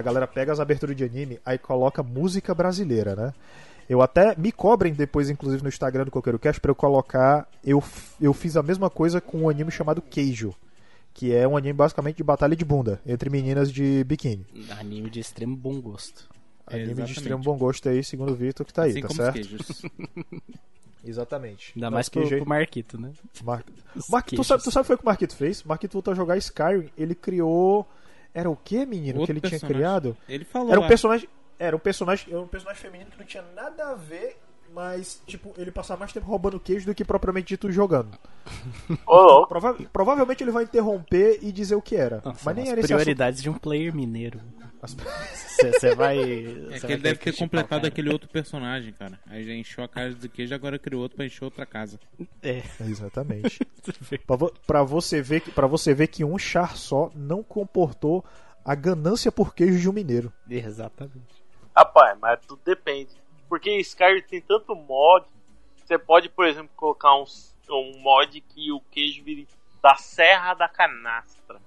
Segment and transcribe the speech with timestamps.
[0.00, 3.32] a galera pega as aberturas de anime, aí coloca música brasileira, né?
[3.88, 7.48] Eu até me cobrem depois, inclusive no Instagram do Coqueiro Cast, pra eu colocar.
[7.64, 7.82] Eu,
[8.20, 10.54] eu fiz a mesma coisa com um anime chamado Keijo.
[11.12, 14.46] Que é um anime basicamente de batalha de bunda entre meninas de biquíni.
[14.78, 16.28] Anime de extremo bom gosto.
[16.68, 19.16] Anime de extremo bom gosto aí, segundo o Vitor, que tá aí, assim tá como
[19.20, 19.40] certo?
[19.40, 19.82] os queijos.
[21.04, 21.72] Exatamente.
[21.74, 23.10] Ainda mais pro, queijo aí- pro Marquito, né?
[23.42, 23.64] Mar...
[24.08, 24.22] Mar...
[24.22, 25.62] Tu, sabe, tu sabe o que foi que o Marquito fez?
[25.62, 27.88] O Marquito voltou a jogar Skyrim, ele criou.
[28.34, 29.20] Era o que, menino?
[29.20, 29.76] Outro que ele tinha personagem.
[29.76, 30.16] criado?
[30.28, 30.70] Ele falou.
[30.70, 31.28] Era um personagem.
[31.58, 32.26] Era um personagem.
[32.32, 34.38] Era um personagem feminino que não tinha nada a ver,
[34.74, 38.16] mas, tipo, ele passava mais tempo roubando queijo do que propriamente dito jogando.
[39.06, 39.48] Louco.
[39.48, 42.22] Prova- provavelmente ele vai interromper e dizer o que era.
[42.24, 44.40] Nossa, mas nem as era esse prioridades de um player mineiro.
[44.88, 46.18] Você vai.
[46.70, 49.18] É cê que ele deve ter completado aquele outro personagem, cara.
[49.26, 51.98] Aí já encheu a casa de queijo, agora criou outro pra encher outra casa.
[52.42, 52.62] É.
[52.80, 53.58] Exatamente.
[54.26, 58.24] pra, vo- pra você ver que, pra você ver que um char só não comportou
[58.64, 60.32] a ganância por queijo de um mineiro.
[60.48, 61.40] Exatamente.
[61.76, 63.10] Rapaz, mas tudo depende.
[63.48, 65.26] Porque Skyrim tem tanto mod.
[65.84, 67.24] Você pode, por exemplo, colocar um,
[67.70, 69.46] um mod que o queijo vire
[69.82, 71.58] da Serra da Canastra.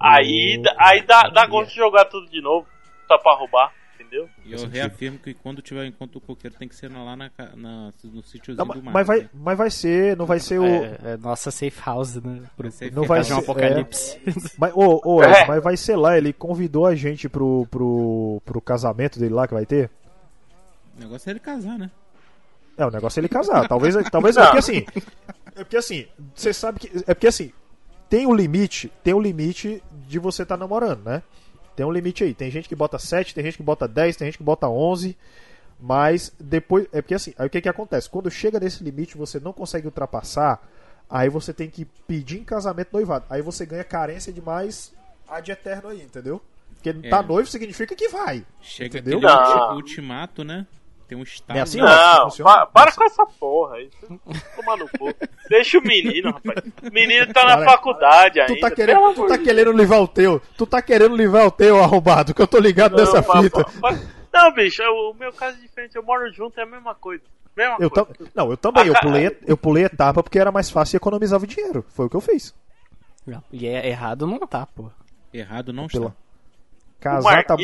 [0.00, 2.66] Aí, Oh, aí dá, dá gosto de jogar tudo de novo.
[3.08, 4.28] Só pra roubar, entendeu?
[4.44, 7.90] E eu reafirmo que quando tiver encontro o coqueiro tem que ser lá na, na-
[8.04, 8.92] no sítiozinho do mas, mar.
[8.92, 9.28] mas vai, né?
[9.32, 10.64] mas vai ser, não vai ser o.
[10.66, 12.42] É, é nossa safe house, né?
[12.54, 14.20] Pro, safe Não por vai de um ser- apocalipse.
[14.58, 15.46] Mas, ô, ô, Ed, É.
[15.46, 19.54] mas vai ser lá, ele convidou a gente pro, pro, pro casamento dele lá que
[19.54, 19.90] vai ter.
[20.96, 21.90] O negócio é ele casar, né?
[22.76, 23.66] É, o negócio é ele casar.
[23.66, 24.46] Talvez, talvez é Não.
[24.48, 24.84] porque assim.
[25.56, 26.88] É porque assim, você sabe que.
[27.06, 27.52] É porque assim,
[28.08, 31.22] tem um limite, tem um limite de você estar namorando, né?
[31.76, 32.34] Tem um limite aí.
[32.34, 35.16] Tem gente que bota 7, tem gente que bota 10, tem gente que bota 11.
[35.80, 36.86] Mas depois.
[36.92, 38.10] É porque assim, aí o que que acontece?
[38.10, 40.60] Quando chega nesse limite você não consegue ultrapassar,
[41.08, 43.24] aí você tem que pedir em casamento noivado.
[43.30, 44.92] Aí você ganha carência demais
[45.28, 46.42] ad eterno aí, entendeu?
[46.74, 47.10] Porque É.
[47.10, 48.44] tá noivo significa que vai.
[48.60, 49.20] Chega Entendeu?
[49.28, 50.66] aquele ultimato, né?
[51.08, 51.56] Tem um estado.
[51.56, 51.78] É assim.
[51.78, 53.78] Não, pa- para com essa porra.
[54.54, 55.14] Toma no cu.
[55.48, 56.58] Deixa o menino, rapaz.
[56.82, 58.54] O menino tá na Cara, faculdade ainda.
[58.54, 60.42] Tu tá, pelo querendo, tu tá querendo livrar o teu.
[60.56, 63.10] Tu tá querendo livrar o teu, arrombado, que eu tô ligado Deus.
[63.12, 63.64] nessa Não, fita.
[63.80, 63.98] pa-
[64.32, 65.96] Não, bicho, o meu caso é diferente.
[65.96, 67.22] Eu moro junto, é a mesma coisa.
[67.56, 68.08] Mesma Eu coisa.
[68.34, 68.86] Não, eu também.
[68.86, 71.84] Eu pulei, eu pulei etapa porque era mais fácil e economizava dinheiro.
[71.88, 72.54] Foi o que eu fiz.
[73.26, 74.90] Não, E é errado não tá, pô.
[75.32, 76.16] Errado não Pela- está.
[77.00, 77.56] Casar tá,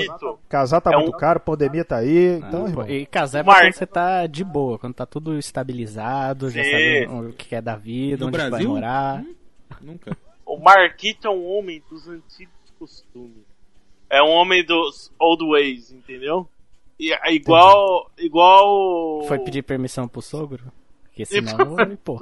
[0.49, 2.41] casar tá é muito um- caro, pandemia tá aí.
[2.43, 2.89] Ah, Então, irmão.
[2.89, 3.63] E casar é Marco.
[3.63, 6.71] quando você tá de boa, quando tá tudo estabilizado, já Sim.
[6.71, 8.69] sabe o que é da vida, No onde vai Brasil?
[8.71, 9.21] morar.
[9.23, 9.35] Hum,
[9.81, 10.17] Nunca.
[10.47, 13.43] O Marquito é um homem dos antigos costumes.
[14.11, 16.47] É um homem dos old ways, entendeu?
[17.01, 18.11] E é igual.
[18.19, 19.25] igual.
[19.27, 20.63] Foi pedir permissão pro sogro?
[21.05, 21.57] Porque senão,
[22.05, 22.19] pô.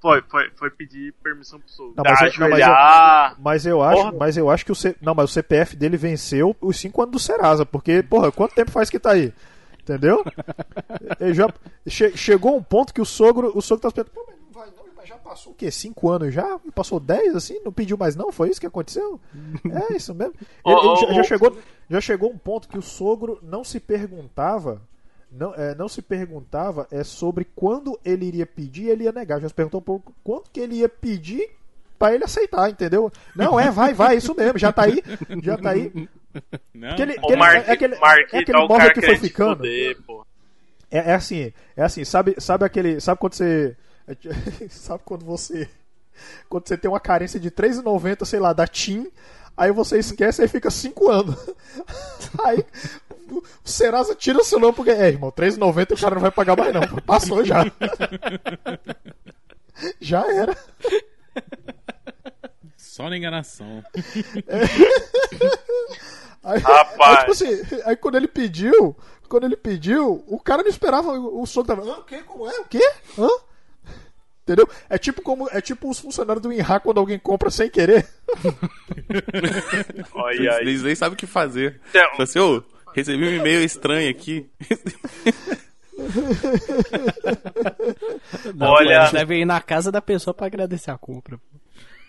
[0.00, 1.94] Foi, foi, foi pedir permissão pro sogro.
[1.96, 3.36] Não, mas eu- não, mas eu-.
[3.42, 4.12] Mas eu acho, Porra.
[4.18, 4.94] mas eu acho que o C...
[5.02, 8.70] não, mas o CPF dele venceu os 5 anos do Serasa, porque, porra, quanto tempo
[8.70, 9.32] faz que tá aí?
[9.80, 10.22] Entendeu?
[11.18, 11.48] Ele já
[11.86, 14.66] che- chegou um ponto que o sogro, o sogro tá esperando, pô, mas não vai
[14.76, 15.70] não, mas já passou o quê?
[15.70, 16.60] 5 anos já?
[16.74, 17.58] Passou 10 assim?
[17.64, 18.30] Não pediu mais não?
[18.30, 19.18] Foi isso que aconteceu?
[19.90, 20.34] É isso mesmo.
[20.64, 21.58] Ele, ele já, já chegou,
[21.90, 24.80] já chegou um ponto que o sogro não se perguntava
[25.30, 29.40] não, é, não se perguntava é sobre quando ele iria pedir e ele ia negar.
[29.40, 31.48] Já se perguntou um pouco quanto que ele ia pedir
[31.98, 33.10] pra ele aceitar, entendeu?
[33.34, 35.02] Não, é, vai, vai, isso mesmo, já tá aí,
[35.42, 35.92] já tá aí.
[36.74, 37.16] Não, Porque ele-
[37.68, 39.64] é aquele- é aquele é móvel que foi ficando.
[40.06, 40.24] pô.
[40.90, 43.76] É, é assim, é assim, sabe, sabe aquele, sabe quando você,
[44.70, 45.68] sabe quando você,
[46.48, 49.10] quando você tem uma carência de 3,90, sei lá, da TIM,
[49.56, 51.36] aí você esquece e fica 5 anos.
[52.44, 52.64] Aí
[53.36, 56.56] o Serasa tira o seu nome porque, é, irmão, 3,90 o cara não vai pagar
[56.56, 57.64] mais não, passou já.
[60.00, 60.56] Já era.
[62.76, 63.82] Só na enganação.
[66.42, 67.00] Aí, Rapaz.
[67.10, 68.96] aí, tipo assim, aí quando ele pediu,
[69.28, 72.22] quando ele pediu, o cara não esperava, o sogro tava, Hã, o quê?
[72.22, 72.60] Como é?
[72.60, 72.80] O quê?
[73.18, 73.28] Hã?
[74.44, 74.66] Entendeu?
[74.88, 78.08] É tipo como é tipo os funcionários do INRA quando alguém compra sem querer.
[80.14, 80.60] Olha aí.
[80.62, 81.80] Eles nem sabem o que fazer.
[81.90, 82.62] Então- assim, ô,
[82.94, 84.48] recebi um e-mail estranho aqui.
[88.54, 91.38] Não, Olha- eles devem ir na casa da pessoa pra agradecer a compra.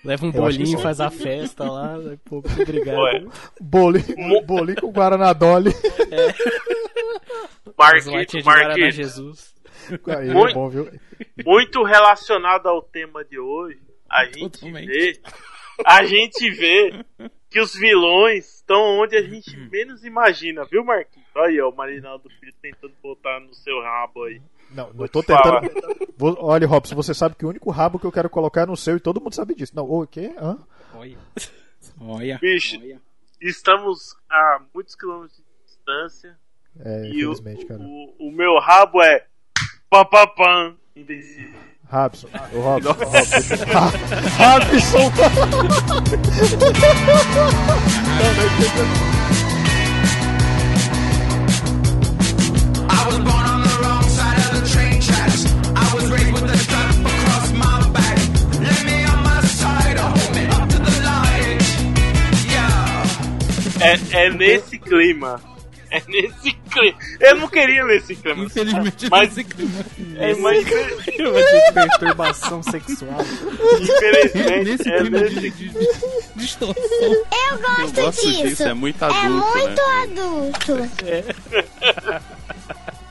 [0.04, 3.00] Leva um bolinho, faz a festa lá, aí, pô, obrigado.
[3.00, 3.26] Ué,
[3.60, 5.72] Bolinho, bolinho com Guaraná Dolly.
[7.78, 8.06] As
[8.46, 8.92] Marquito.
[8.92, 9.54] Jesus.
[10.08, 10.90] Aí é Muito- bom, viu?
[11.46, 13.80] Muito relacionado ao tema de hoje,
[14.10, 14.88] a gente Totalmente.
[14.88, 15.20] vê.
[15.86, 17.06] A gente vê
[17.50, 21.28] que os vilões estão onde a gente menos imagina, viu, Marquinhos?
[21.36, 24.42] Olha aí, ó, o Marinaldo Filho tentando botar no seu rabo aí.
[24.72, 25.70] Não, não tô te tentando.
[26.16, 28.78] Vou- Olha, Robson, você sabe que o único rabo que eu quero colocar é no
[28.78, 29.76] seu e todo mundo sabe disso.
[29.76, 30.32] Não, o quê?
[30.38, 30.58] Hã?
[30.94, 31.18] Olha.
[32.00, 32.38] Olha.
[32.40, 32.80] Bicho,
[33.42, 36.38] estamos a muitos quilômetros de distância
[36.80, 37.80] É, e o, infelizmente, cara.
[37.82, 39.26] o, o meu rabo é
[39.90, 41.60] pam pam pam invencível.
[41.92, 43.66] Robson, o Robson, o Robson.
[43.74, 43.92] Ra-
[44.40, 45.12] Robson!
[52.92, 55.46] I was born on the wrong side of the train tracks.
[55.76, 58.18] I was raised with a strap across my back.
[58.60, 61.62] Let me on my side, hold me up to the light.
[62.50, 63.82] Yeah.
[63.82, 65.40] É, é nesse clima.
[65.92, 66.98] É nesse clima.
[67.20, 68.44] Eu não queria nesse clima.
[68.46, 69.86] Infelizmente, Mas- nesse clima.
[70.18, 70.64] É, mas
[71.74, 73.18] Perturbação sexual.
[73.82, 75.80] infelizmente Nesse é clima nesse de, de, de
[76.36, 76.84] distorção.
[77.02, 78.44] Eu gosto disso.
[78.48, 80.04] disso, é muito É adulto, muito né?
[80.04, 80.90] adulto.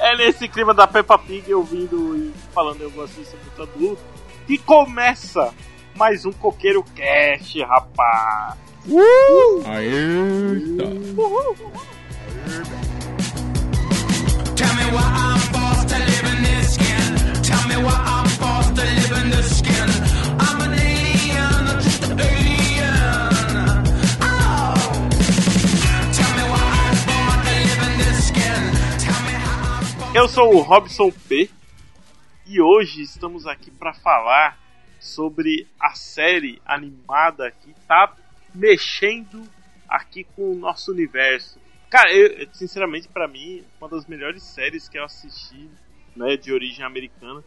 [0.01, 4.03] É nesse clima da Peppa Pig ouvindo e falando eu gosto disso é muito adulto.
[4.49, 5.53] E começa
[5.97, 8.55] mais um Coqueiro Cast, rapaz.
[9.67, 9.99] Aê!
[19.49, 19.89] Skin.
[19.89, 19.89] Skin.
[28.27, 29.39] Skin.
[30.15, 31.51] Eu sou o Robson P.
[32.47, 34.59] E hoje estamos aqui para falar
[35.01, 38.15] sobre a série animada que tá
[38.55, 39.49] mexendo
[39.89, 41.61] aqui com o nosso universo.
[41.91, 45.69] Cara, eu, sinceramente, para mim, uma das melhores séries que eu assisti,
[46.15, 47.43] né, de origem americana,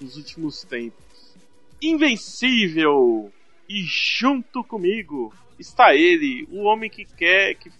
[0.00, 1.34] nos últimos tempos.
[1.82, 3.32] Invencível!
[3.68, 7.70] E junto comigo está ele, o homem que quer que.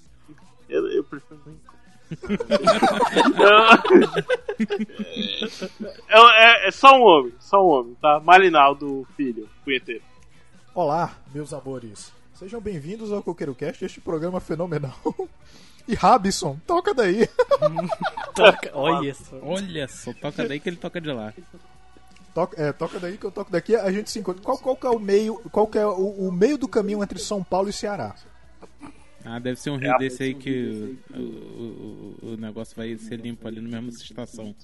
[0.68, 1.58] Eu, eu prefiro nem
[6.08, 8.20] é, é- é só um homem, só um homem, tá?
[8.20, 10.02] Marinaldo, filho, punheteiro.
[10.74, 12.12] Olá, meus amores.
[12.34, 14.98] Sejam bem-vindos ao Coqueiro Cast, este programa fenomenal.
[15.88, 17.28] E Rabson, toca daí.
[18.34, 18.70] Toca.
[18.74, 19.38] Olha só.
[19.42, 21.34] Olha só, toca daí que ele toca de lá.
[22.34, 24.42] Toca, é, toca daí que eu toco daqui, a gente se encontra.
[24.42, 27.18] Qual, qual que é o meio, qual que é o, o meio do caminho entre
[27.18, 28.14] São Paulo e Ceará?
[29.24, 31.22] Ah, deve ser um rio desse aí que o, o,
[32.22, 34.54] o, o negócio vai ser limpo ali na mesma estação.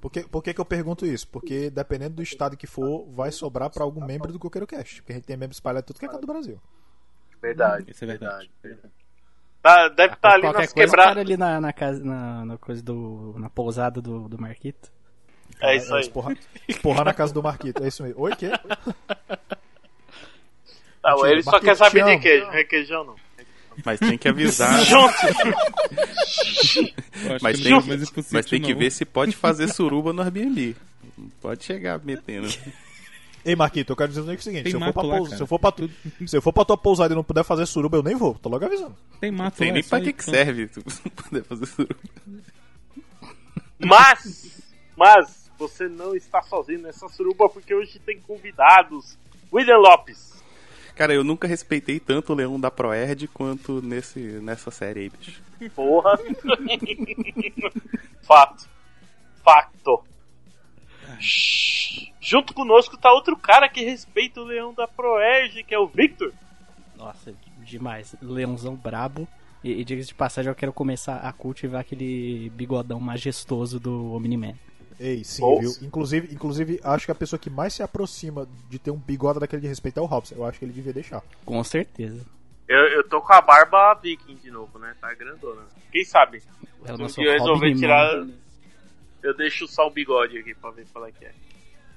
[0.00, 1.26] Por que, por que, que eu pergunto isso?
[1.28, 5.00] Porque dependendo do estado que for, vai sobrar pra algum membro do Coqueiro Cast.
[5.00, 6.60] Porque a gente tem membro espalhado tudo que é canto do Brasil.
[7.40, 7.90] Verdade.
[7.90, 8.50] Isso é verdade.
[9.64, 11.24] Tá, deve estar ali Qualquer nas coisa, para quebradas.
[11.24, 13.34] ali na, na, casa, na, na coisa do.
[13.38, 14.92] na pousada do, do Marquito.
[15.58, 16.02] É isso aí.
[16.02, 16.36] Esporrar,
[16.68, 18.20] esporrar na casa do Marquito, é isso mesmo.
[18.20, 18.50] Oi, que?
[21.00, 22.50] Tá, ele só quer saber de queijo.
[22.50, 23.16] Requeijão não.
[23.82, 24.70] Mas tem que avisar.
[27.40, 27.82] Mas tem, não é
[28.32, 28.78] mas tem que não.
[28.78, 30.76] ver se pode fazer suruba no Airbnb.
[31.16, 32.48] Não pode chegar metendo.
[33.44, 35.36] Ei, Marquito, eu quero dizer o seguinte: se eu, for mato pra lá, pous- cara.
[35.36, 35.90] se, eu for pra tu-
[36.26, 38.34] se eu for pra tua pousada e não puder fazer suruba, eu nem vou.
[38.34, 38.96] Tô logo avisando.
[39.20, 41.66] Tem mato Tem lá, nem é pra que, que serve se você não puder fazer
[41.66, 41.96] suruba.
[43.78, 44.62] Mas,
[44.96, 49.18] mas, você não está sozinho nessa suruba porque hoje tem convidados.
[49.52, 50.34] William Lopes.
[50.96, 55.42] Cara, eu nunca respeitei tanto o Leão da Proerd quanto nesse, nessa série aí, bicho.
[55.74, 56.16] Porra.
[58.22, 58.68] Fato.
[59.44, 60.04] Facto.
[61.20, 62.10] Shhh.
[62.20, 66.32] Junto conosco tá outro cara que respeita o leão da Proerge, que é o Victor.
[66.96, 68.14] Nossa, demais.
[68.22, 69.28] Leãozão brabo.
[69.62, 74.54] E, e diga-se de passagem, eu quero começar a cultivar aquele bigodão majestoso do Omni-Man.
[75.00, 75.58] Ei, sim, Bom.
[75.58, 75.70] viu?
[75.82, 79.62] Inclusive, inclusive, acho que a pessoa que mais se aproxima de ter um bigode daquele
[79.62, 80.34] de respeito é o Robson.
[80.36, 81.22] Eu acho que ele devia deixar.
[81.44, 82.24] Com certeza.
[82.68, 84.94] Eu, eu tô com a barba viking de novo, né?
[85.00, 85.62] Tá grandona.
[85.90, 86.42] Quem sabe?
[86.82, 88.26] Um dia eu resolver tirar.
[89.24, 91.32] Eu deixo só o bigode aqui pra ver qual é que é.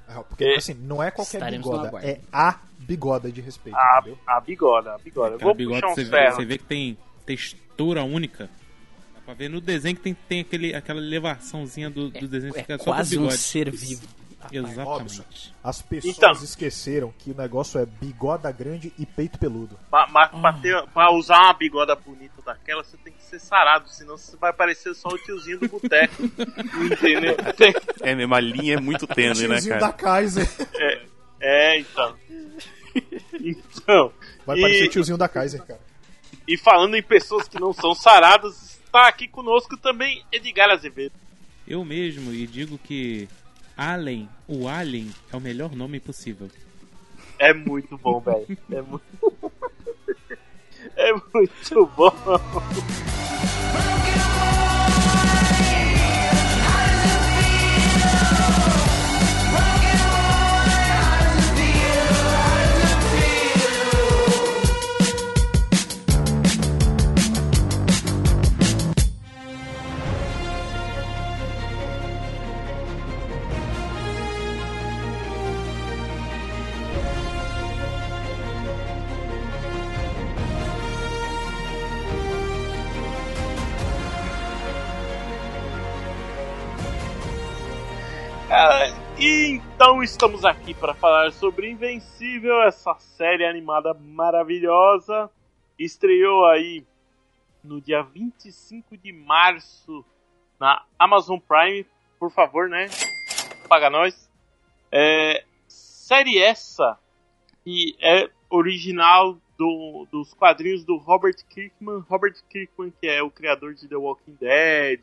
[0.09, 0.55] É, Porque, É.
[0.55, 4.17] assim, não é qualquer Estaremos bigoda, é a bigoda de respeito, A, entendeu?
[4.25, 5.31] a bigoda, a bigoda.
[5.31, 8.49] Eu Aquela vou bigode puxar você uns vê, você vê que tem textura única.
[9.13, 12.59] Dá pra ver no desenho que tem, tem aquele, aquela elevaçãozinha do, do desenho que
[12.59, 14.07] É fica só quase um ser vivo.
[14.51, 15.53] Exatamente.
[15.63, 16.31] As pessoas Então.
[16.31, 19.77] esqueceram que o negócio é bigoda grande e peito peludo.
[19.91, 23.89] Mas, mas pra, ter- pra usar uma bigoda bonita daquela, você tem que ser sarado,
[23.89, 26.23] senão você vai parecer só o tiozinho do boteco.
[26.91, 27.35] Entendeu?
[28.01, 29.87] É mesmo, a linha é muito tênue, né, Tiozinho cara?
[29.87, 30.47] da Kaiser.
[31.41, 32.15] é, então.
[33.39, 34.11] Então.
[34.45, 35.79] Vai e, parecer tiozinho da Kaiser, cara.
[36.47, 41.13] e falando em pessoas que não são saradas, está aqui conosco também Edgar Azevedo.
[41.67, 43.27] Eu mesmo, e digo que
[43.77, 46.49] Alien, o Alien, é o melhor nome possível.
[47.37, 48.57] É muito bom, velho.
[48.71, 49.03] É muito.
[50.95, 52.13] É muito bom.
[89.87, 95.31] Então estamos aqui para falar sobre Invencível, essa série animada maravilhosa.
[95.79, 96.85] Estreou aí
[97.63, 100.03] no dia 25 de março
[100.59, 101.85] na Amazon Prime.
[102.19, 102.87] Por favor, né?
[103.69, 104.29] Paga nós.
[104.91, 106.99] É, série essa
[107.63, 112.03] que é original do- dos quadrinhos do Robert Kirkman.
[112.09, 114.99] Robert Kirkman, que é o criador de The Walking Dead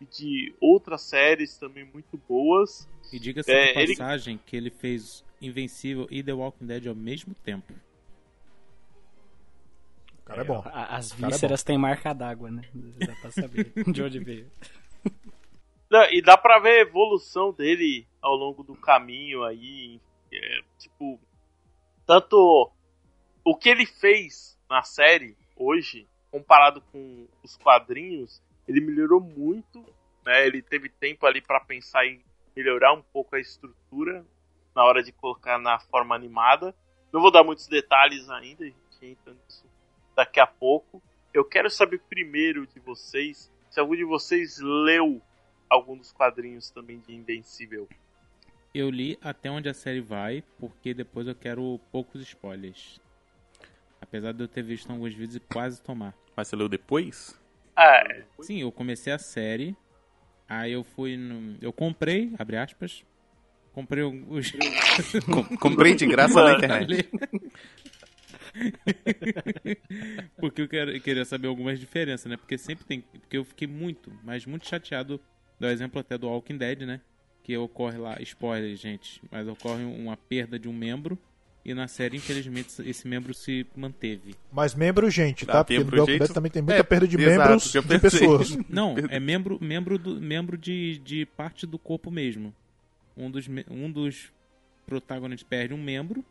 [0.00, 2.88] e de outras séries também muito boas.
[3.12, 6.94] E diga-se É, de ele- passagem que ele fez Invencível e The Walking Dead ao
[6.94, 7.72] mesmo tempo.
[10.20, 10.62] O cara é bom.
[10.72, 12.62] As é vísceras têm marca d'água, né?
[12.74, 14.50] Dá pra saber de onde veio.
[15.90, 20.00] Não, E dá pra ver a evolução dele ao longo do caminho aí.
[20.30, 21.18] é, tipo,
[22.06, 22.70] tanto
[23.44, 29.84] o que ele fez na série hoje, comparado com os quadrinhos, ele melhorou muito.
[30.24, 30.46] Né?
[30.46, 32.22] Ele teve tempo ali pra pensar em
[32.54, 34.24] melhorar um pouco a estrutura
[34.74, 36.74] na hora de colocar na forma animada.
[37.12, 39.64] Não vou dar muitos detalhes ainda, a gente entra nisso
[40.14, 41.02] daqui a pouco.
[41.32, 45.22] Eu quero saber primeiro de vocês se algum de vocês leu
[45.68, 47.88] algum dos quadrinhos também de Invencível.
[48.74, 53.00] Eu li até onde a série vai, porque depois eu quero poucos spoilers.
[54.00, 56.14] Apesar de eu ter visto alguns vídeos e quase tomar.
[56.36, 57.38] Mas você leu depois?
[57.78, 59.76] É, Sim, eu comecei a série.
[60.48, 61.56] Aí eu fui no.
[61.60, 63.04] Eu comprei, abre aspas.
[63.72, 64.52] Comprei os.
[65.30, 67.08] Com- comprei de graça na internet.
[70.38, 72.36] porque eu quero- eu queria saber algumas diferenças, né?
[72.36, 73.00] Porque sempre tem.
[73.00, 75.20] Porque eu fiquei muito, mas muito chateado.
[75.60, 77.00] Do exemplo até do Walking Dead, né?
[77.42, 81.18] Que ocorre lá, spoiler, gente, mas ocorre uma perda de um membro.
[81.64, 84.34] E na série, infelizmente, esse membro se manteve.
[84.50, 85.60] Mas membro, gente, tá?
[85.60, 86.18] Ah, Porque no Walking.
[86.18, 88.56] Dead também tem muita É, perda de exato, membros de pessoas.
[88.68, 92.54] Não, é membro, membro, do, membro de, de parte do corpo mesmo.
[93.16, 94.32] Um dos, um dos
[94.86, 96.24] protagonistas perde um membro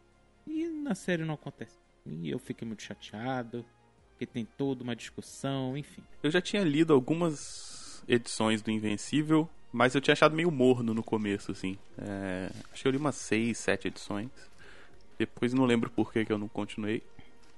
[0.48, 1.78] e na série não acontece.
[2.06, 3.66] E eu fiquei muito chateado,
[4.12, 6.02] porque tem toda uma discussão, enfim.
[6.24, 11.04] Eu já tinha lido algumas edições do Invencível, mas eu tinha achado meio morno no
[11.04, 11.78] começo, assim.
[11.98, 14.30] É, acho que eu li umas seis, sete edições.
[15.18, 17.04] Depois não lembro por que, que eu não continuei.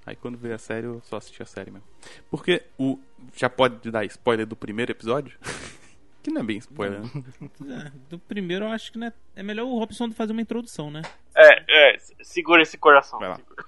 [0.06, 1.86] Aí quando veio a série, eu só assisti a série mesmo.
[2.30, 2.98] Porque o.
[3.34, 5.38] Já pode dar spoiler do primeiro episódio?
[6.22, 7.08] que não é bem spoiler, né?
[7.86, 11.02] É, Do primeiro eu acho que né, é melhor o Robson fazer uma introdução, né?
[11.36, 13.18] é, é, segura esse coração.
[13.18, 13.36] Vai lá.
[13.36, 13.64] segura.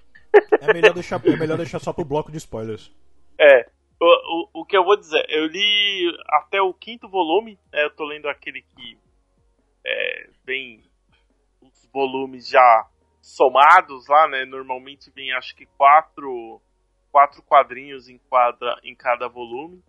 [0.61, 2.91] É melhor, deixar, é melhor deixar só pro bloco de spoilers.
[3.39, 3.69] É,
[4.01, 7.91] o, o, o que eu vou dizer, eu li até o quinto volume, né, eu
[7.91, 8.99] tô lendo aquele que
[9.85, 10.83] é, vem
[11.61, 12.89] os volumes já
[13.23, 14.45] somados lá, né?
[14.45, 16.61] Normalmente vem acho que quatro,
[17.13, 19.81] quatro quadrinhos em, quadra, em cada volume.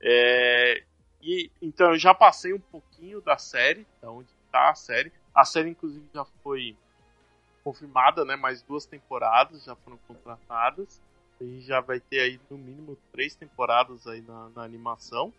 [0.00, 0.84] É,
[1.22, 5.10] e então eu já passei um pouquinho da série, da onde tá a série.
[5.34, 6.76] A série inclusive já foi
[7.64, 8.36] confirmada, né?
[8.36, 11.00] Mais duas temporadas já foram contratadas.
[11.40, 15.32] A gente já vai ter aí no mínimo três temporadas aí na, na animação.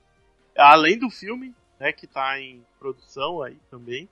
[0.57, 4.09] Além do filme, né, que tá em produção aí também.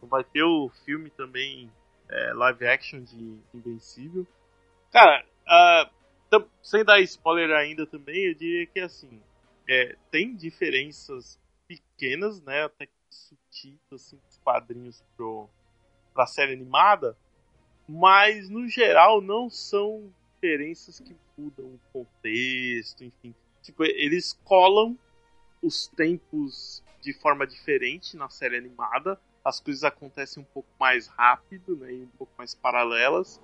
[0.00, 1.68] Vai ter o filme também
[2.08, 4.26] é, live action de Invencível.
[4.90, 5.24] Cara,
[6.30, 9.20] tam- sem dar spoiler ainda também, eu diria que assim,
[9.68, 15.48] é, tem diferenças pequenas, né, até sutis assim, dos quadrinhos pro,
[16.14, 17.16] pra série animada,
[17.88, 23.34] mas no geral não são diferenças que mudam o contexto, enfim.
[23.62, 24.98] Tipo, eles colam
[25.62, 29.20] os tempos de forma diferente na série animada.
[29.48, 33.40] As coisas acontecem um pouco mais rápido, né, e um pouco mais paralelas.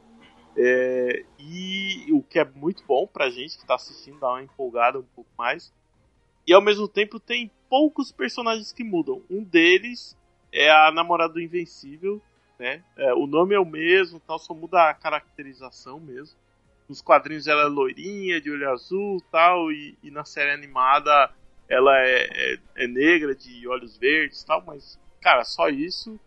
[0.54, 4.98] É, e o que é muito bom pra gente que tá assistindo, dá uma empolgada
[4.98, 5.72] um pouco mais.
[6.46, 9.22] E ao mesmo tempo tem poucos personagens que mudam.
[9.30, 10.14] Um deles
[10.52, 12.20] é a namorada do Invencível,
[12.58, 12.84] né?
[12.96, 16.36] É, o nome é o mesmo, tal, só muda a caracterização mesmo.
[16.86, 21.32] Nos quadrinhos ela é loirinha, de olho azul, tal, e, e na série animada
[21.66, 24.62] ela é, é, é negra, de olhos verdes, tal.
[24.66, 26.20] Mas cara, só isso.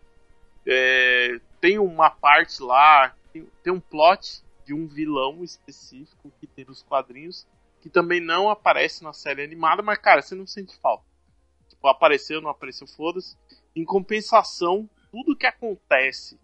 [0.66, 6.64] É, tem uma parte lá, tem, tem um plot de um vilão específico que tem
[6.64, 7.46] nos quadrinhos
[7.80, 11.04] que também não aparece na série animada, mas cara, você não sente falta.
[11.68, 13.36] Tipo, apareceu, não apareceu, foda-se.
[13.74, 16.38] Em compensação, tudo que acontece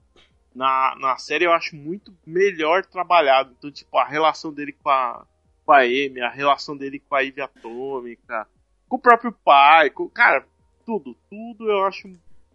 [0.55, 3.53] na, na série eu acho muito melhor trabalhado.
[3.59, 5.27] Então, tipo, a relação dele com a,
[5.67, 8.47] com a Amy, a relação dele com a Ivy Atômica,
[8.89, 10.47] com o próprio pai, com, cara,
[10.87, 12.09] tudo, tudo eu acho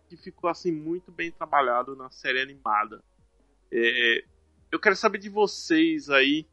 [0.10, 3.04] que ficou assim muito bem trabalhado na série animada.
[3.72, 4.24] É,
[4.72, 6.46] eu quero saber de vocês aí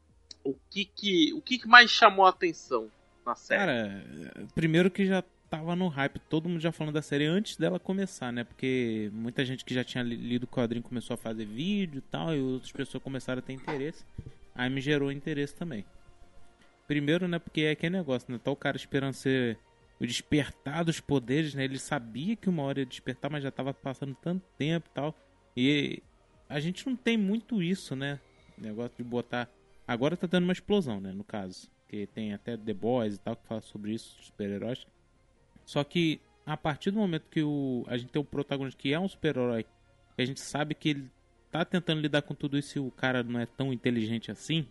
[0.43, 2.89] o que que, o que, que mais chamou a atenção
[3.25, 3.59] na série.
[3.59, 4.05] Cara,
[4.53, 8.31] primeiro que já tava no hype, todo mundo já falando da série antes dela começar,
[8.31, 8.43] né?
[8.43, 12.01] Porque muita gente que já tinha li- lido o quadrinho começou a fazer vídeo e
[12.01, 14.05] tal, e outras pessoas começaram a ter interesse.
[14.53, 15.85] Aí me gerou interesse também.
[16.87, 18.39] Primeiro, né, porque é aquele negócio, né?
[18.41, 19.57] Tá o cara esperando ser
[19.99, 21.63] o despertar dos poderes, né?
[21.63, 25.15] Ele sabia que uma hora ia despertar, mas já tava passando tanto tempo e tal.
[25.55, 26.03] E
[26.47, 28.19] a gente não tem muito isso, né?
[28.57, 29.49] Negócio de botar.
[29.87, 31.11] Agora tá dando uma explosão, né?
[31.11, 31.69] No caso.
[31.87, 34.85] Que tem até The Boys e tal que fala sobre isso, super-heróis.
[35.65, 38.99] Só que a partir do momento que o, a gente tem um protagonista que é
[38.99, 39.65] um super-herói,
[40.17, 41.11] a gente sabe que ele
[41.51, 44.67] tá tentando lidar com tudo isso e o cara não é tão inteligente assim,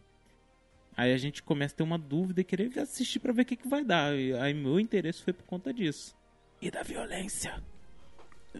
[0.96, 3.56] aí a gente começa a ter uma dúvida e querer assistir pra ver o que,
[3.56, 4.16] que vai dar.
[4.16, 6.16] E aí meu interesse foi por conta disso.
[6.60, 7.62] E da violência.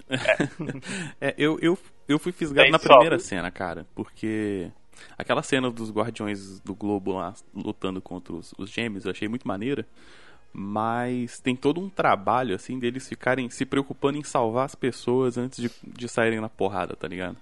[1.19, 4.71] É, eu, eu, eu fui fisgado Bem na primeira cena, cara, porque
[5.16, 9.49] aquela cena dos Guardiões do Globo lá lutando contra os, os gêmeos eu achei muito
[9.49, 9.87] maneira,
[10.52, 15.62] mas tem todo um trabalho, assim, deles ficarem se preocupando em salvar as pessoas antes
[15.62, 17.38] de, de saírem na porrada, tá ligado?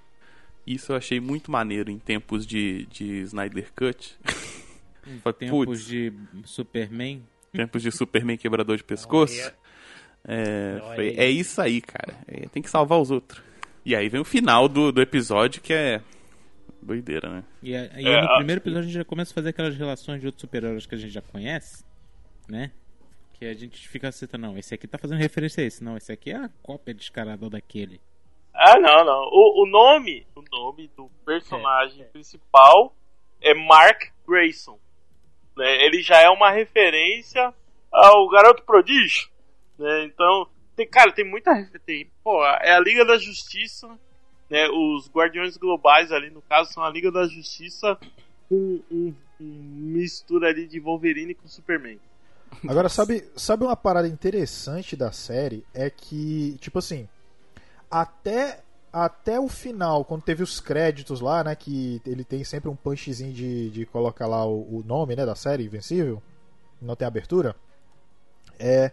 [0.66, 4.16] Isso eu achei muito maneiro em tempos de, de Snyder Cut.
[5.38, 6.12] Tempos de
[6.44, 7.23] Superman.
[7.52, 9.34] tempos de Superman quebrador de pescoço.
[9.40, 9.54] Olha.
[10.26, 12.16] É, foi- é isso aí, cara.
[12.26, 13.42] É, tem que salvar os outros.
[13.84, 16.00] E aí vem o final do, do episódio que é
[16.82, 17.44] doideira, né?
[17.62, 19.76] E, a- e É, no a- primeiro episódio a gente já começa a fazer aquelas
[19.76, 21.84] relações de outros super-heróis que a gente já conhece,
[22.49, 22.71] né?
[23.34, 26.10] Que a gente fica citando, não, esse aqui tá fazendo referência a esse, não, esse
[26.12, 28.00] aqui é a cópia descarada daquele.
[28.54, 29.28] Ah, não, não.
[29.32, 32.95] O, o nome, o nome do personagem principal
[33.43, 34.78] é Mark Grayson.
[35.56, 35.84] Né?
[35.84, 37.52] Ele já é uma referência
[37.90, 39.28] ao Garoto Prodígio.
[39.78, 40.04] Né?
[40.04, 42.10] Então, tem, cara, tem muita referência.
[42.23, 43.88] Pô, é a Liga da Justiça,
[44.50, 44.69] né?
[44.69, 47.99] Os Guardiões Globais ali, no caso, são a Liga da Justiça
[48.49, 51.99] com um, um mistura ali de Wolverine com Superman.
[52.69, 55.64] Agora, sabe, sabe uma parada interessante da série?
[55.75, 57.08] É que, tipo assim,
[57.90, 58.60] até,
[58.95, 61.57] até o final, quando teve os créditos lá, né?
[61.57, 65.35] Que ele tem sempre um punchzinho de, de colocar lá o, o nome né, da
[65.35, 66.23] série, Invencível.
[66.80, 67.57] Não tem abertura.
[68.57, 68.93] É.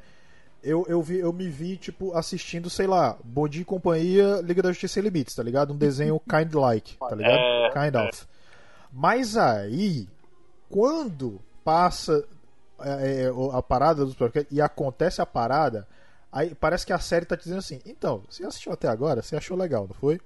[0.64, 4.70] Eu, eu, vi, eu me vi, tipo, assistindo, sei lá, Bodi e Companhia, Liga da
[4.70, 5.74] Justiça Sem Limites, tá ligado?
[5.74, 7.38] Um desenho kind like, tá ligado?
[7.38, 8.26] É, kind of.
[8.92, 10.08] Mas aí,
[10.70, 12.26] quando passa
[12.80, 14.16] é, é, a parada dos
[14.50, 15.88] e acontece a parada,
[16.32, 19.22] aí parece que a série tá dizendo assim: então, você assistiu até agora?
[19.22, 20.20] Você achou legal, não foi?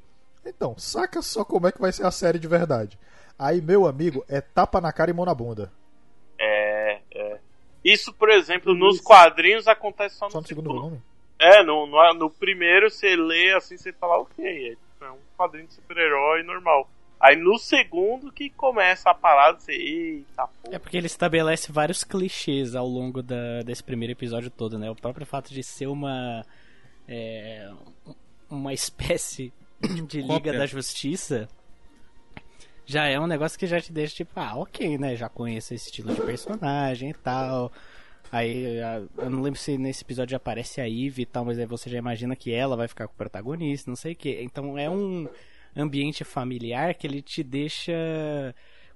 [0.46, 3.00] Então, saca só como é que vai ser a série de verdade.
[3.38, 5.72] Aí, meu amigo, é tapa na cara e mão na bunda.
[6.40, 7.40] É, é.
[7.84, 11.02] Isso, por exemplo, nos quadrinhos acontece só no, Só no segundo volume.
[11.38, 14.46] É, no, no, no primeiro você lê assim, você fala, ok,
[15.02, 16.90] é, é um quadrinho de super-herói normal.
[17.20, 20.76] Aí no segundo que começa a parada, você, eita porra.
[20.76, 24.90] É porque ele estabelece vários clichês ao longo da- desse primeiro episódio todo, né?
[24.92, 26.46] O próprio fato de ser uma.
[27.08, 27.72] é,
[28.50, 29.52] uma espécie
[30.08, 30.54] de Liga Cópia.
[30.54, 31.48] da Justiça
[32.86, 35.16] já é um negócio que já te deixa tipo, ah, ok, né?
[35.16, 37.72] Já conheço esse estilo de personagem e tal.
[38.32, 38.78] Aí,
[39.18, 41.90] eu não lembro se nesse episódio já aparece a Eve e tal, mas aí você
[41.90, 44.40] já imagina que ela vai ficar com o protagonista, não sei o que.
[44.42, 45.28] Então é um
[45.76, 47.94] ambiente familiar que ele te deixa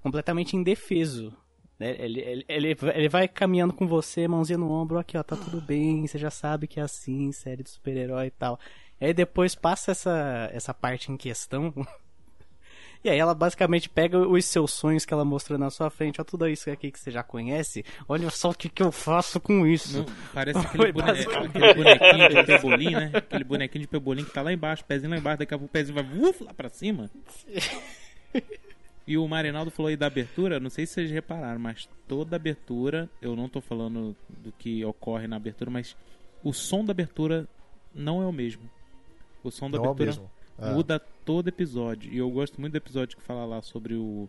[0.01, 1.35] completamente indefeso.
[1.77, 1.95] né?
[1.99, 5.61] Ele, ele, ele, ele vai caminhando com você, mãozinha no ombro, aqui ó, tá tudo
[5.61, 8.59] bem, você já sabe que é assim, série de super-herói e tal.
[8.99, 11.73] E aí depois passa essa, essa parte em questão.
[13.01, 16.23] E aí ela basicamente pega os seus sonhos que ela mostrou na sua frente, ó,
[16.25, 17.85] tudo isso aqui que você já conhece.
[18.09, 19.99] Olha só o que, que eu faço com isso.
[19.99, 23.11] Não, parece aquele, bone- aquele bonequinho de pebolim, né?
[23.13, 25.73] Aquele bonequinho de pebolim que tá lá embaixo, pezinho lá embaixo, daqui a pouco o
[25.73, 27.09] pezinho vai uf, lá pra cima.
[29.07, 33.09] E o Marinaldo falou aí da abertura, não sei se vocês repararam, mas toda abertura,
[33.21, 35.95] eu não tô falando do que ocorre na abertura, mas
[36.43, 37.47] o som da abertura
[37.95, 38.69] não é o mesmo.
[39.43, 40.31] O som da Não é o abertura mesmo.
[40.61, 40.71] É.
[40.71, 42.11] muda todo episódio.
[42.11, 44.27] E eu gosto muito do episódio que fala lá sobre o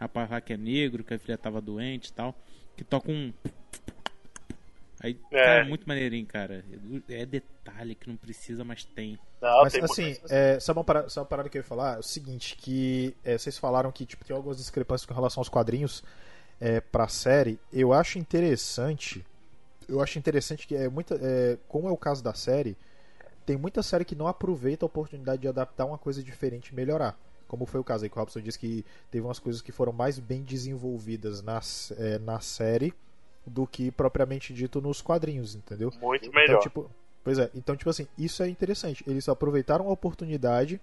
[0.00, 2.34] rapaz lá que é negro, que a filha tava doente e tal,
[2.76, 3.32] que toca um.
[5.00, 5.44] Aí, É.
[5.44, 6.64] cara, muito maneirinho, cara.
[7.08, 9.18] É detalhe que não precisa, mas tem.
[9.40, 11.96] Não, Mas tem assim, é, sabe, uma parada, sabe uma parada que eu ia falar?
[11.96, 15.48] É o seguinte, que é, vocês falaram que tipo, tem algumas discrepâncias com relação aos
[15.48, 16.04] quadrinhos
[16.60, 17.58] é, pra série.
[17.72, 19.26] Eu acho interessante.
[19.88, 21.18] Eu acho interessante que é muita.
[21.20, 22.76] É, como é o caso da série,
[23.44, 27.18] tem muita série que não aproveita a oportunidade de adaptar uma coisa diferente e melhorar.
[27.48, 29.92] Como foi o caso aí que o Robson disse que teve umas coisas que foram
[29.92, 31.60] mais bem desenvolvidas na,
[31.98, 32.94] é, na série
[33.46, 35.92] do que propriamente dito nos quadrinhos, entendeu?
[36.00, 36.60] muito Então, melhor.
[36.60, 36.90] tipo,
[37.22, 39.04] pois é, então, tipo assim, isso é interessante.
[39.06, 40.80] Eles aproveitaram a oportunidade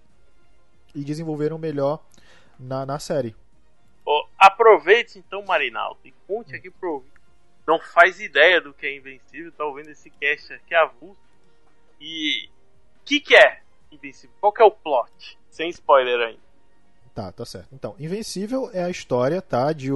[0.94, 2.04] e desenvolveram melhor
[2.58, 3.34] na, na série.
[4.04, 7.04] Ó, aproveite então, Marinaldo, e conte aqui pro,
[7.66, 11.29] não faz ideia do que é Invencível, tá ouvindo esse cast aqui avulso.
[12.00, 12.48] E
[13.00, 13.60] o que, que é
[13.92, 14.34] Invencível?
[14.40, 15.38] Qual que é o plot?
[15.50, 16.40] Sem spoiler ainda.
[17.14, 17.68] Tá, tá certo.
[17.72, 19.90] Então, Invencível é a história, tá, de,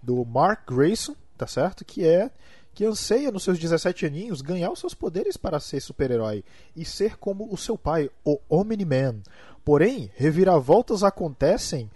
[0.00, 1.84] do Mark Grayson, tá certo?
[1.84, 2.30] Que é
[2.72, 6.44] que anseia nos seus 17 aninhos ganhar os seus poderes para ser super-herói
[6.76, 9.20] e ser como o seu pai, o Omni-Man.
[9.64, 11.90] Porém, reviravoltas acontecem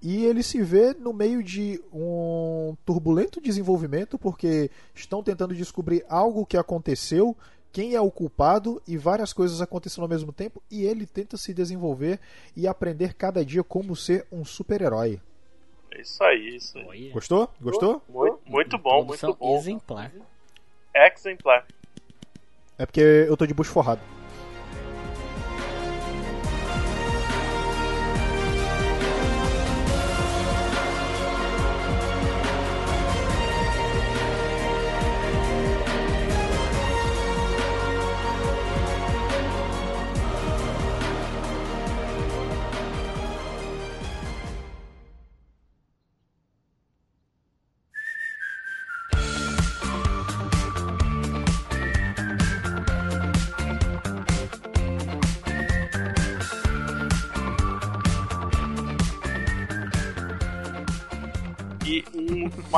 [0.00, 6.46] e ele se vê no meio de um turbulento desenvolvimento porque estão tentando descobrir algo
[6.46, 7.36] que aconteceu,
[7.72, 11.54] quem é o culpado e várias coisas acontecendo ao mesmo tempo e ele tenta se
[11.54, 12.18] desenvolver
[12.56, 15.20] e aprender cada dia como ser um super-herói.
[15.92, 17.10] É isso aí, isso aí.
[17.10, 17.50] Gostou?
[17.60, 18.02] Gostou?
[18.08, 19.56] Muito, muito bom, muito bom.
[19.56, 20.12] exemplar.
[20.94, 21.66] Exemplar.
[22.78, 24.00] É porque eu tô de bucho forrado.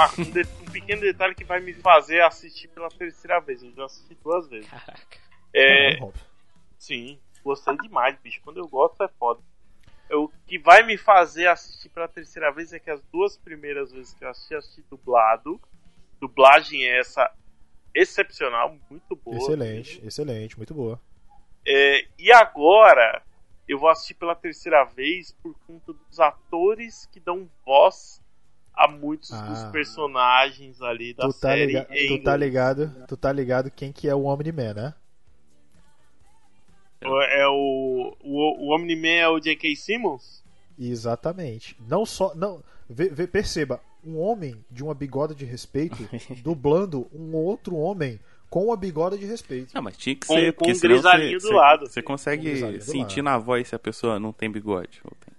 [0.07, 3.63] Uma- um de- um pequeno detalhe que vai me fazer assistir pela terceira vez.
[3.63, 4.69] Eu já assisti duas vezes.
[4.71, 5.19] Caraca.
[5.55, 6.15] É, Rob.
[6.79, 8.41] sim, gostei demais, bicho.
[8.43, 9.41] Quando eu gosto é foda.
[10.11, 14.13] O que vai me fazer assistir pela terceira vez é que as duas primeiras vezes
[14.15, 15.61] que eu assisti, eu assisti dublado.
[16.21, 17.31] Dublagem é essa
[17.95, 19.37] excepcional, muito boa.
[19.37, 21.01] Excelente, excelente, muito boa.
[21.67, 23.23] É, e agora
[23.69, 28.22] eu vou assistir pela terceira vez por conta dos atores que dão voz
[28.75, 29.43] a muitos Ah.
[29.43, 31.67] dos personagens ali da Tu tá, série.
[31.67, 32.93] liga- em tu tá ligado?
[33.07, 34.95] Tu tá ligado quem que é o Omni-Man, né?
[37.01, 39.75] É o, o, o Omni-Man é o J.K.
[39.75, 40.43] Simmons?
[40.79, 41.77] Exatamente.
[41.89, 42.33] Não só.
[42.35, 45.97] Não, vê, vê- perceba, um homem de uma bigode de respeito
[46.45, 49.75] dublando um outro homem com uma bigode de respeito.
[49.75, 51.87] Não, mas tinha que Com- ser, com porque um senão grisalhinho você, do você- lado.
[51.89, 53.25] Você Com um consegue do sentir lado.
[53.35, 55.01] na voz se a pessoa não tem bigode.
[55.05, 55.32] ou tem.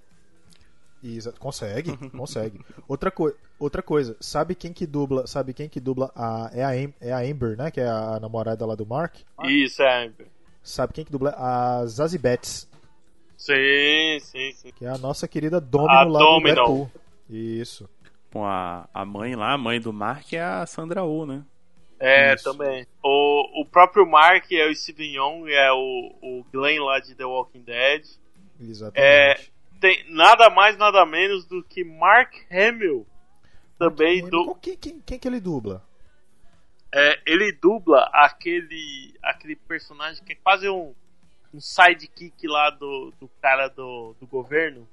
[1.03, 2.59] Exa- consegue, consegue.
[2.87, 5.27] Outra, coi- outra coisa, sabe quem que dubla?
[5.27, 7.69] Sabe quem que dubla a é a, Am- é a Amber, né?
[7.69, 9.15] Que é a namorada lá do Mark.
[9.43, 10.05] Isso, é.
[10.05, 10.27] Amber.
[10.61, 11.31] Sabe quem que dubla?
[11.37, 12.69] A Zazie Betts,
[13.37, 14.71] Sim, sim, sim.
[14.71, 16.39] que é a nossa querida Domino A lá Domino.
[16.41, 16.91] do Deadpool.
[17.29, 17.89] Isso.
[18.31, 21.43] Com a, a mãe lá, a mãe do Mark é a Sandra Oh, né?
[21.99, 22.43] É, Isso.
[22.45, 22.87] também.
[23.03, 27.25] O, o próprio Mark é o Steven Young, é o, o Glenn lá de The
[27.25, 28.03] Walking Dead.
[28.59, 29.52] Exatamente.
[29.83, 33.05] Tem nada mais, nada menos do que Mark Hamill.
[33.77, 35.85] Também Quem- do, Quem, quem, quem que ele dubla?
[36.89, 40.95] É, ele dubla aquele aquele personagem que é quase um,
[41.53, 44.87] um sidekick lá do, do cara do, do governo.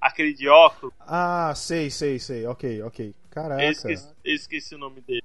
[0.00, 0.94] Aquele de óculos.
[1.00, 2.46] Ah, sei, sei, sei.
[2.46, 3.14] Ok, ok.
[3.28, 3.62] Caraca.
[3.62, 5.22] Eu esqueci, eu esqueci o nome dele.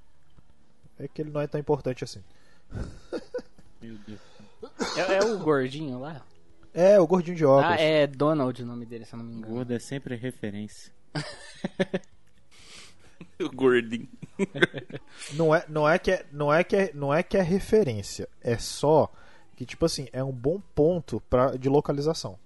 [0.98, 2.22] É que ele não é tão importante assim.
[3.80, 4.20] Meu Deus.
[4.98, 6.20] É, é o gordinho lá?
[6.80, 7.78] É, o gordinho de óculos.
[7.80, 9.52] Ah, é Donald o nome dele, se eu não me engano.
[9.54, 10.92] Gordo é sempre referência.
[13.40, 14.08] O gordinho.
[15.34, 18.28] Não é, não é que é, não é que é, não é que é referência,
[18.40, 19.10] é só
[19.56, 22.36] que tipo assim, é um bom ponto pra, de localização.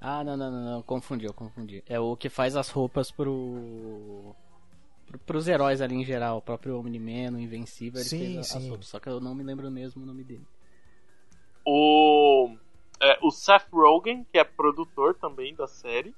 [0.00, 1.82] Ah, não, não, não, não, confundi, eu confundi.
[1.86, 4.34] É o que faz as roupas pro.
[5.06, 8.40] pro pros heróis ali em geral, o próprio Omni-Man, o Invencível, ele Sim, fez a-
[8.40, 8.68] as sim.
[8.68, 8.86] roupas.
[8.86, 10.46] Só que eu não me lembro mesmo o nome dele.
[11.64, 12.54] O,
[13.00, 16.14] é, o Seth Rogen, que é produtor também da série.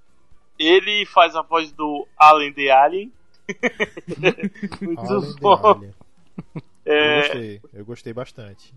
[0.58, 3.12] Ele faz a voz do Alien the Alien.
[4.80, 5.54] Muito de bom.
[5.54, 5.94] Alien.
[6.84, 8.74] Eu É, gostei, eu gostei bastante.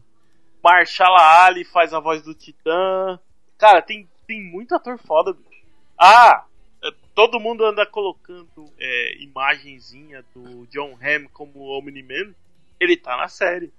[0.63, 3.19] Marshala Ali faz a voz do Titã.
[3.57, 5.63] Cara, tem, tem muito ator foda, bicho.
[5.97, 6.45] Ah!
[6.83, 12.33] é, Todo mundo anda colocando é, imagenzinha do John Hamm como Omni-Man.
[12.79, 13.71] Ele tá na série.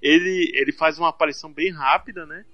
[0.00, 2.44] Ele, ele faz uma aparição bem rápida, né?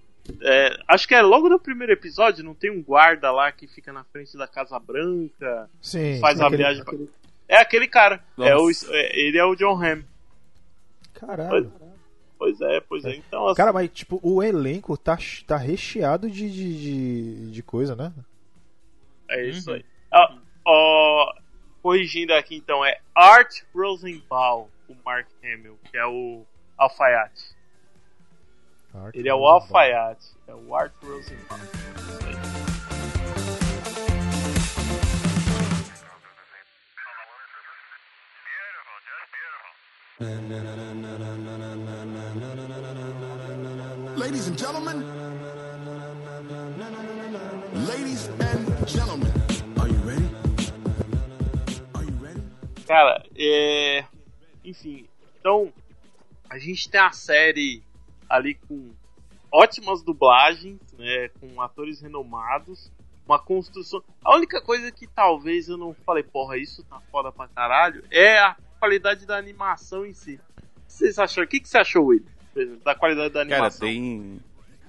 [0.42, 3.92] É, acho que é logo no primeiro episódio, não tem um guarda lá que fica
[3.92, 6.20] na frente da Casa Branca, Sim.
[6.20, 6.84] faz a aquele- viagem.
[6.84, 6.94] pra-
[7.48, 8.22] É aquele cara.
[8.38, 10.02] É o, é- ele é o John Hamm.
[11.14, 11.72] Caralho.
[12.38, 13.16] Pois é, pois é.
[13.16, 17.96] Então, assim, Cara, mas tipo, o elenco tá, tá recheado de, de, de, de coisa,
[17.96, 18.12] né?
[19.28, 19.84] É isso aí.
[20.12, 21.34] Ah, ó,
[21.82, 26.44] corrigindo aqui então, é Art Rosenbaum, o Mark Hamill, que é o
[26.76, 27.56] alfaiate.
[28.98, 30.26] Art Ele é o alfaiate.
[30.46, 31.58] É o Art Rosenbaum.
[44.16, 45.04] Ladies and gentlemen,
[47.86, 49.32] ladies and gentlemen,
[49.78, 50.28] are you ready?
[51.94, 52.42] Are you ready?
[52.86, 54.04] Cara, é.
[54.64, 55.08] Enfim,
[55.40, 55.72] então.
[56.50, 57.82] A gente tem a série
[58.28, 58.90] ali com
[59.50, 61.28] ótimas dublagens, né?
[61.40, 62.90] Com atores renomados.
[63.26, 64.02] Uma construção.
[64.24, 68.38] A única coisa que talvez eu não falei, porra, isso tá foda pra caralho, é
[68.38, 70.40] a qualidade da animação em si.
[70.56, 71.44] O que Vocês acharam?
[71.44, 72.24] O que, que você achou, Will?
[72.56, 73.86] exemplo, Da qualidade da Cara, animação?
[73.86, 74.40] tem.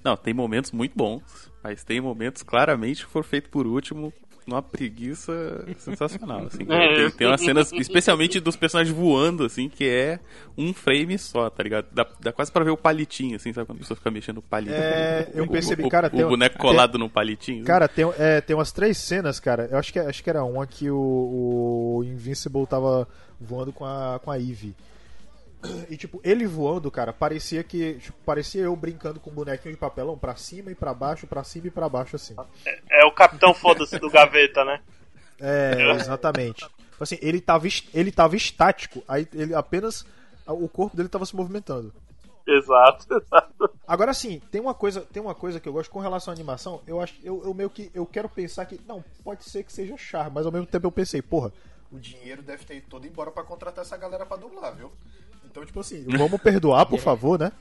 [0.01, 4.13] Não, tem momentos muito bons, mas tem momentos claramente que foram feitos por último
[4.49, 6.63] numa preguiça sensacional, assim.
[6.69, 6.95] É.
[6.95, 10.19] Tem, tem umas cenas, especialmente dos personagens voando, assim, que é
[10.57, 11.85] um frame só, tá ligado?
[11.91, 14.41] Dá, dá quase pra ver o palitinho, assim, sabe quando a pessoa fica mexendo o
[14.41, 14.73] palito?
[14.73, 17.63] É, eu O- percebi, o, cara, o tem- boneco tem- colado no palitinho.
[17.63, 19.67] Cara, tem, é, tem umas três cenas, cara.
[19.71, 23.07] Eu acho que, acho que era uma que o, o Invincible tava
[23.39, 24.75] voando com a, com a Eve.
[25.89, 27.95] E tipo, ele voando, cara, parecia que.
[27.95, 31.43] tipo, parecia eu brincando com um bonequinho de papelão pra cima e pra baixo, pra
[31.43, 32.35] cima e pra baixo, assim.
[32.89, 34.81] É o Capitão Foda-se do Gaveta, né?
[35.39, 36.65] É, exatamente.
[36.65, 40.05] Tipo Assim, ele tava, ele tava estático, aí ele apenas.
[40.45, 41.93] O corpo dele tava se movimentando.
[42.47, 43.71] Exato, exato.
[43.87, 46.81] Agora sim, tem uma coisa, tem uma coisa que eu gosto com relação à animação.
[46.87, 49.95] Eu acho, eu, eu meio que eu quero pensar que não pode ser que seja
[49.97, 51.53] charme, mas ao mesmo tempo eu pensei, porra,
[51.91, 54.91] o dinheiro deve ter ido todo embora pra contratar essa galera pra dublar, viu?
[55.51, 57.51] Então tipo assim, vamos perdoar, por favor, né?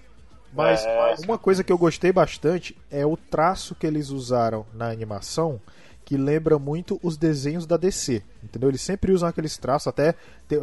[0.53, 1.17] Mas É.
[1.25, 5.61] uma coisa que eu gostei bastante é o traço que eles usaram na animação,
[6.05, 8.71] que lembra muito os desenhos da DC, entendeu?
[8.71, 10.15] Eles sempre usam aqueles traços, até,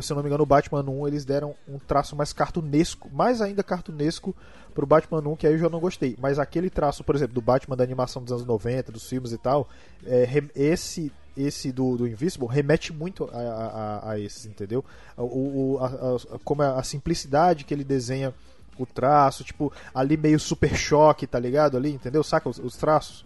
[0.01, 3.41] se eu não me engano, no Batman 1 eles deram um traço mais cartunesco, mais
[3.43, 4.35] ainda cartunesco
[4.73, 6.17] pro Batman 1, que aí eu já não gostei.
[6.19, 9.37] Mas aquele traço, por exemplo, do Batman da animação dos anos 90, dos filmes e
[9.37, 9.69] tal,
[10.03, 14.83] é, esse esse do, do Invisible remete muito a, a, a- esses, entendeu?
[15.17, 18.33] O, o- a, a- como a, a simplicidade que ele desenha
[18.77, 21.77] o traço, tipo, ali meio super choque, tá ligado?
[21.77, 22.23] Ali, entendeu?
[22.23, 23.25] Saca os, os traços?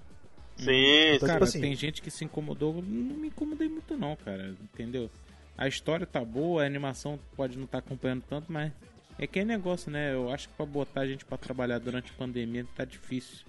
[0.57, 2.81] Sim, Então, Cara, tipo assim- tem gente que se incomodou, não
[3.17, 5.09] me incomodei muito não, cara, entendeu?
[5.57, 8.71] A história tá boa, a animação pode não estar acompanhando tanto, mas
[9.17, 10.13] é que é negócio, né?
[10.13, 13.45] Eu acho que pra botar a gente pra trabalhar durante a pandemia tá difícil.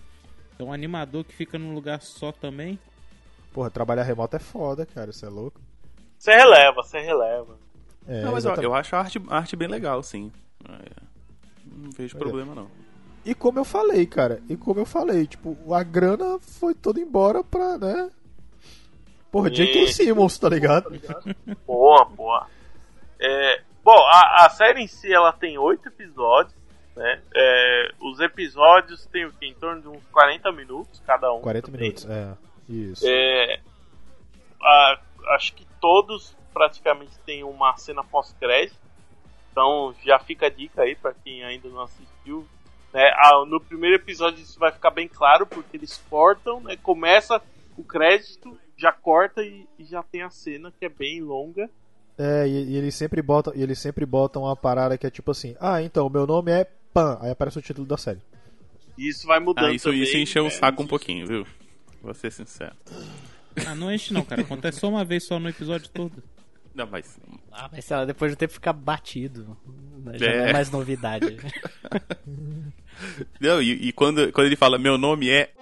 [0.55, 2.79] Então, um animador que fica num lugar só também,
[3.53, 5.61] Porra, trabalhar remoto é foda, cara, isso é louco.
[6.19, 7.57] Você releva, você releva.
[8.07, 8.65] É, Não, mas eu, exatamente.
[8.65, 10.33] eu acho a arte, a arte bem legal, sim.
[10.69, 10.91] É,
[11.67, 12.69] Não vejo problema, não.
[13.25, 17.45] E como eu falei, cara, e como eu falei, tipo, a grana foi toda embora
[17.45, 18.11] pra, né?
[19.31, 19.85] Porra, J.K.
[19.85, 19.95] Isso.
[20.03, 20.91] Simmons, tá ligado?
[21.67, 22.47] Boa, boa.
[23.21, 26.55] É, bom, a, a série em si ela tem oito episódios,
[26.97, 27.21] né?
[27.35, 29.47] É, os episódios têm o quê?
[29.47, 31.41] Em torno de uns 40 minutos cada um.
[31.41, 31.81] 40 também.
[31.83, 32.33] minutos, é.
[32.71, 33.05] Isso.
[33.07, 33.61] É,
[34.63, 35.01] a-
[35.35, 38.79] acho que todos praticamente têm uma cena pós-crédito.
[39.51, 42.47] Então já fica a dica aí pra quem ainda não assistiu.
[42.93, 43.09] Né?
[43.17, 46.77] Ah, no primeiro episódio isso vai ficar bem claro porque eles cortam, né?
[46.77, 47.41] Começa
[47.77, 51.69] o crédito, já corta e, e já tem a cena que é bem longa.
[52.19, 55.31] É, e, e eles sempre botam, e eles sempre botam uma parada que é tipo
[55.31, 57.19] assim: "Ah, então, meu nome é Pan".
[57.23, 58.21] Aí aparece o título da série.
[58.99, 60.03] E isso vai mudando Ah, isso, também.
[60.03, 60.51] isso encheu o né?
[60.51, 61.47] saco um pouquinho, viu?
[62.03, 62.75] Vou ser sincero.
[63.67, 64.43] ah, não enche não, cara.
[64.43, 66.23] Acontece só uma vez só no episódio todo.
[66.75, 67.19] Não, mas.
[67.51, 69.57] Ah, mas sei lá, depois do tempo fica batido.
[70.05, 70.19] né?
[70.19, 70.39] Já É.
[70.39, 71.37] não é mais novidade.
[73.41, 75.53] Não, e, e quando, quando ele fala meu nome é.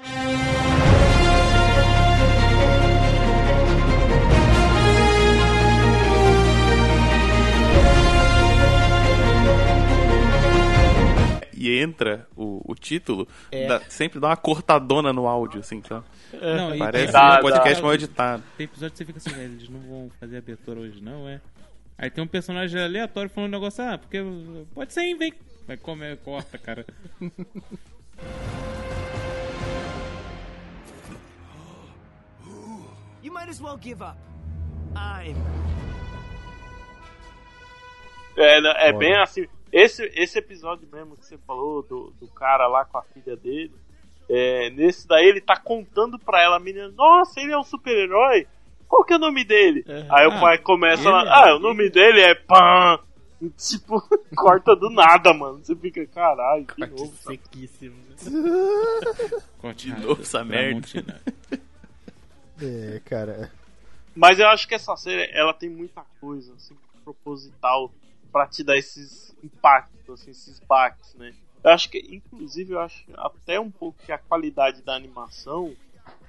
[11.69, 13.67] E entra o, o título, É.
[13.67, 16.05] dá- sempre dá uma cortadona no áudio, assim, sabe?
[16.33, 17.83] Não, Parece tem- Dá, um podcast dá.
[17.83, 18.43] mal editado.
[18.57, 21.41] Tem episódio que você fica assim, velho, eles não vão fazer abertura hoje, não, é?
[21.99, 24.19] Aí tem um personagem aleatório falando um negócio, ah, porque
[24.75, 25.33] pode ser, hein, vem.
[25.67, 26.87] Vai comer, corta, cara.
[33.23, 34.17] You might as well give up.
[34.97, 35.37] I'm.
[38.37, 39.47] É, é bem assim.
[39.73, 43.73] Esse, esse episódio mesmo que você falou do, do cara lá com a filha dele.
[44.29, 48.47] é, nesse daí ele tá contando pra ela, a menina, nossa, ele é um super-herói.
[48.87, 49.85] Qual que é o nome dele?
[50.11, 52.99] Aí o Ah, pai começa ele lá, é- ah, o nome dele é Pan.
[53.41, 54.03] E, Tipo,
[54.35, 55.59] corta do nada, mano.
[55.63, 57.07] Você fica, caralho, de novo.
[57.23, 57.37] sabe?
[57.39, 57.95] Sequíssimo.
[60.03, 61.21] Novo essa merda.
[62.61, 63.53] É, cara.
[64.17, 67.93] Mas eu acho que essa série, ela tem muita coisa, assim, proposital
[68.33, 71.35] pra te dar esses impactos, assim, esses baques, né?
[71.63, 75.75] Eu acho que, inclusive, eu acho até um pouco que a qualidade da animação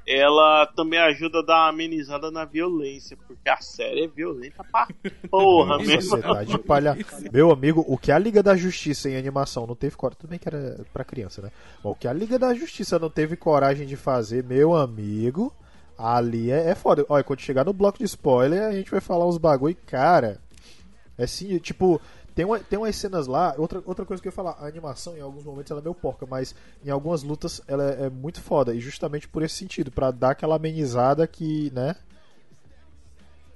[0.09, 4.88] ela também ajuda a dar uma amenizada na violência, porque a série é violenta pra
[5.29, 6.17] porra mesmo.
[6.17, 6.97] Você tá de palha.
[7.31, 10.19] Meu amigo, o que a Liga da Justiça em animação não teve coragem.
[10.19, 11.51] Tudo bem que era pra criança, né?
[11.83, 15.53] Mas o que a Liga da Justiça não teve coragem de fazer, meu amigo,
[15.95, 17.05] ali é, é foda.
[17.07, 20.39] Olha, quando chegar no bloco de spoiler, a gente vai falar uns bagulho, cara.
[21.19, 22.01] É assim, tipo.
[22.34, 25.17] Tem, uma, tem umas cenas lá, outra, outra coisa que eu ia falar, a animação
[25.17, 26.55] em alguns momentos ela é meio porca, mas
[26.86, 30.29] em algumas lutas ela é, é muito foda, e justamente por esse sentido, pra dar
[30.32, 31.97] aquela amenizada que, né?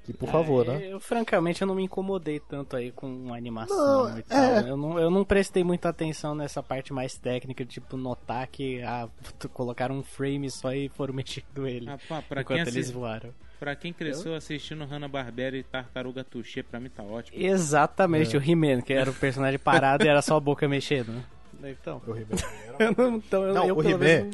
[0.04, 0.88] Que por favor, É, né?
[0.92, 4.38] Eu, francamente, eu não me incomodei tanto aí com animação Não, e tal.
[4.44, 4.70] é.
[4.70, 9.08] Eu, não, eu não prestei muita atenção nessa parte mais técnica, tipo, notar que ah,
[9.54, 11.90] colocaram um frame só e foram mexendo ele.
[11.90, 13.30] Ah, pá, pra, enquanto eles voaram.
[13.60, 17.42] pra quem cresceu assistindo Hanna-Barbera e Tartaruga Tuxê, pra mim tá ótimo.
[17.42, 18.40] Exatamente, É.
[18.40, 21.14] o He-Man, que era o personagem parado e era só a boca mexendo.
[21.14, 21.24] né?
[21.66, 22.36] Então, O He-Man.
[22.78, 24.30] eu não, então eu, Não, eu o He-Man-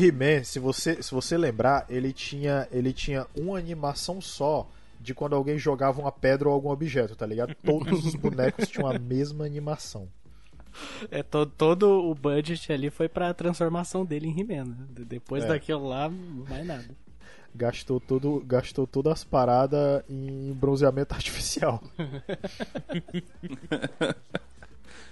[0.00, 4.66] He-Man, se você, se você lembrar, ele tinha, ele tinha uma animação só
[5.06, 7.54] de quando alguém jogava uma pedra ou algum objeto, tá ligado?
[7.64, 10.08] Todos os bonecos tinham a mesma animação.
[11.10, 14.64] É, todo, todo o budget ali foi pra transformação dele em He-Man.
[14.64, 14.76] né?
[14.90, 15.46] De- Depois É.
[15.48, 16.90] daquilo lá, mais nada.
[17.54, 21.80] Gastou tudo, gastou todas as paradas em bronzeamento artificial.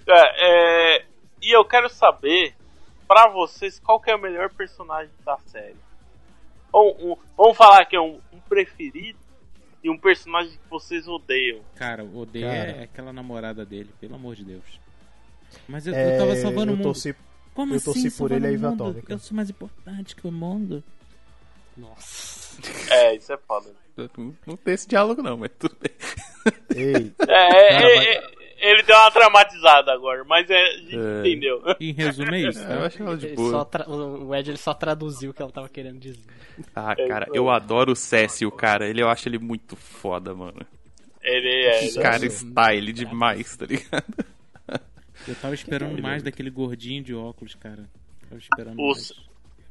[0.07, 1.05] É, é,
[1.41, 2.53] e eu quero saber,
[3.07, 5.77] pra vocês, qual que é o melhor personagem da série?
[6.71, 9.17] Ou, um- vamos falar aqui, um, um preferido
[9.85, 11.59] e um personagem que vocês odeiam.
[11.75, 12.57] Cara, o odeio Cara.
[12.71, 14.79] é aquela namorada dele, pelo amor de Deus.
[15.67, 16.83] Mas eu, É, eu tava salvando o eu mundo.
[16.85, 17.15] torci,
[17.53, 18.83] Como eu assim, torci por ele a o Eva mundo?
[18.83, 19.13] Atômica.
[19.13, 20.83] Eu sou mais importante que o mundo.
[21.77, 22.59] Nossa.
[22.91, 23.69] É, isso é foda.
[23.97, 25.91] Não, não tem esse diálogo não, mas tudo bem.
[26.75, 30.77] ei, É, é, Cara, é, mas- é, ele deu uma traumatizada agora, mas é, a
[30.77, 31.19] gente É.
[31.19, 31.61] entendeu.
[31.79, 32.85] Em resumo é isso, Eu tá?
[32.85, 33.65] acho ela de boa.
[33.65, 36.23] tra- o Ed ele só traduziu o que ela tava querendo dizer.
[36.75, 38.87] Ah, cara, eu adoro o Cécio, cara.
[38.87, 40.65] Ele, eu acho ele muito foda, mano.
[41.21, 41.79] Ele é.
[41.81, 42.01] Cécio?
[42.01, 44.25] Cara, style demais, tá ligado?
[45.27, 47.89] Eu tava esperando mais daquele gordinho de óculos, cara.
[48.29, 49.11] Tava esperando O, mais.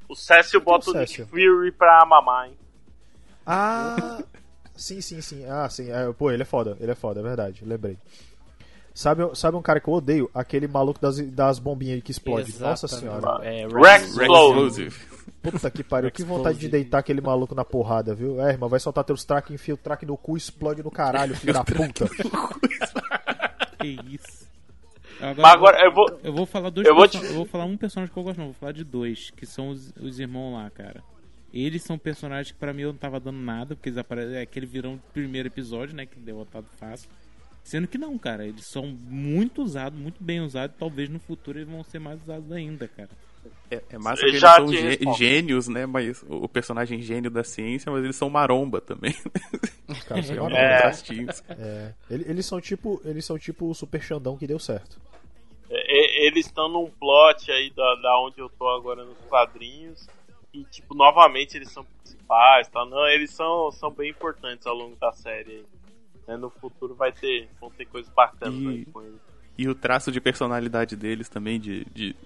[0.08, 1.24] o Cécio bota o Cécio?
[1.24, 2.56] Nick Fury pra mamar, hein?
[3.46, 4.22] Ah,
[4.74, 5.44] sim, sim, sim.
[5.46, 5.90] Ah, sim.
[5.90, 7.96] É, pô, ele é foda, ele é foda, é verdade, lembrei.
[8.94, 10.30] Sabe, sabe um cara que eu odeio?
[10.32, 12.58] Aquele maluco das, das bombinhas que explode.
[12.60, 13.20] Nossa Exatamente.
[13.20, 13.44] senhora.
[13.44, 14.20] É, Rex Rex.
[14.20, 14.96] Explosive.
[15.50, 18.40] Puta que pariu, que vontade de deitar aquele maluco na porrada, viu?
[18.40, 21.36] É, irmão, vai soltar teus track, enfia o track no cu e explode no caralho,
[21.36, 22.08] filho da puta.
[23.78, 24.44] Que isso.
[25.20, 26.20] Agora, Mas agora eu vou.
[26.24, 28.38] eu vou falar dois eu vou te- eu vou falar um personagem que eu gosto,
[28.38, 31.02] não, vou falar de dois, que são os, os irmãos lá, cara.
[31.52, 34.34] Eles são personagens que pra mim eu não tava dando nada, porque eles aparecem.
[34.36, 36.04] É aquele virão do primeiro episódio, né?
[36.04, 37.08] Que derrotado fácil.
[37.64, 38.46] Sendo que não, cara.
[38.46, 40.76] Eles são muito usados, muito bem usados.
[40.78, 43.08] Talvez no futuro eles vão ser mais usados ainda, cara.
[43.70, 45.16] É, é massa que eles já são gê- respondo.
[45.16, 45.86] gênios, né?
[45.86, 49.14] Mas o personagem gênio da ciência, mas eles são maromba também.
[50.06, 51.02] São É um marotos.
[51.48, 51.52] É.
[51.58, 54.98] É, ele- eles são tipo, eles são tipo o Super Xandão que deu certo.
[55.70, 60.06] é, Eles estão num plot aí da, da onde eu tô agora nos quadrinhos.
[60.52, 62.84] E, tipo, novamente eles são principais, tá?
[62.86, 65.64] Não, eles são, são bem importantes ao longo da série aí.
[66.26, 69.20] Né, No futuro vai ter, vão ter coisas bacanas E- aí com eles.
[69.56, 72.16] E o traço de personalidade deles também, de, de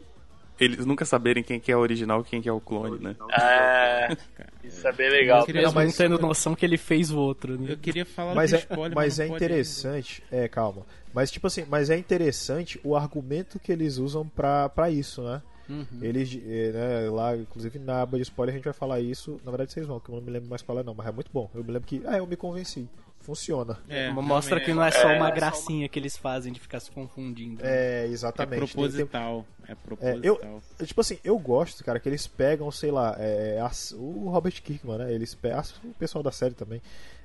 [0.58, 3.14] eles nunca saberem quem que é o original e quem que é o clone, né?
[3.38, 4.16] É,
[4.64, 5.40] isso é bem legal.
[5.40, 7.72] Eu queria- Mesmo mas- não tendo noção que ele fez o outro, né?
[7.72, 10.22] Eu queria falar Mas de é, spoiler, mas não é interessante.
[10.32, 10.86] É, calma.
[11.12, 15.42] Mas tipo assim, mas é interessante o argumento que eles usam pra, pra isso, né?
[15.68, 15.84] Uhum.
[16.00, 19.38] Eles, eh, né, lá, inclusive na aba de spoiler a gente vai falar isso.
[19.44, 21.12] Na verdade vocês vão, que eu não me lembro mais qual é não, mas é
[21.12, 21.50] muito bom.
[21.54, 22.88] Eu me lembro que, ah, eu me convenci.
[23.28, 23.78] Funciona.
[23.90, 26.58] É, Mostra que não é só é, uma é só gracinha que eles fazem de
[26.58, 27.60] ficar se confundindo.
[27.62, 28.60] É, É exatamente.
[28.60, 29.44] Tem- proposital.
[29.68, 30.20] É É, proposital.
[30.24, 34.30] eu, eu, tipo assim, eu gosto, cara, que eles pegam, sei lá, é, as- o
[34.30, 35.12] Robert Kirkman, né?
[35.12, 36.80] Eles pegam, o pessoal da série também,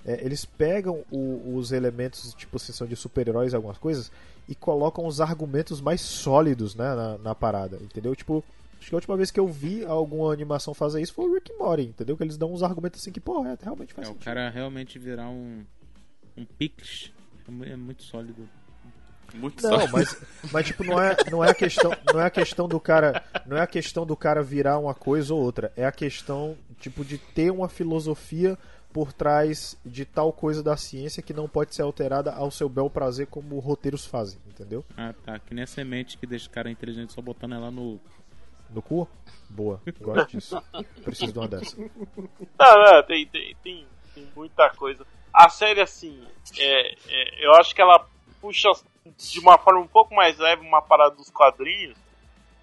[0.05, 4.11] é, eles pegam o- os elementos, tipo assim, são de super-heróis, algumas coisas,
[4.49, 8.13] e colocam os argumentos mais sólidos, né, na, na parada, entendeu?
[8.13, 8.43] Tipo,
[8.77, 11.49] acho que a última vez que eu vi alguma animação fazer isso foi o Rick
[11.53, 12.17] and Morty, entendeu?
[12.17, 14.25] Que eles dão uns argumentos assim que, pô, é, realmente faz É, o sentido.
[14.25, 15.63] cara realmente virar um.
[16.38, 17.11] Um pix.
[17.65, 18.47] É é muito sólido.
[19.34, 19.88] Muito Não, só.
[19.91, 20.21] mas,
[20.51, 23.57] mas tipo, não é, não é a questão, não é a questão do cara, não
[23.57, 27.17] é a questão do cara virar uma coisa ou outra, é a questão tipo de
[27.17, 28.57] ter uma filosofia
[28.91, 32.89] por trás de tal coisa da ciência que não pode ser alterada ao seu bel
[32.89, 34.86] prazer como roteiros fazem, entendeu?
[34.95, 35.39] Ah, tá.
[35.39, 37.99] Que nem a semente que deixa o cara inteligente só botando ela no.
[38.69, 39.07] No cu?
[39.49, 40.61] Boa, gosto disso.
[41.03, 41.77] Preciso de uma dessa.
[41.77, 41.88] Não,
[42.84, 45.05] não, tem, tem, tem, tem muita coisa.
[45.34, 46.25] A série, assim,
[46.59, 48.07] é, é, eu acho que ela
[48.39, 48.69] puxa
[49.17, 51.97] de uma forma um pouco mais leve uma parada dos quadrinhos,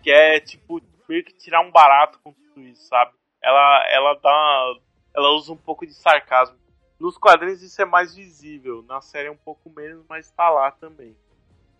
[0.03, 3.13] que é, tipo, meio que tirar um barato com tudo isso, sabe?
[3.43, 4.75] ela, ela dá.
[5.15, 6.57] Ela usa um pouco de sarcasmo.
[6.99, 10.71] Nos quadrinhos isso é mais visível, na série é um pouco menos, mas tá lá
[10.71, 11.17] também.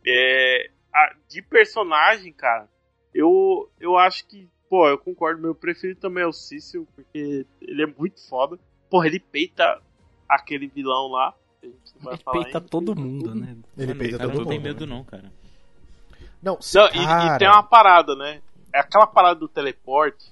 [0.07, 2.67] É, a- de personagem, cara,
[3.15, 7.83] eu, eu acho que, pô, eu concordo, meu preferido também é o Cício, porque ele
[7.83, 8.59] é muito foda.
[8.89, 9.81] Porra, ele peita
[10.35, 11.35] aquele vilão lá.
[11.61, 12.69] que Ele falar peita ainda.
[12.69, 13.57] todo mundo, né?
[13.77, 14.67] Ele peita o cara todo não tem mundo.
[14.69, 14.95] medo né?
[14.95, 15.33] não, cara.
[16.43, 18.41] Não, se- Não, e- e, cara, tem uma parada, né?
[18.73, 20.25] É aquela parada do teleporte.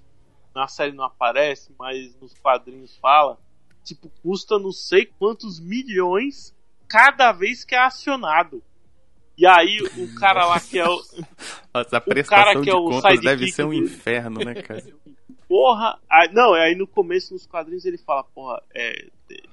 [0.55, 3.39] Na série não aparece, mas nos quadrinhos fala.
[3.85, 6.55] Tipo, custa não sei quantos milhões
[6.89, 8.63] cada vez que é acionado.
[9.37, 10.97] E aí o cara lá que é o.
[11.73, 14.83] Nossa, a cara prestação que de é o deve ser um inferno, né, cara?
[15.49, 15.99] Porra!
[16.11, 19.07] Aí, não, aí no começo nos quadrinhos ele fala, porra, é,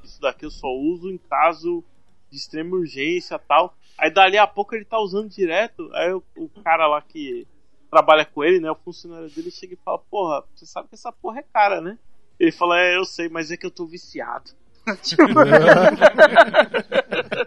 [0.04, 1.84] isso daqui eu só uso em caso
[2.30, 3.74] de extrema urgência tal.
[3.98, 7.48] Aí dali a pouco ele tá usando direto, aí o, o cara lá que
[7.90, 11.14] trabalha com ele, né, o funcionário dele chega e fala, porra, você sabe que essa
[11.14, 11.98] porra é cara, né?
[12.38, 14.52] Ele fala, é, eu sei, mas é que eu tô viciado.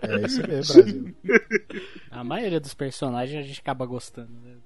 [0.02, 1.16] É isso mesmo, Brasil.
[2.10, 4.56] A maioria dos personagens a gente acaba gostando, né?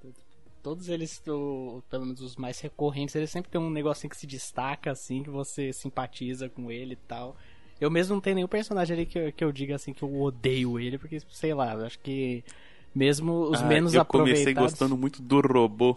[0.62, 4.26] Todos eles, o- pelo menos os mais recorrentes, eles sempre tem um negocinho que se
[4.26, 7.36] destaca, assim, que você simpatiza com ele e tal.
[7.80, 10.20] Eu mesmo não tenho nenhum personagem ali que, eu- que eu diga assim que eu
[10.22, 12.44] odeio ele, porque, sei lá, eu acho que
[12.94, 14.72] mesmo os Ah, menos eu comecei aproveitados...
[14.72, 15.96] gostando muito do robô.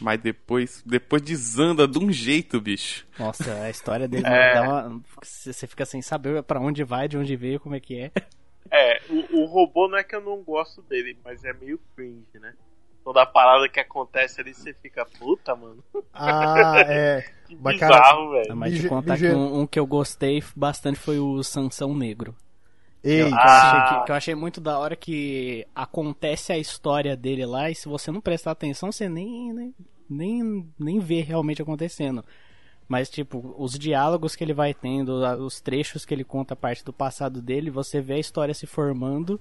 [0.00, 3.06] Mas depois, depois desanda de um jeito, bicho.
[3.18, 4.54] Nossa, a história dele É.
[4.54, 5.02] dá uma...
[5.22, 8.12] Você fica sem saber pra onde vai, de onde veio, como é que é.
[8.70, 12.38] É, o, o robô não é que eu não gosto dele, mas é meio cringe,
[12.40, 12.54] né?
[13.04, 15.82] Toda a parada que acontece ali, você fica, puta, mano.
[16.12, 17.24] Ah, é.
[17.48, 18.56] Que Mas, bizarro, velho.
[18.56, 21.94] Mas Me te ge- contar que um, um que eu gostei bastante foi o Sansão
[21.94, 22.36] Negro.
[23.02, 23.40] Ei, Que eu, Ah.
[23.88, 27.74] achei que, que eu achei muito da hora que acontece a história dele lá e
[27.74, 29.74] se você não prestar atenção, você nem, nem,
[30.08, 32.22] nem, nem vê realmente acontecendo.
[32.86, 35.12] Mas, tipo, os diálogos que ele vai tendo,
[35.44, 38.66] os trechos que ele conta a parte do passado dele, você vê a história se
[38.66, 39.40] formando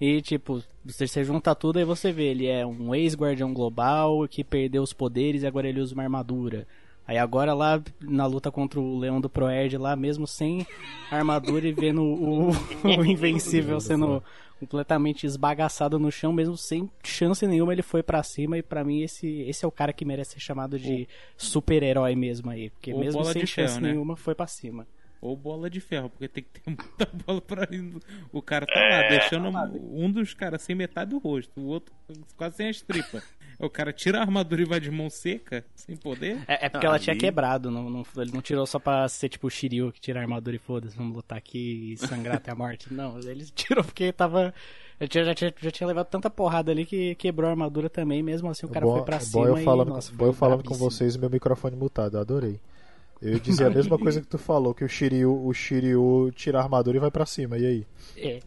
[0.00, 4.44] e, tipo, você, você junta tudo e você vê, ele é um ex-guardião global que
[4.44, 6.66] perdeu os poderes e agora ele usa uma armadura.
[7.06, 10.66] Aí agora lá na luta contra o Leão do Proerd lá, mesmo sem
[11.10, 12.52] armadura e vendo o, o
[13.04, 14.22] Invencível sendo
[14.60, 19.02] completamente esbagaçado no chão, mesmo sem chance nenhuma, ele foi pra cima e pra mim
[19.02, 23.00] esse, esse é o cara que merece ser chamado de super-herói mesmo aí, porque Ou
[23.00, 23.90] mesmo sem chance ferro, né?
[23.92, 24.86] nenhuma foi pra cima.
[25.20, 27.92] Ou bola de ferro, porque tem que ter muita bola pra ir.
[28.32, 29.48] O cara tá lá, deixando
[29.92, 31.92] um dos caras sem metade do rosto, o outro
[32.36, 33.22] quase sem as tripas.
[33.60, 36.38] O cara tira a armadura e vai de mão seca, sem poder.
[36.46, 39.08] É, é porque Ah, ela tinha ali- quebrado, não, não- ele não tirou só pra
[39.08, 42.36] ser tipo o Shiryu que tira a armadura e foda-se, vamos lutar aqui e sangrar
[42.36, 42.86] até a morte.
[42.94, 44.54] Não, ele tirou porque tava.
[45.00, 48.22] Já tinha, já, tinha, já tinha levado tanta porrada ali que quebrou a armadura também,
[48.22, 49.48] mesmo assim o cara bom, foi pra bom cima.
[49.48, 52.60] eu e, nossa, bom foi eu falando com vocês e meu microfone mutado, eu adorei.
[53.20, 56.58] Eu ia dizer a mesma coisa que tu falou, que o Shiryu, o Shiryu tira
[56.58, 57.86] a armadura e vai pra cima, e aí?
[58.16, 58.40] É.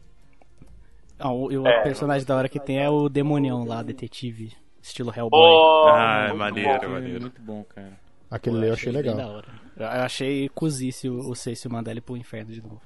[1.19, 1.83] Ah, o, e o É.
[1.83, 5.39] personagem da hora que tem é o demonião lá, detetive, estilo Hellboy.
[5.39, 6.89] Oh, Ah, é maneiro, bom.
[6.89, 7.21] maneiro.
[7.21, 7.99] Muito bom, cara.
[8.29, 9.17] Aquele ali eu achei bem legal.
[9.17, 9.47] da hora.
[9.75, 12.81] Eu eu achei cozice o, o Cecio mandar ele pro inferno de novo.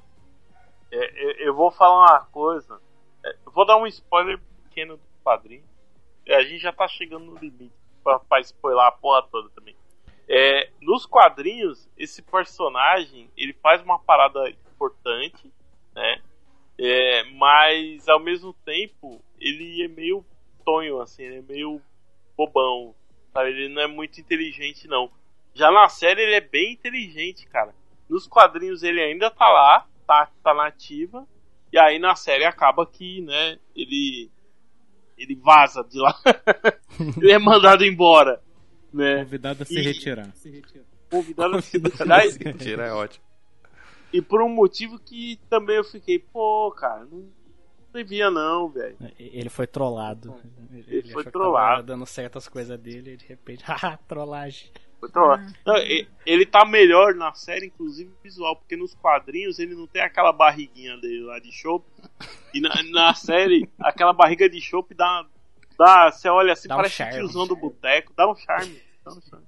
[0.91, 2.79] É, eu, eu vou falar uma coisa.
[3.23, 5.63] É, eu vou dar um spoiler pequeno do quadrinho.
[6.25, 7.71] É, a gente já tá chegando no limite
[8.03, 9.75] pra, pra spoiler a porra toda também.
[10.27, 15.51] É, nos quadrinhos, esse personagem ele faz uma parada importante,
[15.93, 16.21] né?
[16.77, 20.25] É, mas ao mesmo tempo ele é meio
[20.65, 21.81] tonho, assim, ele é meio
[22.35, 22.95] bobão,
[23.31, 23.49] sabe?
[23.49, 25.11] Ele não é muito inteligente, não.
[25.53, 27.73] Já na série ele é bem inteligente, cara.
[28.09, 31.25] Nos quadrinhos ele ainda tá lá, tá, tá na ativa.
[31.71, 34.31] E aí na série acaba que, né, ele.
[35.17, 36.13] Ele vaza de lá.
[37.21, 38.43] ele é mandado embora.
[38.95, 39.23] Né?
[39.23, 40.33] Convidado a se E- retirar.
[41.09, 42.25] Convidado a se retirar.
[42.25, 43.23] e- Tira é ótimo.
[44.13, 47.27] E por um motivo que também eu fiquei, pô, cara, não
[47.93, 48.95] devia não, velho.
[49.19, 50.33] Ele foi trollado.
[50.71, 51.69] Ele, foi achou que trollado.
[51.75, 54.69] Tava dando certas coisas dele e de repente, haha, trollagem.
[54.99, 55.43] Foi trollado.
[55.65, 60.01] Não, e- ele tá melhor na série, inclusive visual, porque nos quadrinhos ele não tem
[60.01, 61.85] aquela barriguinha dele lá de chope.
[62.53, 65.25] E na, na série, aquela barriga de chope dá.
[65.77, 67.13] Dá você olha assim, Dá um parece charme.
[67.19, 68.81] tiozão do boteco, dá um charme.
[69.03, 69.45] Dá um charme.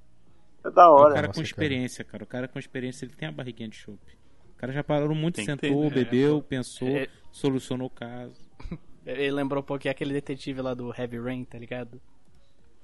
[0.65, 1.13] É da É o hora.
[1.15, 1.45] cara Nossa, com cara.
[1.45, 2.23] experiência, cara.
[2.23, 4.17] O cara com experiência, ele tem a barriguinha de chope.
[4.55, 5.89] O cara já parou muito, Tem sentou, ter, né?
[6.03, 7.07] bebeu, pensou, É.
[7.31, 8.35] solucionou o caso.
[9.05, 12.01] Ele lembrou um pouquinho aquele detetive lá do Heavy Rain, tá ligado?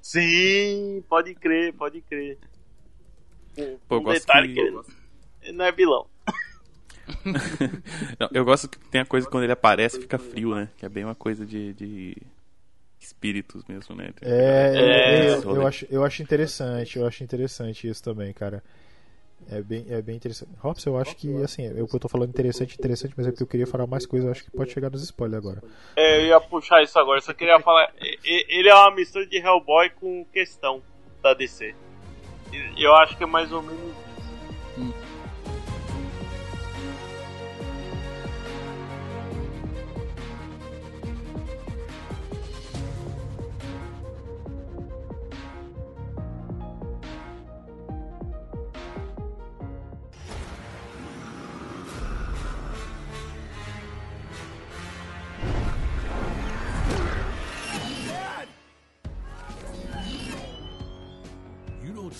[0.01, 2.37] Sim, pode crer, pode crer.
[3.57, 4.79] Um, Pô, eu um gosto detalhe que- que, ele,
[5.41, 6.07] ele não é vilão.
[8.19, 10.69] Não, eu gosto que tem a coisa que quando ele aparece fica frio, né?
[10.77, 11.73] Que é bem uma coisa de.
[11.73, 12.17] de...
[13.05, 14.11] espíritos mesmo, né?
[14.21, 18.63] É, É, eu, eu, acho, eu acho interessante, eu acho interessante isso também, cara.
[19.49, 20.51] É bem, é bem interessante.
[20.59, 23.47] Robson, eu acho que, assim, eu, eu tô falando interessante, interessante, mas é porque eu
[23.47, 25.61] queria falar mais coisas, eu acho que pode chegar nos spoilers agora.
[25.95, 27.91] É, eu ia puxar isso agora, só queria falar.
[28.23, 30.81] Ele é uma mistura de Hellboy com questão
[31.21, 31.75] da DC.
[32.77, 34.02] Eu acho que é mais ou menos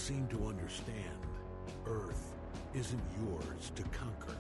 [0.04, 0.98] seem to understand.
[1.86, 2.34] Earth
[2.74, 4.36] isn't yours to conquer.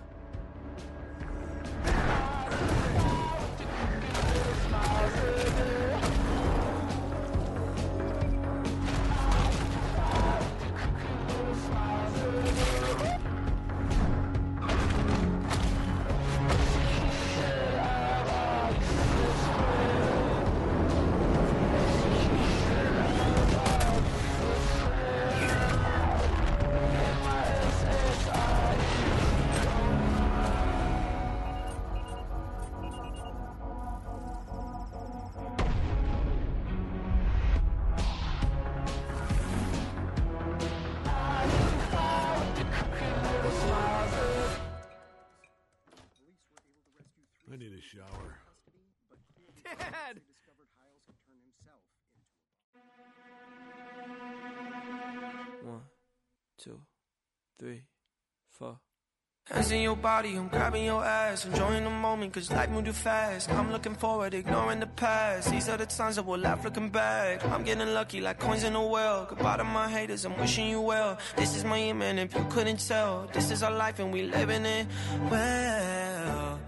[59.72, 63.50] In your body, I'm grabbing your ass, enjoying the moment, cause life moved too fast.
[63.50, 65.50] I'm looking forward, ignoring the past.
[65.50, 67.44] These are the times that we'll laugh looking back.
[67.46, 69.26] I'm getting lucky like coins in a well.
[69.26, 71.18] Goodbye to my haters, I'm wishing you well.
[71.38, 73.28] This is my amen, if you couldn't tell.
[73.34, 74.86] This is our life and we living it
[75.32, 76.60] well.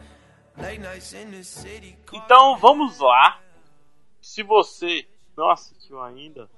[0.58, 1.98] Late nights in the city.
[2.14, 3.39] Então vamos lá.
[4.22, 5.06] Se você
[5.38, 6.50] não assistiu ainda,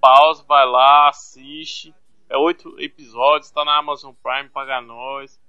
[0.00, 1.92] pausa, vai lá, assiste.
[2.28, 5.41] É oito episódios, tá na Amazon Prime, paga nós.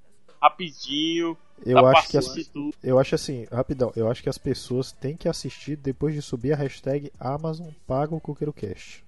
[0.43, 1.37] Rapidinho.
[1.65, 2.75] Eu pra acho que assim, tudo.
[2.83, 6.51] eu acho assim, rapidão, eu acho que as pessoas têm que assistir depois de subir
[6.51, 9.05] a hashtag Amazon Paga o Coqueiro Cast.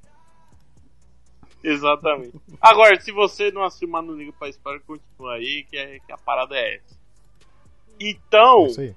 [1.62, 2.40] Exatamente.
[2.62, 6.12] Agora, se você não assistiu, mas não liga pra spoiler, continua aí, que, é, que
[6.14, 6.96] a parada é essa.
[8.00, 8.94] Então, É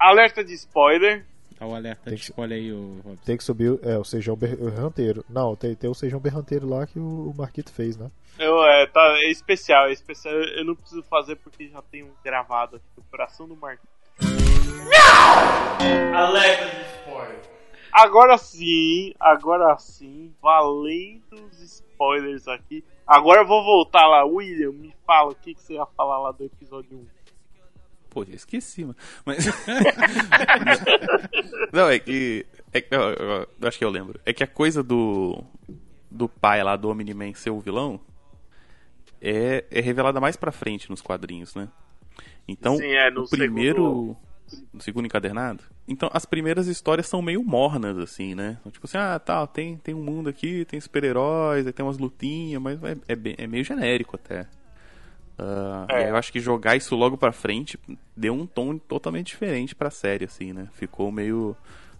[0.00, 1.24] alerta de spoiler.
[1.60, 3.22] Dá o alerta Tem de que- aí, ô Robson.
[3.22, 5.22] Tem que subir é, o Sejão Berranteiro.
[5.28, 8.10] Não, tem, tem o Sejão Berranteiro lá que o, o Marquito fez, né?
[8.38, 10.34] Eu, é, tá, é especial, é especial.
[10.34, 13.92] Eu não preciso fazer porque já tem um gravado aqui do coração do Marquinhos.
[16.14, 17.40] Alerta de spoiler.
[17.92, 22.82] Agora sim, agora sim, valendo os spoilers aqui.
[23.06, 26.30] Agora eu vou voltar lá, William, me fala o que, que você ia falar lá
[26.32, 27.06] do episódio 1.
[28.10, 28.96] Pô, já esqueci, mano.
[29.24, 29.46] Mas.
[31.72, 32.46] não, é que.
[32.72, 34.20] É que eu, eu- eu acho que eu lembro.
[34.24, 35.42] É que a coisa do.
[36.10, 38.00] Do pai lá, do Omni-Man ser o vilão.
[39.22, 41.68] É, é revelada mais pra frente nos quadrinhos, né?
[42.48, 43.76] Então, Sim, é, no o primeiro.
[43.76, 44.16] segundo-
[44.74, 45.62] No segundo encadernado.
[45.86, 48.56] Então, as primeiras histórias são meio mornas, assim, né?
[48.60, 51.98] Então, tipo assim, ah, tá, tem, tem um mundo aqui, tem super-heróis, aí tem umas
[51.98, 54.48] lutinhas, mas é, é, bem- é meio genérico até.
[55.42, 56.00] Ah, É.
[56.00, 57.78] e aí eu acho que jogar isso logo pra frente
[58.16, 60.68] deu um tom totalmente diferente pra série, assim, né?
[60.72, 61.56] Ficou meio.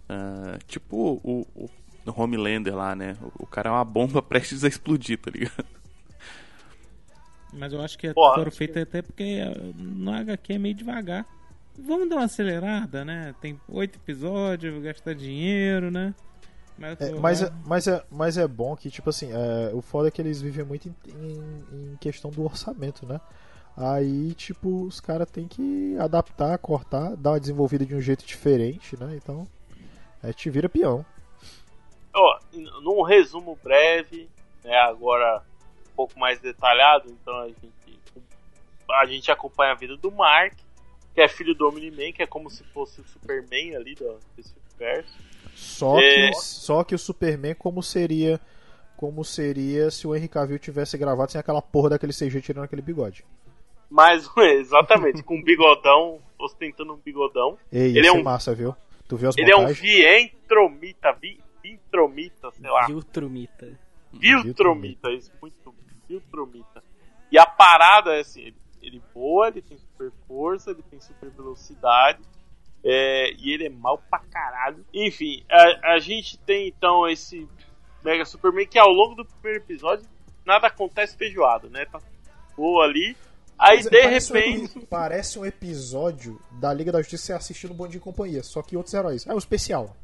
[0.07, 1.69] ah, tipo o, o,
[2.05, 3.17] o Homelander lá, né?
[3.21, 5.65] O, o cara é uma bomba prestes a explodir, tá ligado?
[7.53, 8.35] Mas eu acho que Porra.
[8.35, 11.25] foram feitas até porque eh, no HQ é meio devagar.
[11.77, 13.33] Vamos dar uma acelerada, né?
[13.41, 16.13] Tem oito episódios, vou gastar dinheiro, né?
[16.81, 20.07] Mas, É, mas, é, mas, é, mas é bom que, tipo assim, é, o foda
[20.07, 23.21] é que eles vivem muito em, em- em questão do orçamento, né?
[23.77, 28.97] Aí, tipo, os caras têm que adaptar, cortar, dar uma desenvolvida de um jeito diferente,
[28.99, 29.15] né?
[29.15, 29.47] Então,
[30.23, 31.05] é, te vira peão.
[32.13, 32.39] Ó,
[32.81, 34.27] num resumo breve,
[34.63, 35.41] né, agora
[35.91, 37.99] um pouco mais detalhado, então a gente,
[38.91, 40.53] a gente acompanha a vida do Mark,
[41.15, 44.53] que é filho do Omni-Man, que é como se fosse o Superman ali do, desse
[44.69, 45.13] universo.
[45.55, 46.29] Só, É.
[46.29, 48.39] que, só que o Superman, como seria
[48.97, 52.83] como seria se o Henry Cavill tivesse gravado sem aquela porra daquele CG tirando aquele
[52.83, 53.25] bigode.
[53.89, 57.57] Mas, exatamente, com um bigodão, ostentando um bigodão.
[57.71, 58.75] Ei, Ele é é um- massa, viu?
[59.07, 59.81] Tu viu as Ele é um montagens?
[59.81, 62.85] vientromita, vi, vintromita, sei lá.
[62.85, 63.67] Viltrumita.
[64.13, 65.55] Viltromita, isso, muito
[66.07, 66.83] Viltromita.
[67.31, 71.29] E a parada é assim, ele, ele voa, ele tem super força, ele tem super
[71.31, 72.19] velocidade
[72.83, 74.83] É, e ele é mal pra caralho.
[74.93, 77.47] Enfim, a, a gente tem então esse
[78.03, 80.05] Mega Superman que ao longo do primeiro episódio
[80.45, 81.85] nada acontece feijoado, né?
[81.85, 81.99] Tá
[82.57, 83.15] boa ali.
[83.59, 84.77] Aí Mas de parece um repente.
[84.77, 88.63] epi- parece um episódio da Liga da Justiça você assistindo Bom Dia e Companhia, só
[88.63, 89.27] que outros heróis.
[89.27, 89.95] É o especial.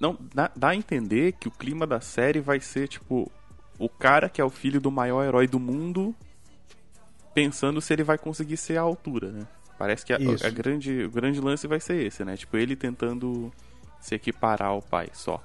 [0.00, 3.30] Não, dá, dá a entender que o clima da série vai ser, tipo,
[3.78, 6.12] o cara que é o filho do maior herói do mundo
[7.32, 9.46] pensando se ele vai conseguir ser à altura, né?
[9.82, 12.36] Parece que a, a grande, o grande lance vai ser esse, né?
[12.36, 13.52] Tipo, ele tentando
[13.98, 15.42] se equiparar ao pai só.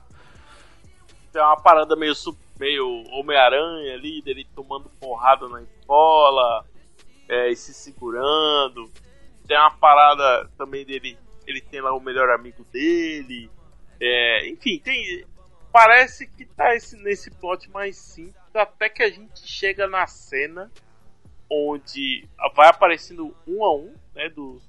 [1.33, 2.13] Tem uma parada meio,
[2.59, 6.63] meio Homem-Aranha ali, dele tomando porrada na escola
[7.27, 8.91] é, e se segurando.
[9.47, 11.17] Tem uma parada também dele.
[11.47, 13.49] Ele tem lá o melhor amigo dele.
[13.99, 15.25] É, enfim, tem.
[15.71, 20.71] Parece que tá esse, nesse plot mais simples, até que a gente chega na cena
[21.49, 24.61] onde vai aparecendo um a um, né, dos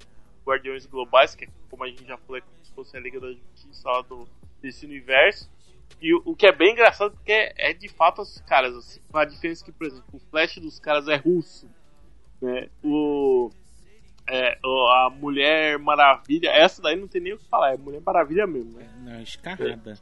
[0.46, 3.20] Guardiões Globais, que é como a gente já falou, é como se fosse a Liga
[3.20, 4.28] da Justiça lá do,
[4.62, 5.50] desse universo.
[6.00, 9.00] E o, o que é bem engraçado porque é, é de fato os caras, assim,
[9.12, 11.68] a diferença que, por exemplo, o Flash dos caras é russo,
[12.40, 12.68] né?
[12.84, 13.50] O,
[14.28, 18.46] é, a Mulher Maravilha, essa daí não tem nem o que falar, é Mulher Maravilha
[18.46, 18.88] mesmo, né?
[19.00, 19.98] Não, escarrada.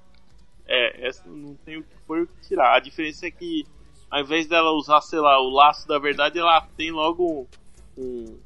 [0.66, 2.74] É, essa não tem o que pôr o que tirar.
[2.74, 3.64] A diferença é que
[4.10, 7.48] ao invés dela usar, sei lá, o laço da verdade, ela tem logo
[7.96, 8.02] um.
[8.02, 8.38] um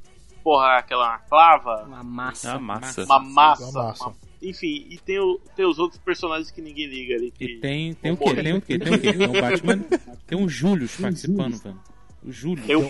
[0.51, 2.49] porra, aquela clava, Uma massa.
[2.49, 3.05] É a massa.
[3.05, 3.65] uma massa.
[3.71, 4.05] Uma massa.
[4.05, 7.31] uma- enfim, e tem, o- tem os outros personagens que ninguém liga ali.
[7.31, 8.43] Que, E tem, tem o vão quê?
[8.43, 8.79] Tem o quê?
[8.79, 9.13] Tem o quê?
[9.13, 9.85] Tem o Batman.
[10.27, 11.79] Tem o Július participando, velho.
[12.25, 12.65] O Júlio.
[12.67, 12.81] Tem o.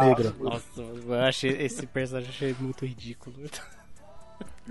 [0.00, 0.34] Negra.
[0.40, 3.36] Nossa, eu achei esse personagem achei muito ridículo.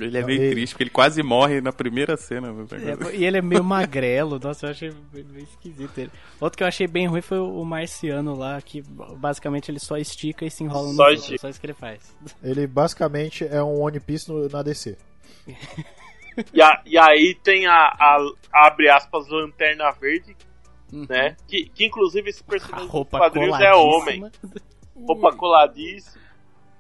[0.06, 2.48] Ele é meio Ele- triste, porque ele quase morre na primeira cena.
[2.50, 6.12] É, e ele é meio magrelo, nossa, eu achei bem esquisito ele.
[6.40, 10.46] Outro que eu achei bem ruim foi o Marciano lá, que basicamente ele só estica
[10.46, 11.38] e se enrola no Só outro, estica.
[11.40, 12.16] só isso que ele faz.
[12.44, 14.98] Ele basicamente é um One Piece no- na DC.
[16.54, 20.38] E, a- e aí tem a, a- abre aspas, Lanterna Verde,
[20.90, 21.36] né?
[21.48, 24.24] Que, que inclusive esse personagem dos roupa quadrinhos é homem.
[24.96, 26.18] Roupa coladíssima.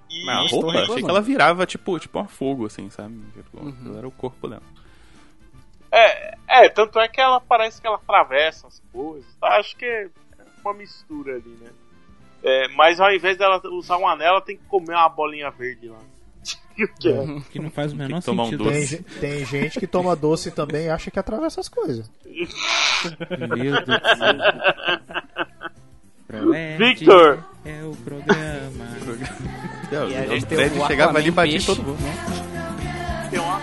[0.09, 1.05] E Mas a Estou roupa, achei reclamando.
[1.05, 3.19] que ela virava tipo, tipo um fogo, assim, sabe?
[3.35, 4.63] Tipo, aquilo Era o corpo dela.
[5.91, 9.25] É, é, tanto é que ela parece que ela atravessa as coisas.
[9.39, 9.47] tá?
[9.57, 10.07] Acho que é
[10.63, 11.69] uma mistura ali, né?
[12.43, 15.89] É, mas ao invés dela usar um anel, ela tem que comer uma bolinha verde
[15.89, 15.99] lá.
[16.97, 18.63] Que é- Que não faz o menor um sentido.
[18.63, 18.85] Tem, doce.
[18.85, 22.09] ge- tem gente que toma doce também e acha que atravessa as coisas.
[22.25, 24.37] Meu Deus do céu.
[26.77, 27.43] Victor!
[27.65, 28.85] É o programa.
[29.91, 30.45] Não, E a o gente
[30.79, 31.99] o chegava ali e batia peixe, todo mundo.
[32.01, 33.27] né?
[33.31, 33.59] Tem uma...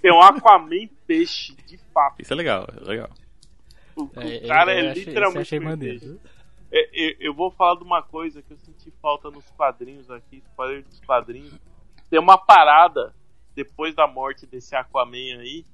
[0.00, 2.20] Tem um Aquaman peixe, de fato.
[2.20, 3.10] Isso é legal, é legal.
[3.94, 5.38] O, o É, cara eu é achei- literalmente.
[5.38, 6.00] eu um maneiro.
[6.00, 6.18] peixe.
[6.72, 10.42] É, é, eu vou falar de uma coisa que eu senti falta nos quadrinhos aqui,
[10.48, 11.52] spoiler dos quadrinhos.
[12.12, 13.14] Tem uma parada
[13.54, 15.64] depois da morte desse Aquaman aí,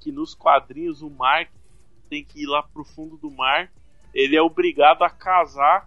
[0.00, 1.50] que nos quadrinhos o Mark
[2.08, 3.70] tem que ir lá pro fundo do mar.
[4.14, 5.86] Ele é obrigado a casar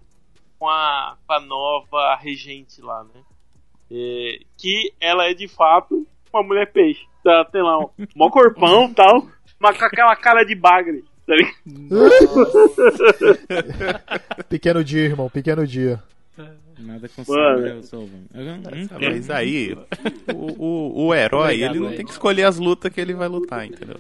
[0.60, 3.24] com a, com a nova regente lá, né?
[3.90, 7.04] É, que ela é de fato uma mulher peixe.
[7.26, 9.28] Ela tem lá um mó corpão e tal,
[9.58, 11.04] mas com aquela cara de bagre.
[11.26, 11.56] Tá ligado?
[14.48, 16.00] Pequeno dia, irmão, pequeno dia.
[16.80, 18.04] Nada com sabre, eu sou.
[18.04, 18.26] Hum,
[19.02, 19.74] Mas aí,
[20.34, 21.98] o, o, o herói, Obrigado, ele não Ed.
[21.98, 24.00] tem que escolher as lutas que ele vai lutar, entendeu?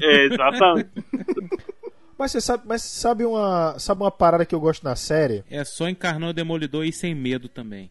[0.00, 0.88] É, exatamente.
[2.16, 5.42] Mas você sabe, mas sabe uma, sabe uma parada que eu gosto na série?
[5.50, 7.90] É só encarnou o Demolidor e sem medo também.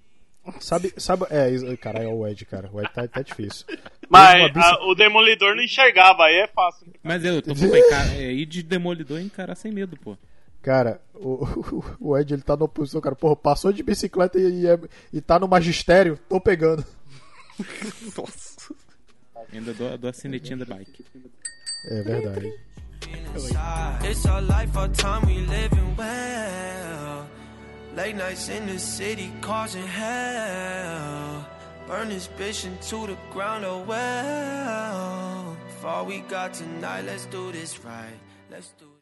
[0.61, 2.69] Sabe, sabe, é, isso- cara, é o Ed, cara.
[2.71, 3.65] O Ed tá, tá difícil.
[4.09, 6.87] Mas a- o Demolidor não enxergava, aí é fácil.
[7.03, 8.15] Mas eu tô pra encar...
[8.17, 10.17] é, ir de Demolidor e encarar sem medo, pô.
[10.63, 13.15] Cara, o, o Ed ele tá numa posição, cara.
[13.15, 14.67] Porra, passou de bicicleta e, e,
[15.11, 16.83] e tá no magistério, tô pegando.
[18.17, 18.73] Nossa.
[19.51, 21.05] Ainda dou, dou a cinetinha da bike.
[21.89, 22.51] É verdade.
[24.09, 27.27] It's our life, our time, we living well.
[27.95, 31.45] Late nights in the city causing hell.
[31.87, 35.57] Burn this bitch into the ground, oh well.
[35.81, 38.17] For all we got tonight, let's do this right.
[38.49, 38.92] Let's do.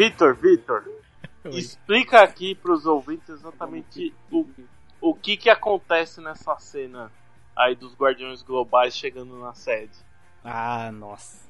[0.00, 0.84] Vitor, Vitor,
[1.52, 4.46] explica aqui pros ouvintes exatamente o,
[4.98, 7.12] o que que acontece nessa cena
[7.54, 9.92] aí dos Guardiões Globais chegando na sede.
[10.42, 11.49] Ah, nossa.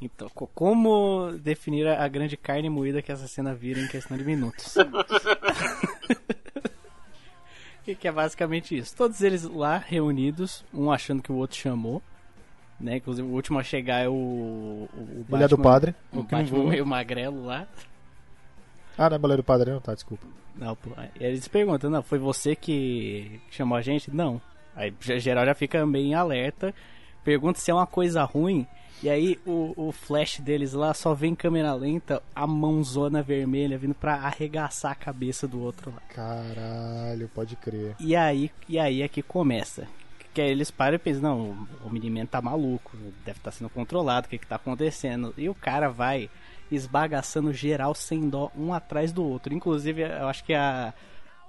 [0.00, 4.24] Então, co- como definir a grande carne moída que essa cena vira em questão de
[4.24, 4.74] minutos?
[7.84, 8.94] que, que é basicamente isso.
[8.96, 12.02] Todos eles lá reunidos, um achando que o outro chamou.
[12.78, 12.96] Né?
[12.98, 14.12] Inclusive o último a chegar é o.
[14.12, 15.94] o, o Mulher do Batman- padre.
[16.12, 17.66] O Batman meio magrelo lá.
[18.96, 20.26] Ah, não é mulher do padre, não, tá, desculpa.
[20.54, 20.90] Não, pô.
[20.96, 24.10] Aí eles perguntam, não, foi você que chamou a gente?
[24.12, 24.40] Não.
[24.76, 26.72] Aí ge- geral já fica meio em alerta.
[27.24, 28.64] Pergunta se é uma coisa ruim.
[29.02, 33.78] E aí o, o flash deles lá só vem em câmera lenta, a mãozona vermelha
[33.78, 36.02] vindo pra arregaçar a cabeça do outro lá.
[36.12, 37.94] Caralho, pode crer.
[38.00, 39.86] E aí, e aí é que começa.
[40.34, 44.26] Que aí eles param e pensam, não, o- menino tá maluco, deve estar sendo controlado,
[44.26, 45.32] o que que tá acontecendo?
[45.38, 46.28] E o cara vai
[46.70, 49.54] esbagaçando geral sem dó, um atrás do outro.
[49.54, 50.92] Inclusive, eu acho que a,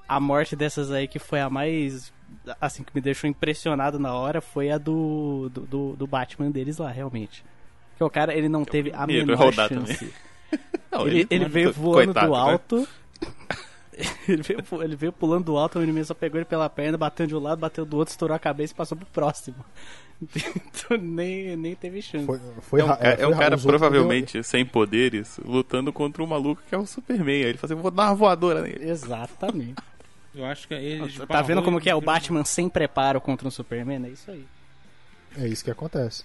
[0.07, 2.13] a morte dessas aí que foi a mais,
[2.59, 6.77] assim, que me deixou impressionado na hora foi a do, do, do- do Batman deles
[6.77, 7.43] lá, realmente.
[7.91, 10.13] Porque o cara, ele não teve a menor é chance.
[10.91, 12.39] Não, Ele, ele mano, veio voando coitado, do né?
[12.39, 12.87] alto.
[14.27, 17.27] ele, veio, ele veio pulando do alto, o inimigo só pegou ele pela perna, bateu
[17.27, 19.57] de um lado, bateu do outro, estourou a cabeça e passou pro próximo.
[20.21, 22.25] Então nem, nem teve chance.
[22.25, 26.27] Foi, foi É um, é foi um ra- cara provavelmente sem poderes, lutando contra um
[26.27, 27.35] maluco que é o Superman.
[27.43, 28.89] Aí ele assim, vou dar uma voadora nele.
[28.89, 29.81] Exatamente.
[30.33, 31.17] Eu acho que eles.
[31.27, 34.05] Tá vendo como que é o Batman sem preparo contra um Superman?
[34.05, 34.45] É isso aí.
[35.37, 36.23] É isso que acontece.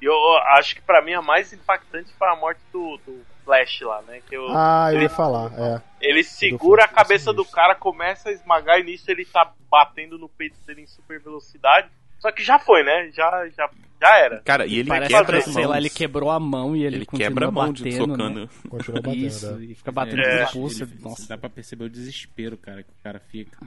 [0.00, 3.80] E eu acho que pra mim a mais impactante foi a morte do, do Flash
[3.80, 4.20] lá, né?
[4.28, 5.82] Que eu, Ah, eu ele, ia falar, é.
[6.00, 10.28] ele segura a cabeça do cara, começa a esmagar e nisso ele tá batendo no
[10.28, 11.88] peito dele em super velocidade.
[12.18, 13.10] Só que já foi, né?
[13.12, 13.70] Já, já,
[14.00, 14.40] já era.
[14.40, 17.06] Cara, e ele Parece quebra que, sei lá, ele quebrou a mão e ele, Ele
[17.06, 18.40] continua quebra a mão de batendo, socando.
[18.40, 18.48] Né?
[18.68, 19.64] Continua batendo, Isso, né?
[19.64, 20.82] e fica batendo É, no pulso.
[20.84, 23.58] ele- Nossa, Dá pra perceber o desespero, cara, que o cara fica.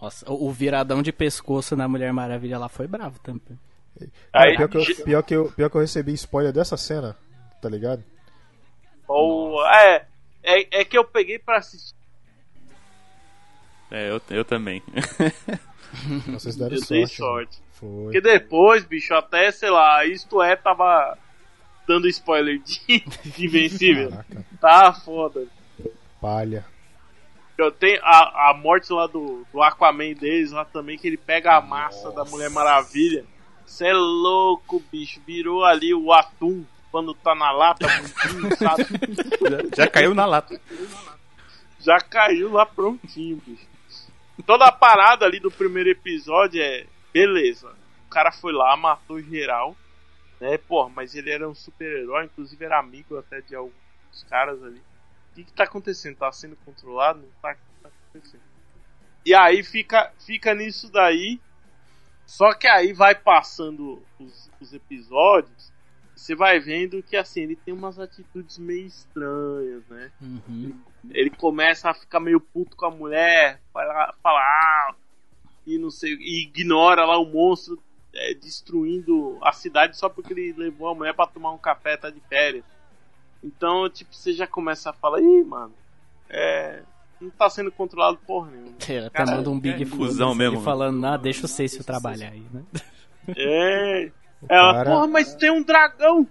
[0.00, 3.58] nossa, o viradão de pescoço na Mulher Maravilha lá foi bravo também.
[4.32, 7.16] Cara, Aí, pior, que eu, pior, que eu, pior que eu recebi spoiler dessa cena,
[7.60, 8.02] tá ligado?
[9.06, 10.06] ou, é,
[10.42, 11.94] é, é que eu peguei pra assistir.
[13.90, 14.82] É, eu, eu também.
[16.28, 16.90] Vocês deram Eu sorte.
[16.94, 17.06] dei né?
[17.82, 18.04] Foi.
[18.04, 21.18] Porque depois, bicho, até, sei lá, isto é, tava
[21.86, 24.10] dando spoiler de, de Invencível.
[24.10, 25.48] Caraca, Tá foda.
[26.20, 26.64] palha.
[27.58, 31.56] Eu tenho a, a morte lá do, do Aquaman deles lá também, que ele pega
[31.56, 33.24] a massa da Mulher Maravilha.
[33.66, 35.20] Cê é louco, bicho.
[35.26, 38.84] Virou ali o atum quando tá na lata, prontinho, sabe?
[39.76, 40.60] Já caiu na lata.
[41.80, 43.66] Já caiu lá prontinho, bicho.
[44.46, 46.86] Toda a parada ali do primeiro episódio é.
[47.12, 47.74] Beleza.
[48.06, 49.76] O cara foi lá, matou geral.
[50.40, 54.80] Né, porra, mas ele era um super-herói, inclusive era amigo até de alguns caras ali.
[55.30, 56.16] O que, que tá acontecendo?
[56.16, 57.20] Tá sendo controlado?
[57.20, 58.42] Não tá, tá acontecendo.
[59.24, 61.40] E aí fica, fica nisso daí.
[62.26, 65.72] Só que aí vai passando os, os episódios.
[66.14, 70.10] Você vai vendo que assim, ele tem umas atitudes meio estranhas, né?
[70.20, 70.80] Uhum.
[71.10, 74.94] Ele começa a ficar meio puto com a mulher, fala, fala ah,
[75.66, 77.80] e não sei, e ignora lá o monstro
[78.14, 82.10] é, destruindo a cidade só porque ele levou a mulher pra tomar um café, tá
[82.10, 82.64] de férias.
[83.42, 85.72] Então, tipo, você já começa a falar, ih, mano,
[86.28, 86.82] é.
[87.20, 88.76] Não tá sendo controlado porra nenhuma.
[88.88, 90.60] Ele até Cara, manda um big é cuzão mesmo.
[90.60, 92.62] falando, ah, deixa o Cício trabalhar aí, né?
[93.36, 94.10] É.
[94.48, 96.26] Ela, cara- porra, mas tem um dragão!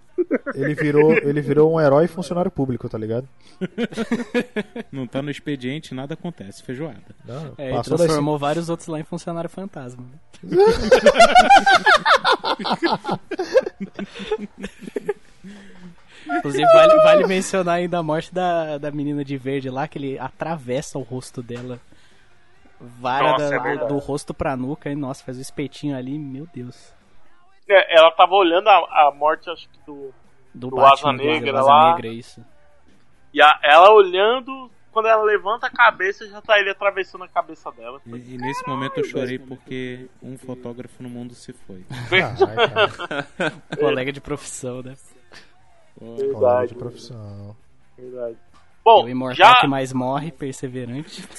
[0.53, 3.27] Ele virou, ele virou um herói funcionário público, tá ligado?
[4.91, 6.61] Não tá no expediente, nada acontece.
[6.61, 7.01] Feijoada.
[7.25, 10.03] Não, É, ele das transformou vários outros lá em funcionário fantasma.
[16.27, 20.19] Inclusive, vale, vale mencionar ainda a morte da, da menina de verde lá, que ele
[20.19, 21.79] atravessa o rosto dela.
[22.79, 26.47] Vara Nossa, da- é do rosto pra nuca e, nossa, faz um espetinho ali, meu
[26.53, 26.93] Deus.
[27.69, 30.13] É, Ela tava olhando a, a morte, acho que do.
[30.53, 31.91] Do, Do Batman, Asa do Negra Asa lá.
[31.93, 32.45] Negra, isso.
[33.33, 37.71] E a- ela olhando, quando ela levanta a cabeça, já tá ele atravessando a cabeça
[37.71, 38.01] dela.
[38.05, 41.85] E, e nesse momento eu chorei porque um fotógrafo no mundo se foi.
[42.09, 42.35] Cara.
[43.79, 44.95] Colega de profissão, né?
[45.97, 47.55] Colega Verdade, de profissão.
[47.97, 48.37] verdade.
[48.83, 51.23] Bom, o imortal já, que mais morre, perseverante.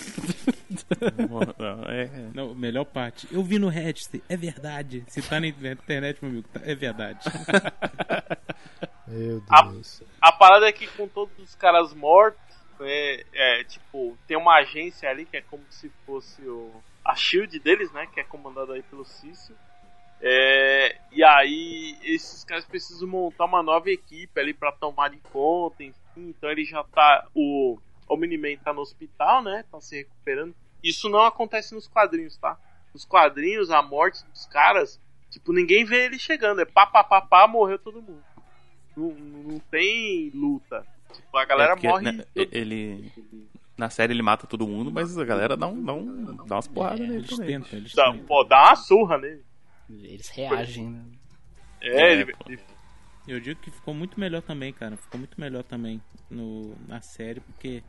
[1.59, 2.30] Não, é, é.
[2.34, 3.26] Não, melhor parte.
[3.32, 5.05] Eu vi no Reddit, é verdade.
[5.09, 7.18] Se tá na internet, meu amigo, tá- é verdade.
[9.07, 10.03] Meu A- Deus.
[10.20, 12.40] a parada é que com todos os caras mortos,
[12.80, 16.70] é, é, tipo, tem uma agência ali que é como se fosse o,
[17.05, 18.07] a shield deles, né?
[18.12, 19.55] Que é comandada aí pelo Cício.
[20.20, 25.82] É, e aí esses caras precisam montar uma nova equipe ali pra tomar de conta,
[25.82, 25.99] enfim.
[26.17, 27.27] Então ele já tá.
[27.35, 29.65] O, o Miniman tá no hospital, né?
[29.71, 30.55] Tá se recuperando.
[30.83, 32.59] Isso não acontece nos quadrinhos, tá?
[32.93, 35.01] Nos quadrinhos, a morte dos caras
[35.33, 36.61] Tipo, ninguém vê ele chegando.
[36.61, 38.23] É pá, pá, pá, pá, morreu todo mundo.
[38.95, 40.87] Não, não tem luta.
[41.11, 42.13] Tipo, a galera É, porque, morre.
[42.13, 43.11] né, ele.
[43.79, 46.69] Na série ele mata todo mundo, mas a galera dá, um, dá, um, dá umas
[46.69, 47.47] porradas nele Eles também.
[47.47, 48.27] tentam, eles Dá, tentam.
[48.27, 49.43] pô, dá uma surra nele.
[49.89, 51.03] Eles reagem, né?
[51.81, 52.61] É, É, ele, ele-
[53.27, 54.97] Eu digo que ficou muito melhor também, cara.
[54.97, 56.01] Ficou muito melhor também
[56.31, 57.83] no, na série, porque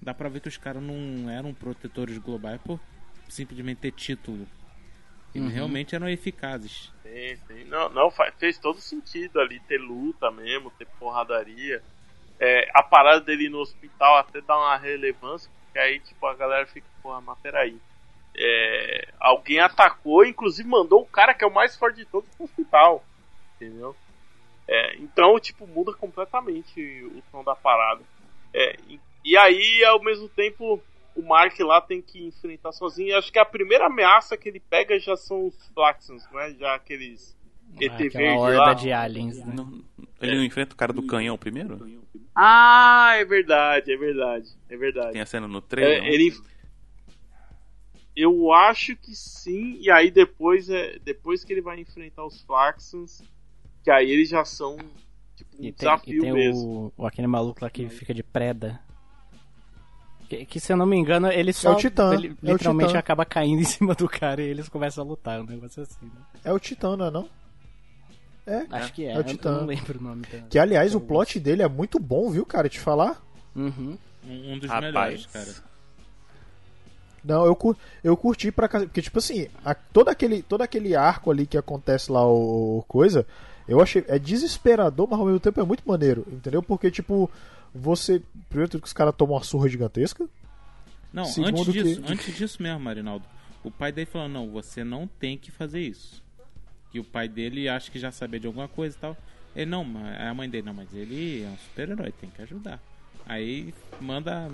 [0.00, 2.80] dá pra ver que os caras não eram protetores globais por
[3.28, 4.46] simplesmente ter título.
[5.34, 5.54] Eles Uhum.
[5.54, 6.92] realmente eram eficazes.
[7.02, 7.64] Tem, tem.
[7.66, 11.82] Não, não faz, fez todo sentido ali ter luta mesmo, ter porradaria.
[12.38, 16.34] É, a parada dele ir no hospital até dá uma relevância, porque aí tipo a
[16.34, 17.78] galera fica, porra, mas peraí.
[18.36, 22.44] É, alguém atacou, inclusive mandou o cara que é o mais forte de todos pro
[22.44, 23.04] hospital.
[23.56, 23.96] Entendeu?
[24.74, 28.00] É, então, tipo, muda completamente o tom da parada.
[28.54, 30.82] É, e, e aí, ao mesmo tempo,
[31.14, 33.10] o Mark lá tem que enfrentar sozinho.
[33.10, 36.54] E acho que a primeira ameaça que ele pega já são os Flaxons, né?
[36.58, 37.36] Já aqueles
[37.78, 38.72] ET Aquela verde horda lá.
[38.72, 39.52] de aliens, né?
[39.54, 39.84] Não-
[40.22, 41.86] ele não enfrenta o cara do canhão primeiro?
[42.34, 45.12] Ah, é verdade, é verdade, é verdade.
[45.12, 46.02] Tem a cena no trailer?
[46.02, 46.32] É, ele...
[48.16, 53.22] Eu acho que sim, e aí depois é depois que ele vai enfrentar os Flaxons,
[53.82, 54.76] que aí eles já são
[55.36, 56.92] tipo um E tem, e desafio tem mesmo.
[56.96, 58.80] o, o- aquele maluco lá que fica de preda.
[60.28, 61.72] Que, que, se eu não me engano, ele só.
[61.72, 62.98] o Titã, ele é o literalmente Titã.
[62.98, 65.40] acaba caindo em cima do cara e eles começam a lutar.
[65.40, 66.22] Um negócio assim, né?
[66.44, 67.28] É o Titã, não é não?
[68.46, 68.66] É.
[68.70, 69.12] Acho que é.
[69.12, 69.58] É o eu Titã.
[69.60, 70.46] não lembro o nome dela.
[70.48, 72.68] Que aliás, o plot dele é muito bom, viu, cara?
[72.68, 73.22] Te falar.
[73.54, 73.96] Uhum.
[74.26, 74.84] Um, um dos Rapaz.
[74.94, 75.72] melhores, cara.
[77.24, 78.86] Não, eu, cur- eu curti pra casa.
[78.86, 82.84] Porque, tipo assim, a- todo, aquele, todo aquele arco ali que acontece lá, o, o
[82.88, 83.24] coisa,
[83.68, 84.04] eu achei.
[84.08, 86.62] É desesperador, mas ao mesmo tempo é muito maneiro, entendeu?
[86.62, 87.30] Porque, tipo,
[87.74, 88.22] você.
[88.48, 90.28] Primeiro que os caras tomam uma surra gigantesca.
[91.12, 93.24] Não, Segundo antes que- disso, antes disso mesmo, Marinaldo.
[93.62, 96.22] O pai dele falou, não, você não tem que fazer isso.
[96.90, 99.16] Que o pai dele acha que já sabia de alguma coisa e tal.
[99.54, 102.80] Ele, não, mas a mãe dele, não, mas ele é um super-herói, tem que ajudar.
[103.26, 104.50] Aí manda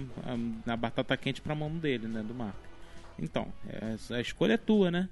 [0.66, 2.58] a, a batata quente pra mão dele, né, do Marco.
[3.18, 5.08] Então, é, a escolha é tua, né?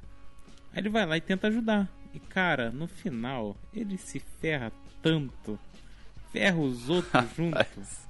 [0.73, 1.89] Aí ele vai lá e tenta ajudar.
[2.17, 5.59] E cara, no final, ele se ferra tanto.
[6.33, 8.07] Ferra os outros juntos.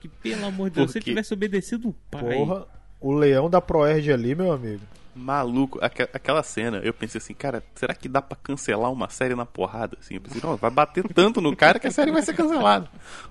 [0.00, 2.36] Que pelo amor de Deus, se ele tivesse obedecido o pai.
[2.36, 2.66] Porra,
[3.00, 4.82] o leão da Proerd ali, meu amigo.
[5.14, 9.34] Maluco, aque- aquela cena, eu pensei assim, cara, será que dá pra cancelar uma série
[9.34, 9.96] na porrada?
[9.98, 12.88] Assim, eu pensei, não, vai bater tanto no cara que a série vai ser cancelada.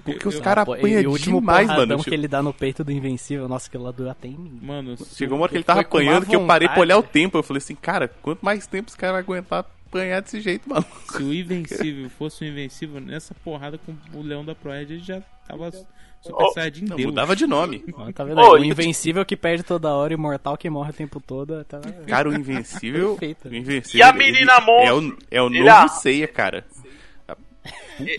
[0.05, 2.05] Porque os Eu- caras Pô, e apanham último demais, porradão mano.
[2.05, 4.59] que ele dá no peito do Invencível, nossa, aquilo lá doeu até em mim.
[4.63, 7.39] Mano, Chegou uma hora que ele tava apanhando que eu parei pra olhar o tempo.
[7.39, 10.85] Eu falei assim, cara, quanto mais tempo esse cara vai aguentar apanhar desse jeito, mano?
[11.11, 15.23] se o Invencível fosse o Invencível, nessa porrada com o Leão da Proerd, ele já
[15.47, 17.07] tava Super Oh, Saiyajin Não, Deus.
[17.11, 17.85] mudava de nome.
[17.95, 18.41] Ó, Tá vendo?
[18.41, 18.47] Aí?
[18.47, 21.63] o Invencível que perde toda hora e o Mortal que morre o tempo todo.
[21.65, 21.81] Tá...
[22.09, 23.11] Cara, o Invencível.
[23.17, 23.49] Perfeito.
[23.49, 24.87] o Invencível E a menina ele- monstro?
[24.89, 26.65] É o, é o novo a- Seiya, cara.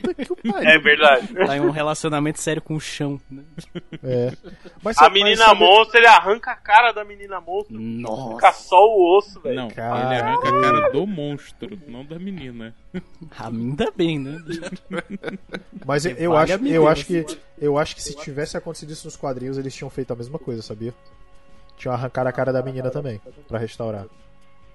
[0.02, 0.70] Puta que o pariu.
[0.70, 1.28] É verdade.
[1.34, 3.20] tá em um relacionamento sério com o chão.
[3.30, 3.44] né?
[4.04, 4.32] É.
[4.82, 7.78] Mas, A menina sabe- monstro, ele arranca a cara da menina monstro.
[7.80, 8.36] Nossa.
[8.36, 9.56] Fica só o osso, velho.
[9.56, 10.06] Não, Cara.
[10.16, 12.74] ele arranca a cara do monstro, não da menina.
[13.40, 14.38] Ainda bem, né?
[15.86, 17.26] Mas eu, eu acho, eu acho que
[17.60, 20.62] eu acho que se tivesse acontecido isso nos quadrinhos, eles tinham feito a mesma coisa,
[20.62, 20.94] sabia?
[21.78, 24.06] Tinham arrancado a cara da menina também, pra restaurar.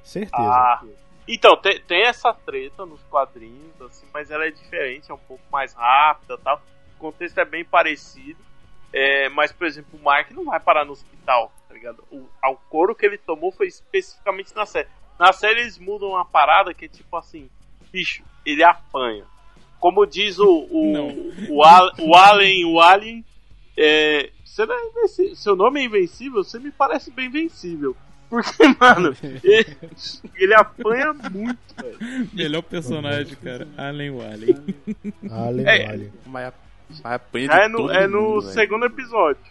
[0.05, 0.37] Certeza.
[0.37, 0.81] Ah.
[1.27, 5.45] Então, tem, tem essa treta nos quadrinhos, assim, mas ela é diferente, é um pouco
[5.51, 6.61] mais rápida tal.
[6.97, 8.39] O contexto é bem parecido.
[8.93, 12.05] É, mas, por exemplo, o Mark não vai parar no hospital, tá ligado?
[12.11, 14.87] O, o couro que ele tomou foi especificamente na série.
[15.19, 17.49] Na série eles mudam uma parada que é tipo assim,
[17.91, 19.25] bicho, ele apanha.
[19.81, 23.25] Como diz o, o, o, Al- o Alien, o Alien,
[23.79, 27.97] é, você não é invencível, seu nome é invencível, você me parece bem vencível.
[28.33, 29.77] Porque, mano, ele,
[30.37, 32.29] ele apanha muito, velho.
[32.33, 33.69] Melhor personagem, cara.
[33.77, 34.57] Alien Wally.
[35.31, 35.87] Alien, É.
[35.91, 36.13] Alien.
[36.25, 36.53] Mas,
[37.05, 39.43] mas apanha Já de é no, todo é no mundo, segundo episódio.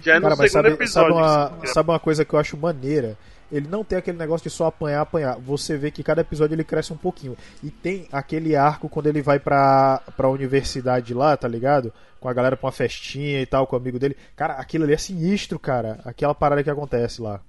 [0.00, 1.14] Já é no Cara, segundo sabe, episódio.
[1.14, 3.18] sabe, uma, sabe uma coisa que eu acho maneira?
[3.50, 5.36] Ele não tem aquele negócio de só apanhar, apanhar.
[5.38, 7.36] Você vê que cada episódio ele cresce um pouquinho.
[7.62, 11.92] E tem aquele arco quando ele vai pra, pra universidade lá, tá ligado?
[12.18, 14.16] Com a galera pra uma festinha e tal, com o amigo dele.
[14.34, 16.00] Cara, aquilo ali é sinistro, cara.
[16.06, 17.42] Aquela parada que acontece lá.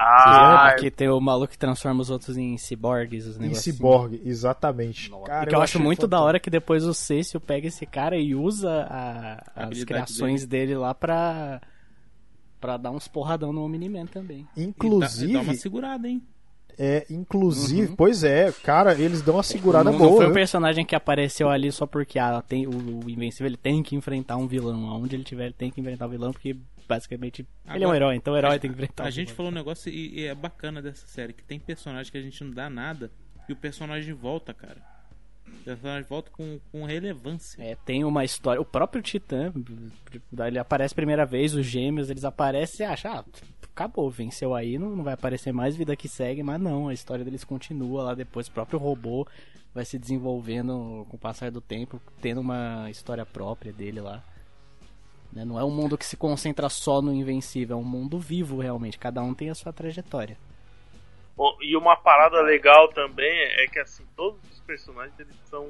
[0.00, 3.66] Ah, Aqui tem o maluco que transforma os outros em ciborgues, os Em negócios.
[3.66, 3.72] assim.
[3.72, 5.10] Cyborg, exatamente.
[5.26, 6.26] Cara, e que eu, acho achei muito da fantástico.
[6.28, 10.76] hora que depois o Cécio pega esse cara e usa a- as habilidade criações dele.
[10.76, 11.60] lá pra,
[12.60, 14.46] pra dar uns porradão no Omni-Man também.
[14.56, 16.22] E dá, Inclusive, dá uma segurada, hein?
[16.80, 20.10] é, inclusive, pois é, cara, eles dão uma segurada não, boa.
[20.10, 20.34] não foi um viu?
[20.34, 24.36] personagem que apareceu ali só porque ah, tem, o, o Invencível ele tem que enfrentar
[24.36, 24.86] um vilão.
[24.88, 26.56] Aonde ele tiver, ele tem que enfrentar o vilão, porque
[26.88, 27.46] basicamente.
[27.66, 29.04] ele é um Agora, herói, então o herói a- tem que enfrentar.
[29.04, 32.18] A gente falou um negócio e, e é bacana dessa série, que tem personagem que
[32.18, 33.10] a gente não dá nada
[33.48, 34.80] e o personagem volta, cara.
[35.46, 37.62] O personagem volta com, com relevância.
[37.62, 38.60] É, tem uma história.
[38.60, 39.52] O próprio Titã,
[40.46, 43.24] ele aparece a primeira vez, os gêmeos, eles aparecem e acha, ah,
[43.62, 47.24] acabou, venceu aí, não, não vai aparecer mais, vida que segue, mas não, a história
[47.24, 49.26] deles continua lá depois, o próprio robô
[49.74, 54.22] vai se desenvolvendo com o passar do tempo, tendo uma história própria dele lá.
[55.38, 58.60] Né, Não é um mundo que se concentra só no invencível, é um mundo vivo
[58.60, 60.36] realmente, cada um tem a sua trajetória.
[61.60, 65.64] E uma parada legal também é que assim, todos os personagens eles são.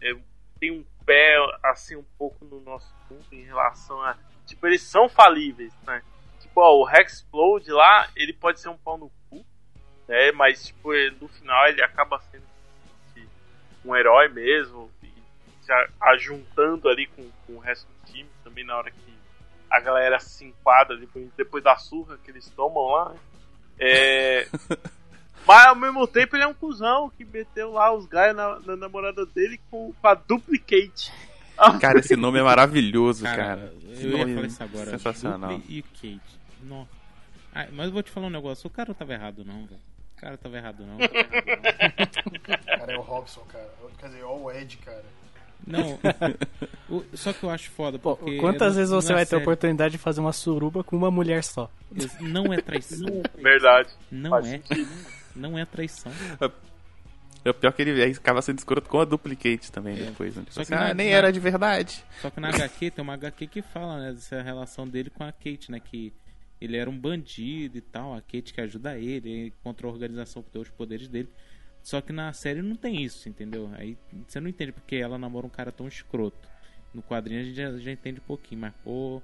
[0.00, 0.14] É,
[0.58, 4.16] tem um pé assim um pouco no nosso mundo em relação a.
[4.46, 6.02] Tipo, eles são falíveis, né?
[6.40, 9.44] Tipo, ó, o Hexplode lá, ele pode ser um pau no cu,
[10.08, 10.32] né?
[10.32, 10.88] Mas tipo,
[11.20, 12.44] no final ele acaba sendo
[13.84, 14.90] um herói mesmo.
[15.68, 19.18] E já ajuntando ali com, com o resto do time também na hora que
[19.70, 23.18] a galera se enquadra depois, depois da surra que eles tomam lá, né?
[23.78, 24.48] É.
[25.46, 28.76] Mas ao mesmo tempo ele é um cuzão que meteu lá os gaios na, na
[28.76, 31.12] namorada dele com, com a duplicate.
[31.80, 33.72] Cara, esse nome é maravilhoso, cara.
[33.90, 34.90] Esse eu ia falar é isso agora.
[34.90, 35.58] Sensacional.
[35.58, 36.40] Dupli e Kate.
[36.62, 36.90] Nossa.
[37.54, 38.66] Ah, mas eu vou te falar um negócio.
[38.66, 39.80] O cara tava errado, não, velho.
[40.16, 40.98] O cara tava errado, não.
[40.98, 42.10] Tava errado,
[42.46, 42.78] não.
[42.78, 43.72] Cara, é o Robson, cara.
[43.98, 45.04] Quer dizer, ó o Ed, cara.
[45.68, 45.98] Não.
[46.88, 48.38] O- só que eu acho foda, Pô, porque.
[48.38, 49.42] quantas é vezes você vai ter a série.
[49.42, 51.70] oportunidade de fazer uma suruba com uma mulher só?
[52.20, 53.06] Não é traição.
[53.36, 53.90] Verdade.
[54.10, 54.50] Não Faz é.
[54.50, 54.90] sentido.
[55.36, 56.10] Não é traição.
[57.44, 60.34] É o pior que ele acaba sendo escroto com a duplicate também depois.
[60.34, 60.42] Né?
[60.42, 62.04] Tipo Só assim, que na- ah, nem na- era de verdade.
[62.20, 65.30] Só que na HQ tem uma HQ que fala, né, dessa relação dele com a
[65.32, 66.12] Kate, né, que
[66.60, 70.50] ele era um bandido e tal, a Kate que ajuda ele contra a organização que
[70.52, 71.28] deu os poderes dele.
[71.88, 73.70] Só que na série não tem isso, entendeu?
[73.72, 76.46] Aí você não entende porque ela namora um cara tão escroto.
[76.92, 79.22] No quadrinho a gente já, já entende um pouquinho, mas pô,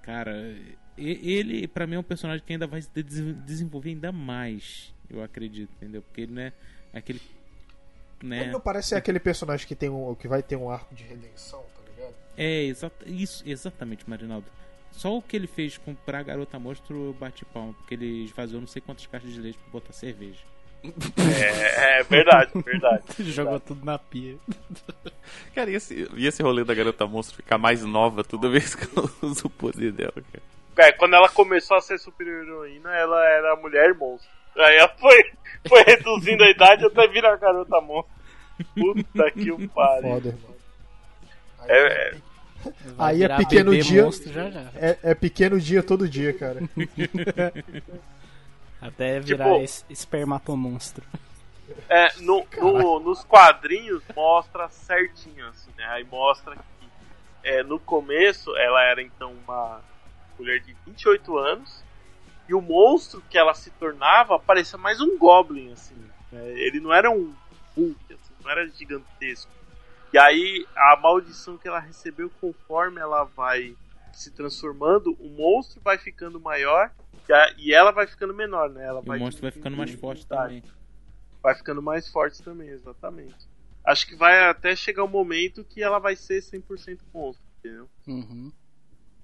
[0.00, 0.54] cara,
[0.96, 5.20] ele pra mim é um personagem que ainda vai se des- desenvolver ainda mais, eu
[5.24, 6.02] acredito, entendeu?
[6.02, 6.52] Porque ele não é
[6.92, 7.20] aquele
[8.22, 8.42] né?
[8.42, 11.02] Ele não parece ser aquele personagem que, tem um, que vai ter um arco de
[11.02, 12.14] redenção, tá ligado?
[12.36, 14.46] É, exata, isso, exatamente, Marinaldo.
[14.92, 18.60] Só o que ele fez com pra Garota Monstro eu bati palma, porque ele esvaziou
[18.60, 20.44] não sei quantas caixas de leite pra botar cerveja.
[20.84, 23.02] É, é verdade, verdade.
[23.32, 24.36] Jogou tudo na pia.
[25.54, 28.86] Cara, e esse, e esse rolê da garota monstro ficar mais nova toda vez que
[28.96, 30.88] ela usa o poder dela, cara?
[30.88, 34.30] É, quando ela começou a ser super heroína, ela era mulher monstro.
[34.56, 35.32] Aí ela foi,
[35.66, 38.14] foi reduzindo a idade até virar a garota monstro.
[38.74, 40.10] Puta que o pariu.
[40.10, 40.56] Foda, irmão.
[41.68, 42.14] É, é,
[42.98, 44.08] aí é pequeno dia.
[44.10, 44.70] já já.
[44.74, 46.60] É, é pequeno dia todo dia, cara.
[48.80, 51.04] Até virar Tipo- es- espermatomonstro.
[51.88, 55.84] É, no, no- nos quadrinhos mostra certinho, assim, né?
[55.86, 56.88] Aí mostra que
[57.42, 59.80] é, no começo ela era então uma
[60.38, 61.82] mulher de 28 anos
[62.48, 65.94] e o monstro que ela se tornava parecia mais um Goblin, assim.
[66.30, 66.50] né?
[66.52, 67.34] Ele não era um
[67.76, 69.50] Hulk, assim, não era gigantesco.
[70.12, 73.74] E aí a maldição que ela recebeu conforme ela vai
[74.12, 76.90] se transformando, o monstro vai ficando maior
[77.58, 78.84] e, ela vai ficando menor, né?
[78.84, 80.62] Ela E o monstro vai ficando mais forte também.
[81.42, 83.34] vai ficando mais forte também, exatamente.
[83.84, 87.88] Acho que vai até chegar um momento que ela vai ser 100% monstro, entendeu?
[88.06, 88.52] Uhum.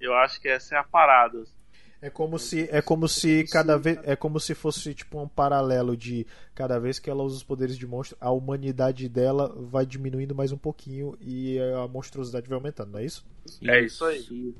[0.00, 1.40] Eu acho que essa é a parada.
[1.40, 1.62] assim.
[2.00, 5.96] É como se é como se cada vez é como se fosse tipo um paralelo
[5.96, 10.34] de cada vez que ela usa os poderes de monstro, a humanidade dela vai diminuindo
[10.34, 13.24] mais um pouquinho e a monstruosidade vai aumentando, não é isso?
[13.62, 14.55] É isso aí.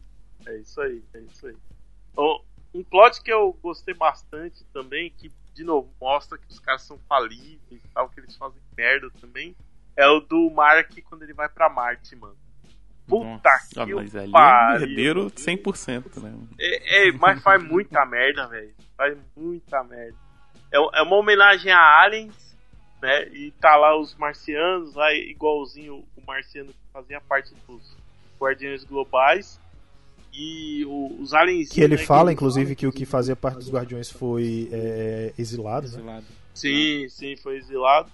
[0.47, 1.57] É isso aí, é isso aí.
[2.17, 2.41] Ó,
[2.75, 6.99] Um plot que eu gostei bastante também, que de novo mostra que os caras são
[7.09, 9.55] falíveis e tal, que eles fazem merda também,
[9.97, 12.37] é o do Mark quando ele vai pra Marte, mano.
[13.07, 14.83] Puta Ah, que mas ali é um pariu.
[14.89, 16.35] herdeiro 100%, né?
[16.59, 18.75] É, é, mas faz muita merda, velho.
[18.97, 20.17] Faz muita merda.
[20.73, 22.57] É, é uma homenagem a aliens,
[23.03, 23.29] né?
[23.29, 27.97] E tá lá os marcianos, lá igualzinho o marciano que fazia parte dos
[28.41, 29.61] Guardiões Globais.
[30.33, 31.69] E o- os aliens.
[31.71, 35.33] Que ele né, fala, que- inclusive, que o que fazia parte dos Guardiões foi é,
[35.39, 35.95] exilado, né?
[35.95, 36.27] Exilado.
[36.55, 38.11] Sim, sim, foi exilado.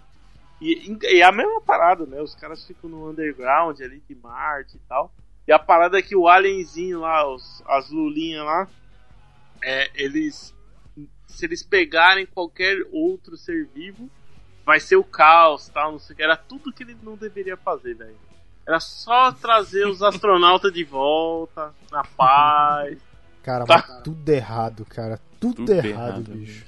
[0.60, 2.20] E, e é a mesma parada, né?
[2.20, 5.12] Os caras ficam no underground ali de Marte e tal.
[5.46, 8.68] E a parada é que o alienzinho lá, os, as lulinhas lá,
[9.62, 10.54] é, eles.
[11.26, 14.10] Se eles pegarem qualquer outro ser vivo,
[14.66, 16.22] vai ser o caos tal, não sei o que.
[16.22, 18.16] Era tudo que ele não deveria fazer, velho.
[18.68, 22.98] Era só trazer os astronautas de volta, na paz.
[23.42, 23.82] Cara, Tá.
[23.88, 25.18] mas tudo errado, cara.
[25.40, 26.66] Tudo, Tudo errado, errado, bicho.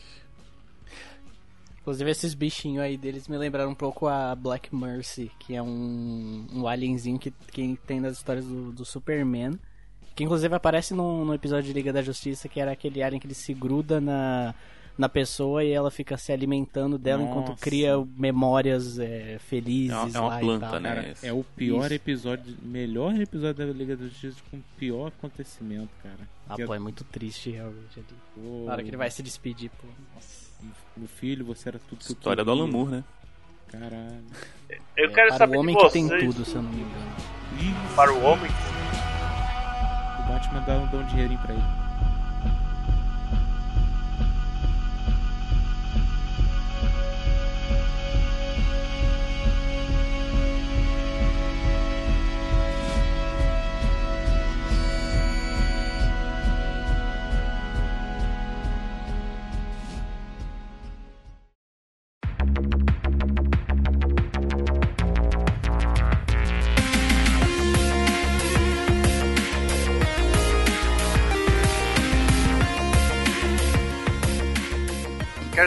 [1.80, 6.46] Inclusive esses bichinhos aí deles me lembraram um pouco a Black Mercy, que é um,
[6.52, 9.58] um alienzinho que quem tem nas histórias do, do Superman,
[10.14, 13.26] Que inclusive aparece num, num episódio de Liga da Justiça que era aquele alien que
[13.26, 14.54] ele se gruda na,
[15.00, 17.62] na pessoa e ela fica se alimentando dela enquanto Nossa.
[17.62, 19.90] cria memórias é, felizes.
[19.90, 20.80] É uma- é uma lá e planta, tal.
[20.80, 20.94] né?
[20.94, 21.94] Cara, é o pior Isso.
[21.94, 26.28] episódio, melhor episódio da Liga da Justiça com o pior acontecimento, cara.
[26.48, 28.06] Ah, Que pô, é muito triste realmente ali.
[28.34, 29.88] pô, Na hora que ele vai se despedir, pô.
[30.14, 30.50] Nossa.
[30.96, 32.50] Meu filho, você era tudo que História do.
[32.50, 33.04] Alan Moore, né?
[33.68, 34.24] Caralho.
[34.96, 36.82] Eu É, quero para saber o homem de que tem tudo, se eu não me
[36.82, 37.12] engano.
[37.62, 41.79] Ih, Para o homem o Batman dá, dá um dinheirinho pra ele.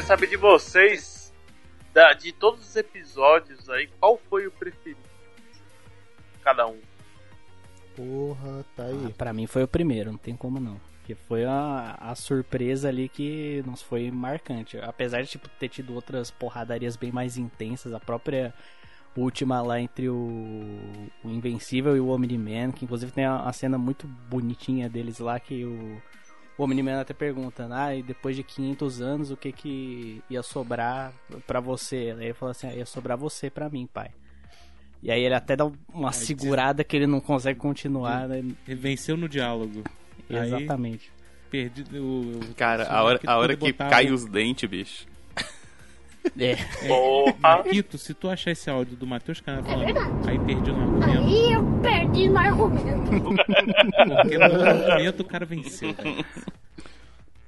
[0.03, 1.33] Quero saber de vocês,
[1.93, 4.99] da- de todos os episódios aí, qual foi o preferido?
[6.43, 6.77] Cada um.
[7.95, 9.05] Porra, tá aí.
[9.07, 10.77] Ah, pra mim foi o primeiro, não tem como não.
[10.97, 14.77] Porque foi a, a surpresa ali que nos foi marcante.
[14.79, 18.53] Apesar de tipo, ter tido outras porradarias bem mais intensas, a própria
[19.15, 20.15] última lá entre o,
[21.23, 25.39] o Invencível e o Omni-Man, que inclusive tem a, a cena muito bonitinha deles lá
[25.39, 26.01] que o,
[26.57, 31.11] o Omni-Man até pergunta, ah, e depois de 500 anos o que que ia sobrar
[31.47, 32.13] pra você?
[32.17, 34.11] Aí ele fala assim, ah, ia sobrar você pra mim, pai.
[35.01, 38.39] E aí ele até dá uma Aí segurada que ele não consegue continuar, né?
[38.39, 39.83] Ele venceu no diálogo.
[40.29, 41.11] Aí, Exatamente.
[41.51, 42.39] perdi o.
[42.39, 45.05] o- Cara, a hora, que a hora tudo que botava- cai os dentes, bicho.
[46.39, 46.55] É.
[46.87, 47.35] Porra!
[47.39, 51.51] Marquito, se tu achar esse áudio do Matheus Canal falando, aí perdi no argumento, Aí
[51.53, 53.11] eu perdi no argumento.
[54.23, 56.25] porque no argumento o cara venceu, velho.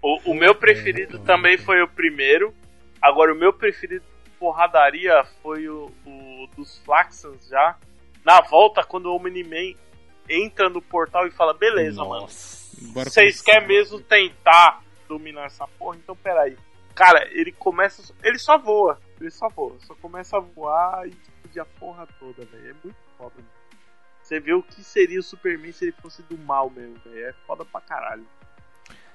[0.02, 2.54] O, o meu preferido também foi o primeiro.
[3.02, 7.76] Agora, o meu preferido de porradaria foi o, o dos Flaxans já.
[8.24, 9.74] Na volta, quando o Omni-Man
[10.30, 12.28] entra no portal e fala: Beleza, mano.
[12.94, 15.98] Bora Vocês querem mesmo tentar dominar essa porra?
[15.98, 16.56] Então peraí.
[16.96, 18.14] Cara, ele começa.
[18.24, 18.98] Ele só voa.
[19.20, 19.76] Ele só voa.
[19.86, 22.70] Só começa a voar e explodir a porra toda, velho.
[22.70, 23.48] É muito foda, mano.
[24.24, 27.26] Você vê o que seria o Superman se ele fosse do mal mesmo, velho.
[27.28, 28.26] É foda pra caralho.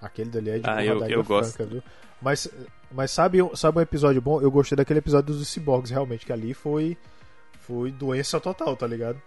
[0.01, 1.67] Aquele dali é de Ah, eu- eu franca, gosto.
[1.67, 1.83] viu?
[2.23, 2.49] Mas,
[2.93, 4.41] mas sabe, um- sabe um episódio bom?
[4.41, 6.97] Eu gostei daquele episódio dos Cyborgs, realmente, que ali foi,
[7.61, 9.21] foi doença total, tá ligado?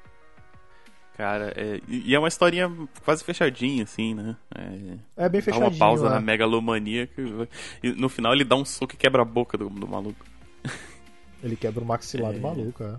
[1.18, 2.72] Cara, é, e é uma historinha
[3.06, 4.36] quase fechadinha, assim, né?
[4.56, 5.70] É, É bem dá fechadinho.
[5.70, 6.16] uma pausa né?
[6.16, 7.22] na megalomania que,
[7.84, 10.26] e no final ele dá um soco e quebra a boca do, do maluco.
[11.44, 12.42] Ele quebra o maxilar do É.
[12.42, 12.96] maluco, é.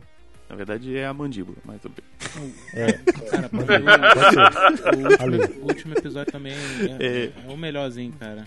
[0.50, 2.52] Na verdade é a mandíbula, mas tudo bem.
[2.74, 2.92] É,
[3.30, 3.48] Cara,
[5.60, 7.32] o, o último episódio também é, É.
[7.48, 8.44] é o melhorzinho, cara.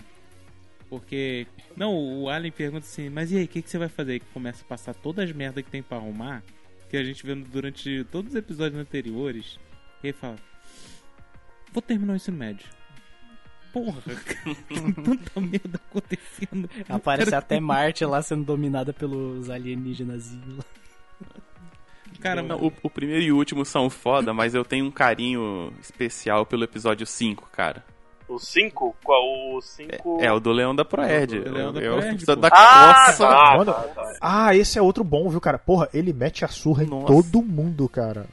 [0.88, 1.48] Porque.
[1.76, 4.20] Não, o Alien pergunta assim, mas e aí, o que, que você vai fazer?
[4.20, 6.42] Que começa a passar todas as merdas que tem pra arrumar,
[6.88, 9.58] que a gente vê durante todos os episódios anteriores.
[10.02, 10.36] E ele fala:
[11.72, 12.66] Vou terminar o ensino médio.
[13.72, 14.00] Porra,
[14.68, 16.70] tem tanta merda acontecendo.
[16.88, 20.36] Aparece Cara, até Marte lá sendo dominada pelos alienígenas.
[22.20, 25.72] Cara, Não, o, o primeiro e o último são foda, mas eu tenho um carinho
[25.80, 27.84] especial pelo episódio 5, cara.
[28.28, 28.94] O 5?
[29.02, 29.22] Qual?
[29.56, 30.18] O 5.
[30.20, 31.40] É o do Leão da Proerd.
[31.40, 33.26] Do Leão da É o Proerd, da Ah, coça.
[33.26, 34.16] tá, tá, tá.
[34.20, 35.58] Ah, esse é outro bom, viu, cara?
[35.58, 37.06] Porra, ele mete a surra em Nossa.
[37.06, 38.26] todo mundo, cara.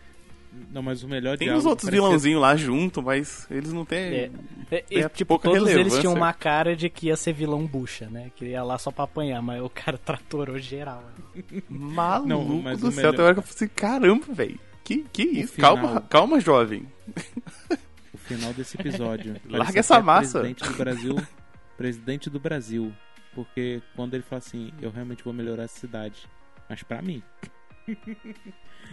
[0.72, 3.98] Não, mas o melhor Tem os outros parecia- vilãozinhos lá junto, mas eles não têm.
[4.00, 4.32] É,
[4.70, 8.08] é, Tem tipo, pouca todos eles tinham uma cara de que ia ser vilão bucha,
[8.08, 8.30] né?
[8.36, 11.02] Que ia lá só pra apanhar, mas o cara tratorou geral.
[11.34, 11.62] né?
[11.70, 14.60] Maluco Não, mas do o céu, melhor- tem hora que eu falei assim, caramba, velho.
[14.84, 15.54] Que, que isso?
[15.54, 16.86] final- Calma, calma, jovem.
[18.28, 19.40] Final desse episódio.
[19.46, 20.40] Larga essa massa.
[20.40, 21.16] Presidente do Brasil.
[21.78, 22.94] presidente do Brasil.
[23.34, 26.28] Porque quando ele fala assim, eu realmente vou melhorar a cidade.
[26.70, 27.22] Mas pra mim.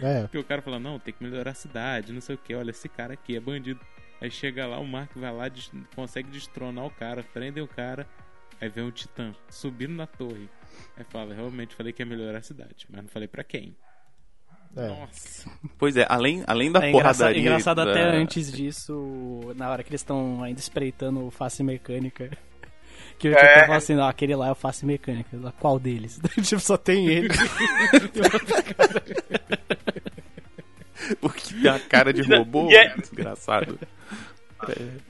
[0.01, 0.21] É.
[0.27, 2.53] Porque o cara fala, não, tem que melhorar a cidade, não sei o que.
[2.53, 3.79] Olha, esse cara aqui é bandido.
[4.21, 8.07] Aí chega lá, o Mark vai lá, des- consegue destronar o cara, prende o cara.
[8.61, 10.49] Aí vem o Titã subindo na torre.
[10.95, 12.85] Aí fala, realmente falei que ia melhorar a cidade.
[12.89, 13.75] Mas não falei pra quem.
[14.75, 14.87] É.
[14.87, 15.49] Nossa.
[15.77, 17.41] Pois é, além, além da É engraçado, porradaria.
[17.41, 22.29] engraçado da- até antes disso, na hora que eles estão ainda espreitando o face mecânica.
[23.19, 23.35] Que o É.
[23.53, 25.29] tipo fala assim, não, aquele lá é o face mecânica.
[25.59, 26.19] Qual deles?
[26.43, 27.29] tipo, só tem ele.
[31.21, 33.77] Porque tem a cara de robô, E é- desgraçado.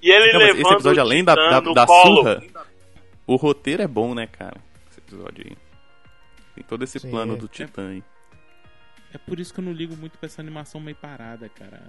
[0.01, 2.41] E ele Não, levando esse episódio, o além da, da, da surra,
[3.27, 4.57] o roteiro é bom, né, cara?
[4.91, 5.55] Esse episódio aí.
[6.55, 7.37] Tem todo esse Sim, plano é.
[7.37, 8.03] do Titã aí.
[9.13, 11.81] É por isso que eu não ligo muito pra essa animação meio parada, cara.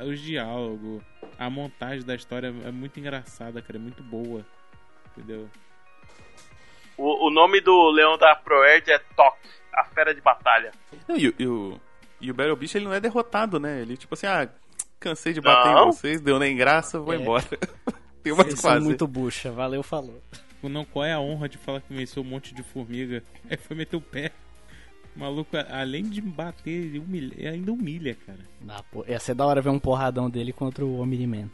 [0.00, 1.02] Ah, Os diálogos,
[1.38, 3.76] a montagem da história é muito engraçada, cara.
[3.76, 4.46] É muito boa.
[5.16, 5.48] Entendeu?
[6.96, 9.36] O, o nome do leão da Proerd é Tok,
[9.74, 10.70] a fera de batalha.
[11.08, 11.80] Não, e, o- e o,
[12.20, 13.80] e o Battle Beast ele não é derrotado, né?
[13.80, 14.48] Ele tipo assim, ah,
[15.00, 15.88] cansei de bater Não.
[15.88, 17.16] em vocês, deu nem graça, vou É.
[17.16, 17.44] embora.
[18.22, 18.78] Tem mais fazer.
[18.84, 20.22] muito bucha, valeu, falou.
[20.62, 23.20] Não, qual é a honra de falar que venceu um monte de formiga?
[23.50, 24.30] Aí foi meter o pé.
[25.14, 28.38] O maluco, além de bater, ele humilha, ainda humilha, cara.
[28.68, 31.50] Ah, pô, ia ser da hora ver um porradão dele contra o Omni-Man.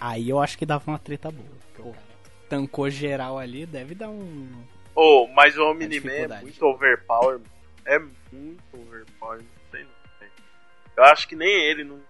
[0.00, 1.48] Aí eu acho que dava uma treta boa.
[1.66, 2.10] porque o cara
[2.48, 4.48] Tancou geral ali, deve dar um.
[4.94, 7.40] Oh, mas o Omni-Man é muito overpower.
[7.84, 9.40] É muito overpower.
[9.40, 10.28] Não sei, não sei.
[10.96, 12.00] Eu acho que nem ele não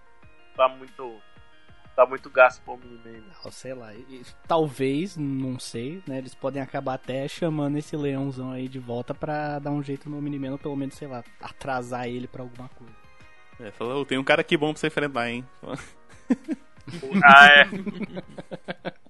[0.55, 1.21] tá muito.
[1.95, 3.19] Tá muito gasto pro Omni-Man.
[3.19, 3.33] né?
[3.43, 3.93] Ou sei lá.
[3.93, 6.17] e talvez, não sei, né?
[6.19, 10.17] Eles podem acabar até chamando esse leãozão aí de volta pra dar um jeito no
[10.17, 12.93] Omni-Man, ou pelo menos, sei lá, atrasar ele pra alguma coisa.
[13.59, 15.45] É, falou, tem um cara aqui bom pra você enfrentar, hein?
[17.23, 17.67] Ah, é.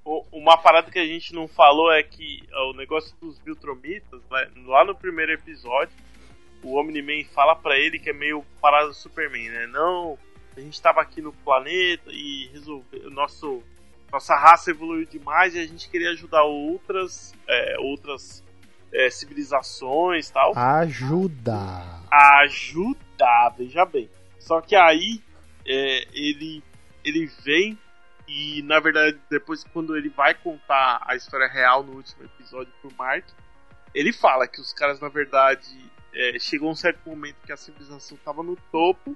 [0.03, 4.21] O- Uma parada que a gente não falou é que ó, o negócio dos Viltromitas,
[4.29, 5.95] lá- lá no primeiro episódio,
[6.63, 9.67] o Omni-Man fala pra ele que é meio parada do Superman, né?
[9.67, 10.17] Não,
[10.55, 13.09] a gente tava aqui no planeta e resolveu.
[13.09, 13.63] Nosso,
[14.11, 18.43] nossa raça evoluiu demais e a gente queria ajudar outras, é, outras
[18.93, 21.53] é, civilizações e tal Ajuda.
[22.11, 24.09] a ajudar, veja bem.
[24.39, 25.21] Só que aí
[25.65, 26.63] é, ele
[27.03, 27.77] ele vem
[28.27, 32.93] e na verdade depois quando ele vai contar a história real no último episódio pro
[32.97, 33.25] Mark,
[33.93, 35.67] ele fala que os caras na verdade
[36.13, 39.15] é, chegou um certo momento que a civilização tava no topo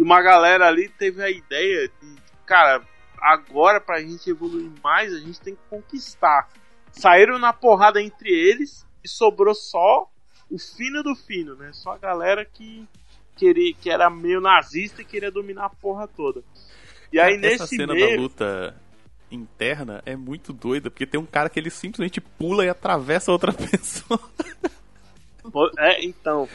[0.00, 2.16] e uma galera ali teve a ideia de
[2.46, 2.82] cara
[3.20, 6.48] agora pra gente evoluir mais a gente tem que conquistar.
[6.90, 10.08] Saíram na porrada entre eles e sobrou só
[10.50, 11.70] o fino do fino, né?
[11.74, 12.88] Só a galera que
[13.36, 16.42] queria, que era meio nazista e queria dominar a porra toda.
[17.12, 18.76] E aí Essa nesse cena meio, da luta
[19.30, 23.52] interna é muito doida, porque tem um cara que ele simplesmente pula e atravessa outra
[23.52, 24.18] pessoa.
[25.78, 26.48] É, então.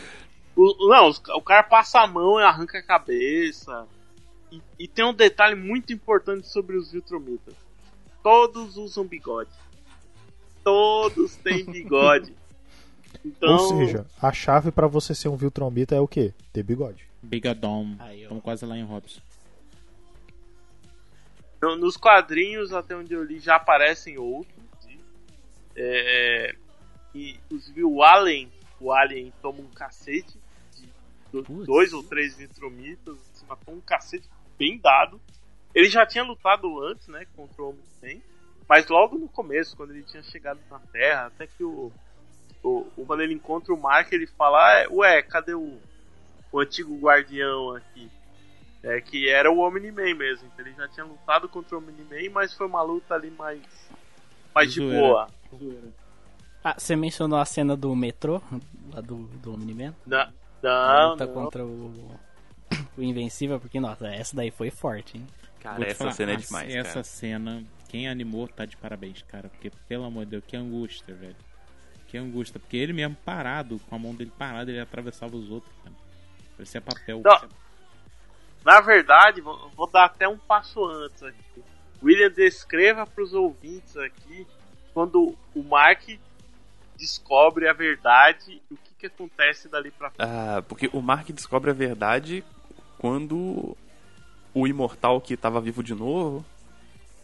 [0.56, 3.88] O, não, os- o cara passa a mão e arranca a cabeça.
[4.52, 7.54] E, e tem um detalhe muito importante sobre os Viltromitas.
[8.24, 9.50] Todos usam bigode.
[10.64, 12.34] Todos têm bigode.
[13.24, 16.34] Então, Ou seja, a chave pra você ser um Viltromita é o quê?
[16.54, 17.06] Ter bigode.
[17.22, 17.96] Bigadom.
[18.14, 19.20] Estamos quase lá em Robson.
[21.62, 24.56] no- nos quadrinhos, até onde eu li, já aparecem outros.
[24.88, 25.00] e,
[25.78, 26.56] É,
[27.14, 30.38] e inclusive o Alien, o Alien toma um cacete
[31.44, 31.66] Putz.
[31.66, 35.20] dois ou três Viltromitas, assim, matou um cacete bem dado.
[35.74, 38.22] Ele já tinha lutado antes, né, contra o Homem-Sem,
[38.68, 41.92] mas logo no começo, quando ele tinha chegado na Terra, até que o,
[42.64, 45.78] o, o- quando ele encontra o Mark, ele fala, ah, é, ué, cadê o,
[46.52, 48.10] o antigo guardião aqui?
[48.82, 52.54] É que era o Omni-Man mesmo, então ele já tinha lutado contra o Omni-Man, mas
[52.54, 53.62] foi uma luta ali mais,
[54.54, 55.02] mais de Zoeira.
[55.02, 55.30] boa.
[56.64, 58.42] Ah, você mencionou a cena do metrô,
[58.94, 59.94] lá do, do Omni-Man?
[60.12, 60.32] A
[60.70, 61.34] não, luta não.
[61.34, 62.20] contra o,
[62.98, 65.28] o Invencível, porque, nossa, essa daí foi forte, hein?
[65.60, 67.04] Cara, essa falar, cena é demais, Essa cara.
[67.04, 69.50] cena, quem animou tá de parabéns, cara.
[69.50, 71.36] Porque, pelo amor de Deus, que angústia, velho.
[72.08, 72.60] Que angústia.
[72.60, 75.96] Porque ele mesmo parado, com a mão dele parada, ele atravessava os outros, cara.
[76.56, 77.22] Parecia papel.
[77.24, 77.50] Não.
[78.64, 81.64] Na verdade, vou, vou dar até um passo antes aqui.
[82.04, 84.46] William, descreva para os ouvintes aqui
[84.94, 86.08] quando o Mark
[86.98, 90.28] descobre a verdade e o que, que acontece dali pra frente.
[90.28, 92.44] Ah, porque o Mark descobre a verdade
[92.98, 93.76] quando
[94.54, 96.46] o imortal que tava vivo de novo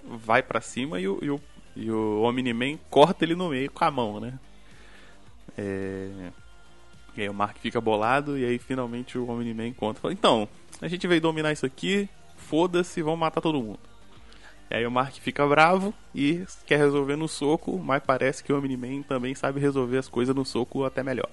[0.04, 1.42] vai pra cima e o, e o,
[1.76, 4.38] e o Omni-Man corta ele no meio com a mão, né?
[5.58, 6.32] É...
[7.16, 9.74] E aí o Mark fica bolado e aí finalmente o Omni-Man.
[9.96, 10.48] Fala, então,
[10.82, 12.08] a gente veio dominar isso aqui,
[12.38, 13.80] foda-se, vamos matar todo mundo.
[14.72, 18.58] E aí o Mark fica bravo e quer resolver no soco, mas parece que o
[18.58, 21.28] Omni-Man também sabe resolver as coisas no soco até melhor.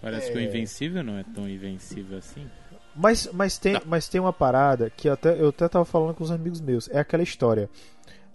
[0.00, 0.32] Parece É.
[0.32, 2.48] que o Invencível não é tão invencível assim.
[2.96, 6.30] Mas, mas, tem, mas tem uma parada que até, eu até tava falando com os
[6.30, 6.88] amigos meus.
[6.88, 7.68] É aquela história.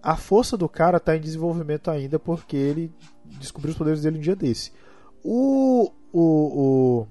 [0.02, 2.92] A força do cara tá em desenvolvimento ainda porque ele
[3.26, 4.72] descobriu os poderes dele um dia desse.
[5.24, 5.92] O.
[6.14, 7.08] O.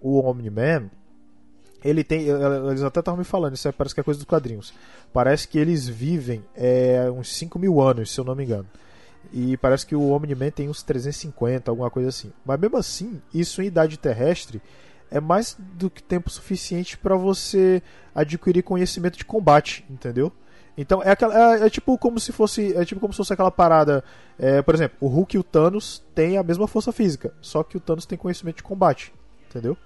[0.00, 0.90] O, o Omni-Man.
[1.88, 2.26] Ele tem.
[2.26, 4.72] Eles até estavam me falando, isso parece que é coisa dos quadrinhos.
[5.12, 8.66] Parece que eles vivem é, uns 5 mil anos, se eu não me engano.
[9.32, 12.32] E parece que o Omni-Man tem uns 350, alguma coisa assim.
[12.44, 14.62] Mas mesmo assim, isso em idade terrestre
[15.10, 17.82] é mais do que tempo suficiente para você
[18.14, 20.32] adquirir conhecimento de combate, entendeu?
[20.76, 23.50] Então é, aquela, é, é tipo como se fosse é tipo como se fosse aquela
[23.50, 24.04] parada,
[24.38, 27.76] é, por exemplo, o Hulk e o Thanos têm a mesma força física, só que
[27.76, 29.12] o Thanos tem conhecimento de combate,
[29.48, 29.76] entendeu?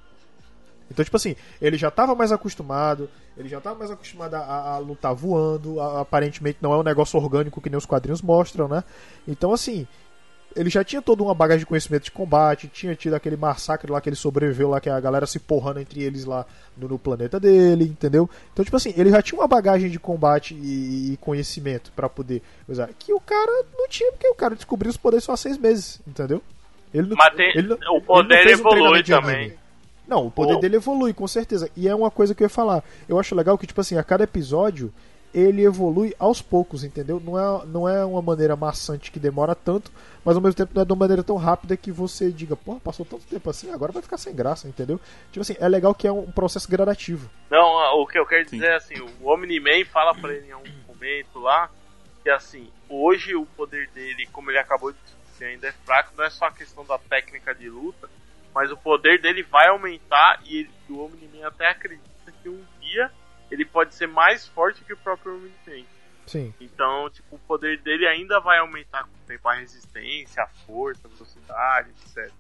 [0.91, 4.75] Então, tipo assim, ele já tava mais acostumado, ele já tava mais acostumado a, a-
[4.75, 8.67] a lutar voando, a- aparentemente não é um negócio orgânico que nem os quadrinhos mostram,
[8.67, 8.83] né?
[9.29, 9.87] Então, assim,
[10.57, 14.01] ele já tinha toda uma bagagem de conhecimento de combate, tinha tido aquele massacre lá
[14.01, 16.45] que ele sobreviveu lá, que a galera se porrando entre eles lá
[16.77, 18.29] no, no planeta dele, entendeu?
[18.53, 22.43] Então, tipo assim, ele já tinha uma bagagem de combate e, e conhecimento pra poder
[22.69, 22.89] usar.
[22.99, 26.01] Que o cara não tinha, porque o cara descobriu os poderes só há seis meses,
[26.05, 26.43] entendeu?
[26.93, 28.03] Ele não, Mas tem- ele não- o ele
[28.59, 29.53] poder um evolui de também.
[30.11, 30.59] Não, o poder Oh.
[30.61, 31.71] dele evolui, com certeza.
[31.77, 32.83] E é uma coisa que eu ia falar.
[33.09, 34.93] Eu acho legal que, tipo assim, a cada episódio
[35.33, 37.23] ele evolui aos poucos, entendeu?
[37.25, 39.93] Não é, não é uma maneira maçante que demora tanto,
[40.25, 42.81] mas ao mesmo tempo não é de uma maneira tão rápida que você diga, porra,
[42.81, 44.99] passou tanto tempo assim, agora vai ficar sem graça, entendeu?
[45.31, 47.31] Tipo assim, é legal que é um processo gradativo.
[47.49, 50.55] Não, ah, o que eu quero dizer é assim, o Omni-Man fala pra ele em
[50.55, 51.71] um momento lá
[52.25, 54.99] que assim, hoje o poder dele, como ele acabou de
[55.33, 58.11] dizer, ainda é fraco, não é só a questão da técnica de luta,
[58.55, 63.11] mas o poder dele vai aumentar e ele- o Omni-Man até acredita que um dia
[63.51, 65.85] ele pode ser mais forte que o próprio Omni-Man.
[66.27, 66.55] Sim.
[66.61, 71.01] Então, tipo, o poder dele ainda vai aumentar com o tempo a resistência, a força,
[71.07, 72.33] a velocidade, etc.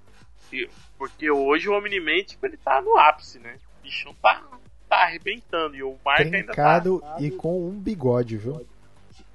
[0.52, 3.56] E- porque hoje o Omni-Man, tipo, ele tá no ápice, né?
[3.80, 4.42] O bichão tá,
[4.88, 8.64] tá arrebentando e o Mark ainda tá Trincado e com um bigode, viu?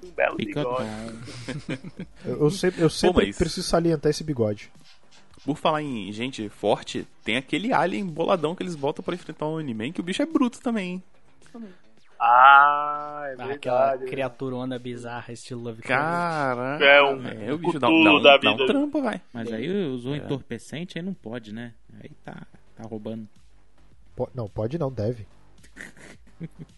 [0.04, 0.88] um belo bigode.
[2.24, 4.72] Eu, eu sempre, eu sempre mas- preciso salientar esse bigode.
[5.46, 9.60] Por falar em gente forte, tem aquele alien boladão que eles botam pra enfrentar o
[9.60, 11.04] Omni-Man, que o bicho é bruto também, hein?
[12.20, 13.52] Ah, é verdade.
[13.52, 14.06] Aquela né?
[14.08, 16.02] criaturona bizarra, estilo Lovecraft.
[16.02, 16.84] Caraca.
[16.84, 19.22] É um É, o bicho dá, dá um, da dá um trampo, vai.
[19.32, 21.74] Mas aí usou entorpecente, aí não pode, né?
[22.02, 23.28] Aí tá, tá roubando.
[24.16, 25.28] Po- Não, pode não, deve.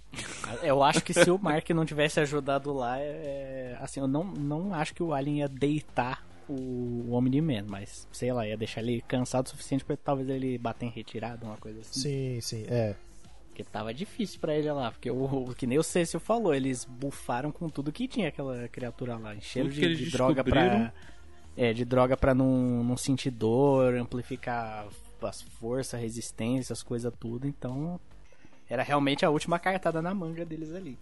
[0.64, 4.73] Eu acho que se o Mark não tivesse ajudado lá, é, assim, eu não, não
[4.73, 9.45] acho que o Alien ia deitar o Omni-Man, mas sei lá, ia deixar ele cansado
[9.48, 11.99] o suficiente pra talvez ele bater em retirada, uma coisa assim.
[12.02, 12.95] Sim, sim, é.
[13.48, 17.52] Porque tava difícil pra ele lá, porque o, que nem o Cécio falou, eles bufaram
[17.52, 20.94] com tudo que tinha aquela criatura lá, encheram de, de droga pra.
[21.56, 24.88] É, de droga pra não, não sentir dor, amplificar
[25.24, 27.99] as forças, resistência, as coisas tudo, então.
[28.69, 30.99] Era realmente a última cartada na manga deles ali.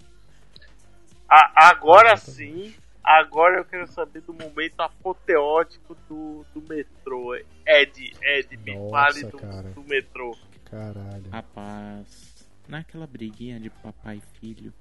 [1.27, 2.73] A- agora sim,
[3.05, 7.35] agora eu quero saber do momento apoteótico do, do metrô.
[7.67, 9.69] Ed, Ed, me Nossa, fale do, cara.
[9.69, 10.35] do metrô.
[10.65, 11.29] Caralho.
[11.29, 14.73] Rapaz, naquela briguinha de papai e filho,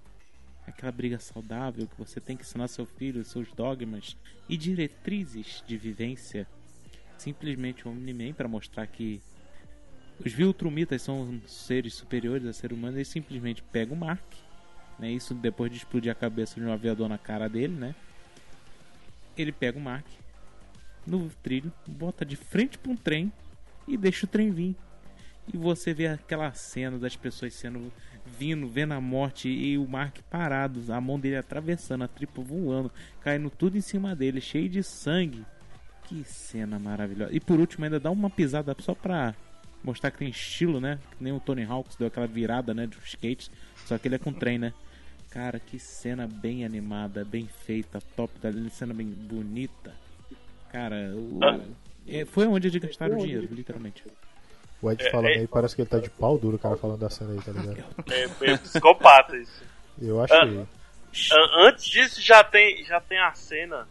[0.66, 4.16] aquela briga saudável que você tem que ensinar seu filho seus dogmas
[4.48, 6.46] e diretrizes de vivência,
[7.18, 9.20] simplesmente o Omni-Man para mostrar que
[10.24, 14.24] os Viltrumitas são seres superiores a ser humano, ele simplesmente pega o Mark,
[14.98, 15.10] né?
[15.10, 17.94] Isso depois de explodir a cabeça de um aviador na cara dele, né?
[19.36, 20.06] Ele pega o Mark
[21.06, 23.32] no trilho, bota de frente para um trem
[23.86, 24.76] e deixa o trem vir.
[25.52, 27.92] E você vê aquela cena das pessoas sendo
[28.38, 32.90] vindo, vendo a morte e o Mark parado, a mão dele atravessando, a tripa voando,
[33.20, 35.44] caindo tudo em cima dele, cheio de sangue.
[36.04, 37.34] Que cena maravilhosa.
[37.34, 39.34] E por último ainda dá uma pisada só pra
[39.82, 40.98] mostrar que tem estilo, né?
[41.16, 43.50] Que nem o Tony Hawks deu aquela virada, né, dos skates,
[43.84, 44.72] só que ele é com trem, né?
[45.34, 49.92] Cara, que cena bem animada, bem feita, top da cena bem bonita.
[50.70, 51.40] Cara, o...
[52.06, 54.04] é, foi onde eles gastaram o dinheiro, literalmente.
[54.80, 56.76] O Ed É, falando é- aí, parece que ele tá de pau duro, o cara
[56.76, 57.84] falando da cena aí, tá ligado?
[58.12, 59.64] É meio psicopata isso.
[60.00, 60.38] Eu achei.
[60.38, 63.88] An- Antes disso já tem, já tem a cena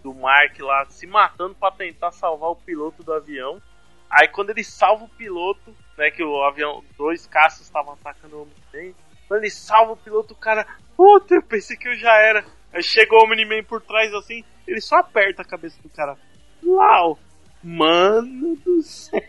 [0.00, 3.60] do Mark lá se matando pra tentar salvar o piloto do avião.
[4.08, 8.42] Aí quando ele salva o piloto, né, que o avião, dois caças estavam atacando o
[8.42, 8.94] Omni-Man.
[9.26, 10.66] Quando ele salva o piloto, o cara,
[10.96, 12.44] puta, eu pensei que eu já era.
[12.72, 16.16] Aí chegou o Omni-Man por trás assim, ele só aperta a cabeça do cara.
[16.64, 17.18] Uau!
[17.62, 19.20] Mano do céu!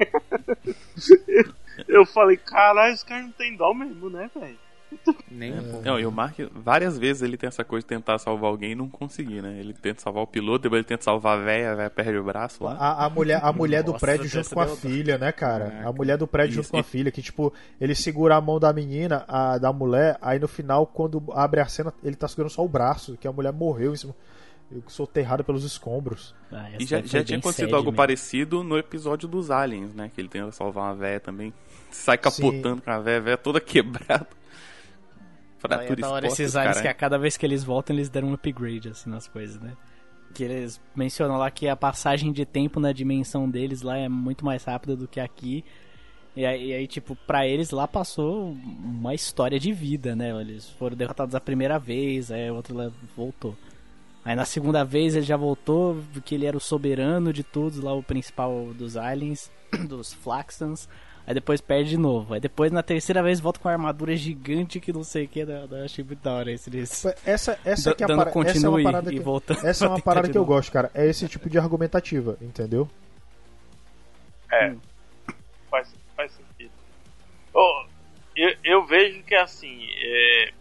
[1.28, 1.46] eu,
[1.88, 4.65] eu falei, caralho, esse cara não tem dó mesmo, né, velho?
[5.30, 5.86] Nem um pouco.
[5.86, 8.76] Não, e o Mark, várias vezes ele tem essa coisa de tentar salvar alguém e
[8.76, 9.58] não conseguir, né?
[9.60, 12.24] Ele tenta salvar o piloto, depois ele tenta salvar a véia, a véia perde o
[12.24, 12.74] braço lá.
[12.74, 15.70] A, a mulher, a mulher do Nossa, prédio junto com a filha, né, cara?
[15.70, 15.90] Caraca.
[15.90, 16.72] A mulher do prédio junto Isso.
[16.72, 20.40] com a filha, que tipo, ele segura a mão da menina, a, da mulher, aí
[20.40, 23.52] no final, quando abre a cena, ele tá segurando só o braço, que a mulher
[23.52, 24.16] morreu em cima.
[24.72, 26.34] Eu sou aterrado pelos escombros.
[26.52, 27.98] Ah, E já, já bem tinha acontecido algo mesmo.
[27.98, 30.10] parecido no episódio dos Aliens, né?
[30.14, 31.54] Que ele tenta salvar uma véia também.
[31.92, 34.28] Sai capotando com a véia, a véia toda quebrada.
[35.66, 38.30] É Fratura da hora esses aliens que a cada vez que eles voltam, eles deram
[38.30, 39.74] um upgrade, assim, nas coisas, né?
[40.34, 44.44] Que eles mencionam lá que a passagem de tempo na dimensão deles lá é muito
[44.46, 45.64] mais rápida do que aqui.
[46.36, 48.52] E aí, e aí, tipo, pra eles lá passou
[48.84, 50.30] uma história de vida, né?
[50.42, 53.56] Eles foram derrotados a primeira vez, aí o outro lá voltou.
[54.26, 57.94] Aí na segunda vez ele já voltou, porque ele era o soberano de todos lá,
[57.94, 59.52] o principal dos aliens.
[59.88, 60.88] dos Flaxons.
[61.28, 62.34] Aí depois perde de novo.
[62.36, 65.40] Aí depois na terceira vez volta com a armadura gigante que não sei o que.
[65.40, 67.08] Eu achei muito da hora esse desse.
[67.26, 69.90] Essa, essa, Da- que é a para- essa é uma parada que, voltando essa é
[69.90, 70.92] uma parada que eu gosto, cara.
[70.94, 72.88] É esse tipo de argumentativa, entendeu?
[74.52, 74.76] É.
[75.70, 76.72] Faz, faz sentido.
[77.54, 77.86] Ô,
[78.36, 80.52] eu, eu vejo que assim, é,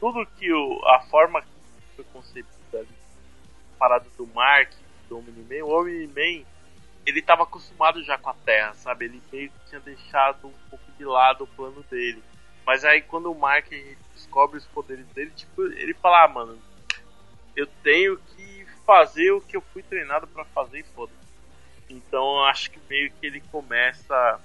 [0.00, 1.48] tudo que o, a forma que
[1.94, 2.88] foi concebida ali,
[3.74, 4.70] a parada do Mark,
[5.08, 6.44] do Omni-Man, o Omni-Man,
[7.06, 9.04] ele tava acostumado já com a Terra, sabe?
[9.04, 12.22] Ele meio que tinha deixado um pouco de lado o plano dele.
[12.66, 13.68] Mas aí quando o Mark
[14.12, 16.58] descobre os poderes dele, tipo, ele fala, ah, mano,
[17.54, 21.16] eu tenho que fazer o que eu fui treinado pra fazer e foda-se.
[21.88, 24.40] Então acho que meio que ele começa.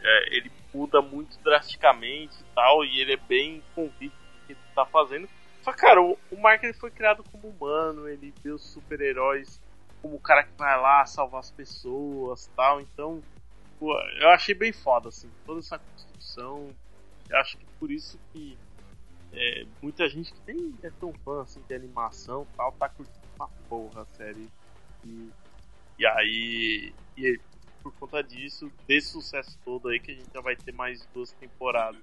[0.00, 4.60] é, ele muda muito drasticamente e tal, e ele é bem convicto do que ele
[4.72, 5.28] tá fazendo.
[5.62, 9.60] Só cara, o, o Mark ele foi criado como humano, ele os super-heróis
[10.00, 12.80] como o cara que vai lá salvar as pessoas tal.
[12.80, 13.22] Então,
[13.78, 16.68] pô, eu achei bem foda, assim, toda essa construção.
[17.28, 18.58] Eu acho que por isso que
[19.32, 23.48] é, muita gente que nem é tão fã assim, de animação tal, tá curtindo uma
[23.68, 24.48] porra a série.
[25.04, 25.30] E,
[25.98, 27.40] e aí, e
[27.82, 31.32] por conta disso, desse sucesso todo aí, que a gente já vai ter mais duas
[31.32, 32.02] temporadas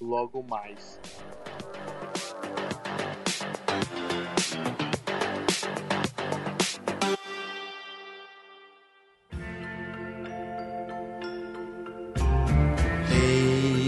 [0.00, 0.98] logo mais.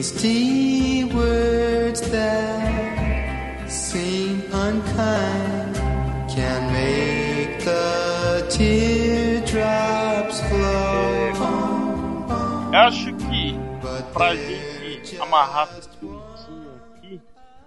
[0.03, 5.77] Hasty words that seem unkind
[6.29, 11.31] can make the teardrops flow.
[12.73, 13.55] Eu acho que
[14.12, 17.20] pra gente amarrar tudo bonitinho aqui,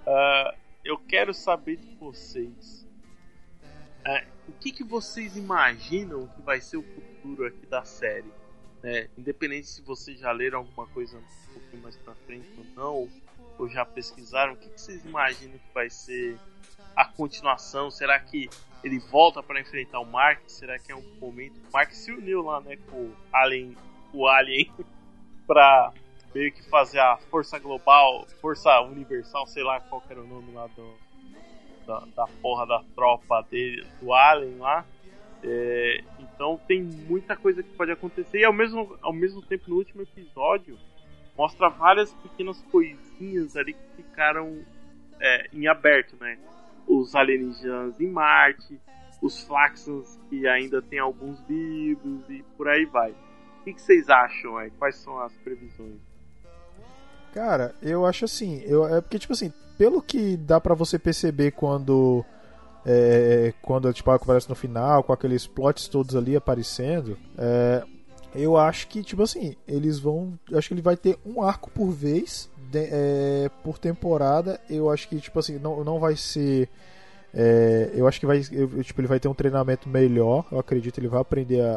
[0.05, 0.53] ah,
[0.83, 2.85] eu quero saber de vocês.
[4.03, 8.29] Ah, o que, que vocês imaginam que vai ser o futuro aqui da série?
[8.85, 9.09] Né?
[9.17, 13.09] Independente se vocês já leram alguma coisa um pouquinho mais pra frente ou não,
[13.57, 16.37] ou já pesquisaram, o que, que vocês imaginam que vai ser
[16.95, 17.89] a continuação?
[17.89, 18.47] Será que
[18.83, 20.39] ele volta para enfrentar o Mark?
[20.45, 21.59] Será que é um momento?
[21.67, 23.75] O Mark se uniu lá, né, com o Alien,
[24.13, 24.71] o Alien
[25.47, 25.91] pra
[26.33, 30.67] meio que fazer a força global, força universal, sei lá qual era o nome lá
[30.67, 30.93] do,
[31.87, 34.85] da, da porra da tropa dele, do Alien lá.
[35.47, 39.75] É, então tem muita coisa que pode acontecer e ao mesmo, ao mesmo tempo no
[39.75, 40.75] último episódio
[41.37, 44.63] mostra várias pequenas coisinhas ali que ficaram
[45.19, 46.39] é, em aberto, né?
[46.87, 48.79] Os alienígenas em Marte,
[49.21, 53.11] os Flaxons que ainda tem alguns vivos e por aí vai.
[53.11, 54.57] O que, que vocês acham?
[54.57, 54.71] aí?
[54.71, 55.99] Quais são as previsões?
[57.35, 61.51] Cara, eu acho assim, eu, é porque, tipo assim, pelo que dá pra você perceber
[61.51, 62.23] quando.
[62.85, 67.83] É, quando tipo, aparece no final, com aqueles plots todos ali aparecendo, é,
[68.35, 70.37] eu acho que, tipo assim, eles vão.
[70.53, 74.59] Acho que ele vai ter um arco por vez, de- é, por temporada.
[74.69, 76.69] Eu acho que, tipo assim, não, não vai ser.
[77.33, 80.45] é, eu acho que vai, eu- tipo, ele vai ter um treinamento melhor.
[80.51, 81.71] Eu acredito que ele vai aprender a,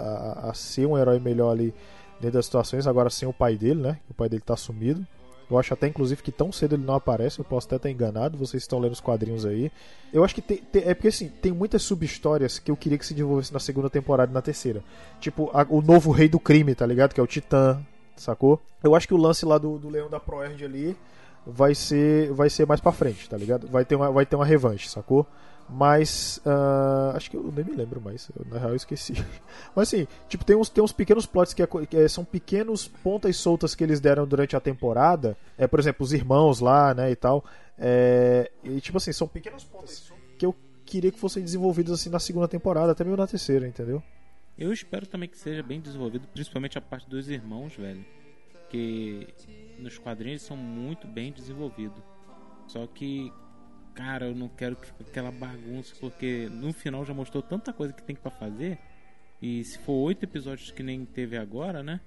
[0.47, 1.75] a- a ser um herói melhor ali
[2.21, 2.87] dentro das situações.
[2.87, 3.99] Agora sem o pai dele, né?
[4.11, 5.07] O pai dele tá sumido.
[5.51, 7.39] Eu acho até, inclusive, que tão cedo ele não aparece.
[7.39, 8.37] Eu posso até estar enganado.
[8.37, 9.73] Vocês estão lendo os quadrinhos aí.
[10.13, 13.07] Eu acho que tem, tem- é porque assim, tem muitas sub-histórias que eu queria que
[13.07, 14.83] se desenvolvesse na segunda temporada e na terceira.
[15.21, 17.15] Tipo, a- o novo rei do crime, tá ligado?
[17.15, 17.81] Que é o Titã,
[18.17, 18.61] sacou?
[18.83, 20.97] Eu acho que o lance lá do, do Leão da Proerd ali
[21.47, 23.67] vai ser vai ser mais pra frente, tá ligado?
[23.69, 25.27] Vai ter uma, vai ter uma revanche, sacou?
[25.69, 28.31] Mas ah, acho que eu nem me lembro mais.
[28.35, 29.13] Eu, na real eu esqueci.
[29.77, 32.89] Mas assim, tipo, tem uns, tem uns pequenos plots que, é que é- são pequenos
[32.89, 35.37] pontas soltas que eles deram durante a temporada.
[35.57, 37.45] É, por exemplo, os irmãos lá, né, e tal.
[37.79, 40.55] É, e tipo assim, são pequenos pontas que eu
[40.85, 44.03] queria que fossem desenvolvidos assim na segunda temporada, até mesmo na terceira, entendeu?
[44.59, 48.05] Eu espero também que seja bem desenvolvido, principalmente a parte dos irmãos, velho.
[48.71, 49.29] Que
[49.79, 52.03] nos quadrinhos são muito bem desenvolvidos.
[52.67, 53.33] Só que,
[53.99, 57.93] cara, eu não quero que fique aquela bagunça, porque no final já mostrou tanta coisa
[57.93, 58.79] que tem pra fazer.
[59.43, 62.01] E se for oito episódios que nem teve agora, né?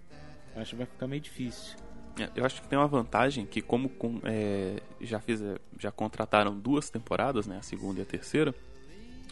[0.55, 1.77] Acho que vai ficar meio difícil.
[2.17, 6.57] É, Eu acho que tem uma vantagem que como com- é, já fizer, já contrataram
[6.57, 8.55] duas temporadas, né, a segunda e a terceira,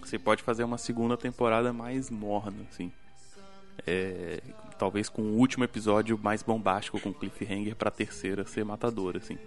[0.03, 2.91] você pode fazer uma segunda temporada mais morna, assim.
[3.87, 4.41] É,
[4.77, 9.37] talvez com o último episódio mais bombástico com cliffhanger pra terceira ser matadora, assim.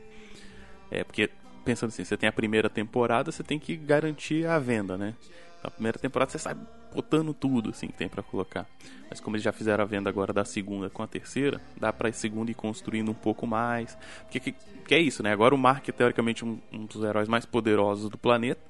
[0.90, 1.30] É porque
[1.64, 5.14] pensando assim, você tem a primeira temporada, você tem que garantir a venda, né?
[5.62, 6.56] Na primeira temporada você sai
[6.92, 8.66] botando tudo assim que tem pra colocar.
[9.08, 12.12] Mas como eles já fizeram a venda agora da segunda com a terceira, dá pra
[12.12, 13.96] segunda ir construindo um pouco mais.
[14.22, 15.32] Porque que, que é isso, né?
[15.32, 18.60] Agora o Mark é teoricamente um, um dos heróis mais poderosos do planeta.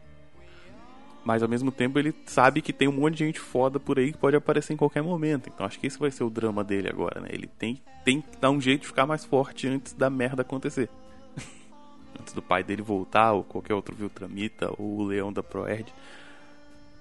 [1.24, 4.12] Mas ao mesmo tempo ele sabe que tem um monte de gente foda por aí
[4.12, 5.48] que pode aparecer em qualquer momento.
[5.48, 7.28] Então acho que esse vai ser o drama dele agora, né?
[7.30, 10.90] Ele tem, tem que dar um jeito de ficar mais forte antes da merda acontecer.
[12.20, 15.92] Antes do pai dele voltar, ou qualquer outro Viltramita, ou o leão da Proerd.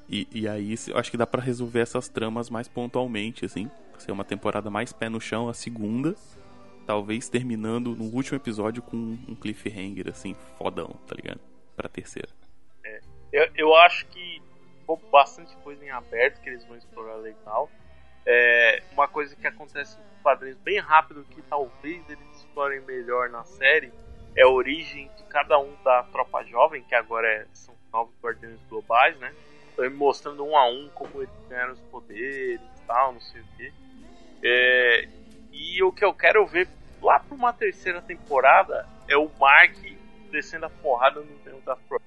[0.10, 3.70] E, e aí eu acho que dá pra resolver essas tramas mais pontualmente, assim.
[3.98, 6.16] Ser uma temporada mais pé no chão, a segunda.
[6.86, 11.40] Talvez terminando no último episódio com um cliffhanger, assim, fodão, tá ligado?
[11.76, 12.30] Pra terceira.
[13.32, 14.42] Eu, eu acho que
[14.80, 17.70] ficou bastante coisa em aberto que eles vão explorar legal.
[18.26, 23.44] É, uma coisa que acontece nos quadrinhos bem rápido que talvez eles explorem melhor na
[23.44, 23.92] série
[24.36, 28.60] é a origem de cada um da tropa jovem, que agora é- são novos guardiões
[28.70, 29.34] globais, né?
[29.74, 33.46] Então, mostrando um a um como eles ganharam os poderes e tal, não sei o
[33.58, 33.74] que.
[35.54, 36.68] e o que eu quero ver
[37.02, 39.76] lá pra uma terceira temporada é o Mark
[40.32, 42.02] descendo a porrada no meio da Pro.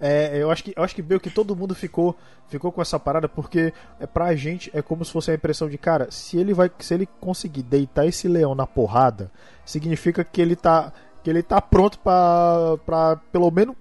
[0.00, 2.16] É, eu acho que eu acho que meio que todo mundo ficou
[2.48, 5.78] ficou com essa parada porque é pra gente é como se fosse a impressão de
[5.78, 9.30] cara, se ele vai se ele conseguir deitar esse leão na porrada,
[9.64, 13.76] significa que ele tá que ele tá pronto pra pelo menos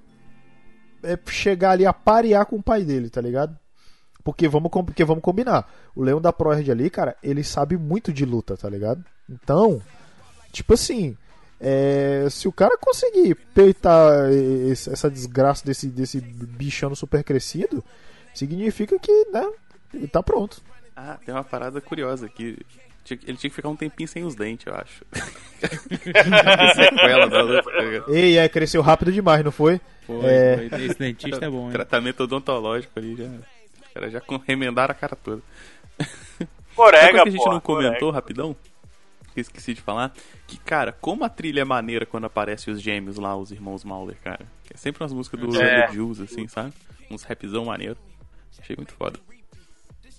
[1.04, 3.58] é, chegar ali a parear com o pai dele, tá ligado?
[4.24, 5.68] Porque vamos, porque vamos combinar.
[5.96, 9.04] O Leão da Proerd ali, cara, ele sabe muito de luta, tá ligado?
[9.28, 9.82] Então,
[10.52, 11.18] tipo assim,
[11.60, 17.84] é, se o cara conseguir peitar esse- essa desgraça desse, desse bichano super crescido,
[18.34, 19.52] significa que, né,
[19.92, 20.62] ele tá pronto.
[20.96, 22.60] Ah, tem uma parada curiosa aqui.
[23.10, 25.04] Ele tinha que ficar um tempinho sem os dentes, eu acho.
[26.76, 27.72] Sequela da tá?
[28.08, 29.82] Ei, é, cresceu rápido demais, não foi?
[30.06, 30.70] Foi, É.
[30.70, 30.86] foi.
[30.86, 31.72] Esse dentista é bom, hein?
[31.72, 33.26] Tratamento odontológico ali já.
[33.26, 35.42] Os caras já remendaram a cara toda.
[36.02, 38.14] Sabe Corega, coisa que a gente porra, não comentou corega.
[38.14, 38.56] rapidão?
[39.36, 40.14] Esqueci de falar.
[40.48, 44.18] Que, cara, como a trilha é maneira quando aparecem os gêmeos lá, os irmãos Mauler,
[44.24, 44.46] cara.
[44.74, 45.86] É sempre umas músicas do É.
[45.86, 45.92] é.
[45.92, 46.74] Jules, assim, sabe?
[47.10, 47.98] Uns rapzão maneiro.
[48.60, 49.20] Achei muito foda.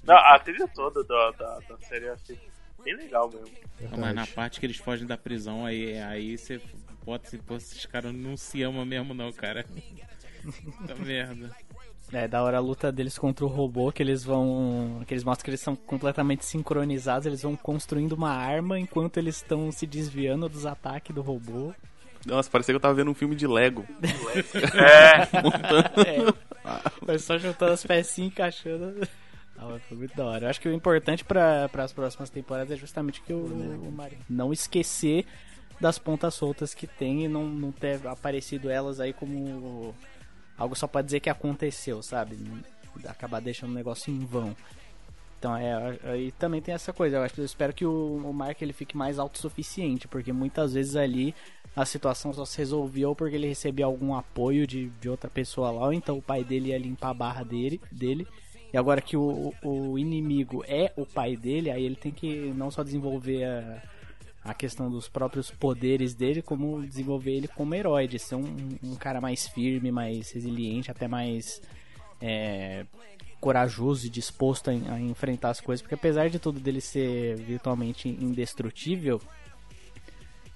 [0.05, 2.37] Não, a trilha toda da, da, da série eu achei
[2.83, 3.49] bem legal mesmo.
[3.91, 6.61] Não, mas na parte que eles fogem da prisão, aí, aí você
[7.05, 9.65] bota se esses caras não se amam mesmo, não, cara.
[10.43, 11.55] Puta merda.
[12.13, 15.03] É, da hora a luta deles contra o robô, que eles vão.
[15.07, 19.37] que eles mostram que eles são completamente sincronizados, eles vão construindo uma arma enquanto eles
[19.37, 21.73] estão se desviando dos ataques do robô.
[22.27, 23.87] Nossa, parecia que eu tava vendo um filme de Lego.
[26.05, 26.43] É.
[26.65, 29.09] É, foi só juntando as pecinhas e encaixando.
[29.57, 30.47] Ah, foi muito da hora.
[30.47, 34.19] Eu acho que o importante para as próximas temporadas é justamente que o, o Mario
[34.29, 35.27] não esquecer
[35.81, 39.95] das pontas soltas que tem e não, não ter aparecido elas aí como
[40.57, 42.39] algo só pra dizer que aconteceu, sabe?
[43.07, 44.57] Acabar deixando o negócio em vão.
[45.39, 47.17] Então é, aí também tem essa coisa.
[47.17, 50.75] Eu acho que eu espero que o, o Mark ele fique mais autossuficiente, porque muitas
[50.75, 51.35] vezes ali
[51.75, 55.73] a situação só se resolvia ou porque ele recebia algum apoio de, de outra pessoa
[55.73, 58.27] lá, ou então o pai dele ia limpar a barra dele, dele.
[58.73, 62.71] E agora que o, o inimigo é o pai dele, aí ele tem que não
[62.71, 63.83] só desenvolver a,
[64.45, 68.95] a questão dos próprios poderes dele, como desenvolver ele como herói, de ser um, um
[68.95, 71.61] cara mais firme, mais resiliente, até mais
[72.21, 72.87] é,
[73.41, 78.09] corajoso e disposto a, a enfrentar as coisas, porque apesar de tudo dele ser virtualmente
[78.09, 79.21] indestrutível,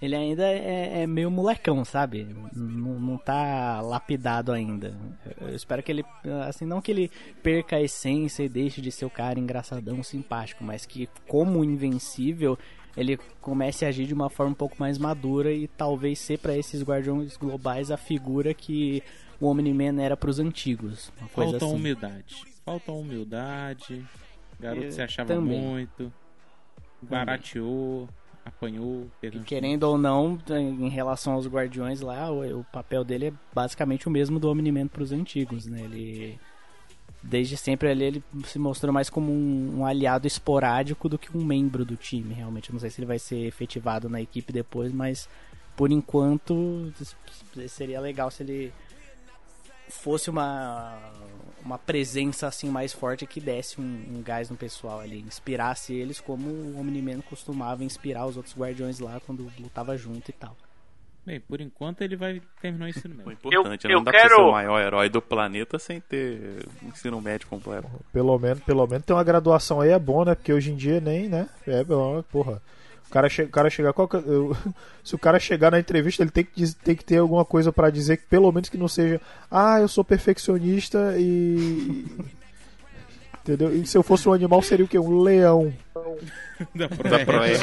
[0.00, 2.26] ele ainda é, é meio molecão, sabe?
[2.54, 4.94] Não, não tá lapidado ainda.
[5.40, 6.04] Eu, espero que ele,
[6.46, 7.10] assim, não que ele
[7.42, 12.58] perca a essência e deixe de ser o cara engraçadão, simpático, mas que como invencível
[12.96, 16.56] ele comece a agir de uma forma um pouco mais madura e talvez ser para
[16.56, 19.02] esses guardiões globais a figura que
[19.40, 21.12] o Omni-Man era pros antigos.
[21.20, 21.74] Uma coisa Falta assim.
[21.74, 22.44] humildade.
[22.64, 24.04] Falta humildade.
[24.58, 25.60] Garoto Eu se achava também.
[25.60, 26.12] muito.
[27.02, 28.08] Barateou.
[28.46, 29.10] Apanhou.
[29.20, 34.06] E querendo ou não, em relação aos Guardiões lá, o, o papel dele é basicamente
[34.06, 35.80] o mesmo do Omni-Man pros antigos, né?
[35.82, 36.38] Ele
[37.20, 41.44] desde sempre ali ele se mostrou mais como um, um aliado esporádico do que um
[41.44, 42.72] membro do time, realmente.
[42.72, 45.28] Não sei se ele vai ser efetivado na equipe depois, mas
[45.76, 46.92] por enquanto
[47.68, 48.72] seria legal se ele
[49.88, 50.98] fosse uma
[51.64, 56.20] uma presença assim mais forte que desse um, um gás no pessoal ali, inspirasse eles
[56.20, 60.56] como o Omni-Man costumava inspirar os outros guardiões lá quando lutava junto e tal.
[61.24, 63.32] Bem, por enquanto ele vai terminar o ensino O médio.
[63.32, 63.94] importante, Eu- né?
[63.94, 66.88] eu não dá pra você ser quero- o maior herói do planeta sem ter um
[66.90, 67.88] ensino médio completo.
[68.12, 70.36] Pelo menos, pelo menos tem uma graduação aí é bom, né?
[70.36, 71.48] Porque hoje em dia nem, né?
[71.66, 71.84] É
[72.30, 72.62] porra.
[73.08, 73.94] O cara, che cara chegar.
[74.26, 74.56] eu-
[75.04, 77.88] se o cara chegar na entrevista, ele tem que, tem que ter alguma coisa pra
[77.90, 79.20] dizer que pelo menos que não seja.
[79.50, 82.04] Ah, eu sou perfeccionista e.
[83.42, 83.74] Entendeu?
[83.76, 84.98] E se eu fosse um animal, seria o quê?
[84.98, 85.72] Um leão.
[86.74, 87.60] Da Da Proerd.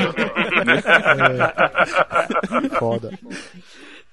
[2.64, 2.80] É.
[2.80, 3.12] Foda.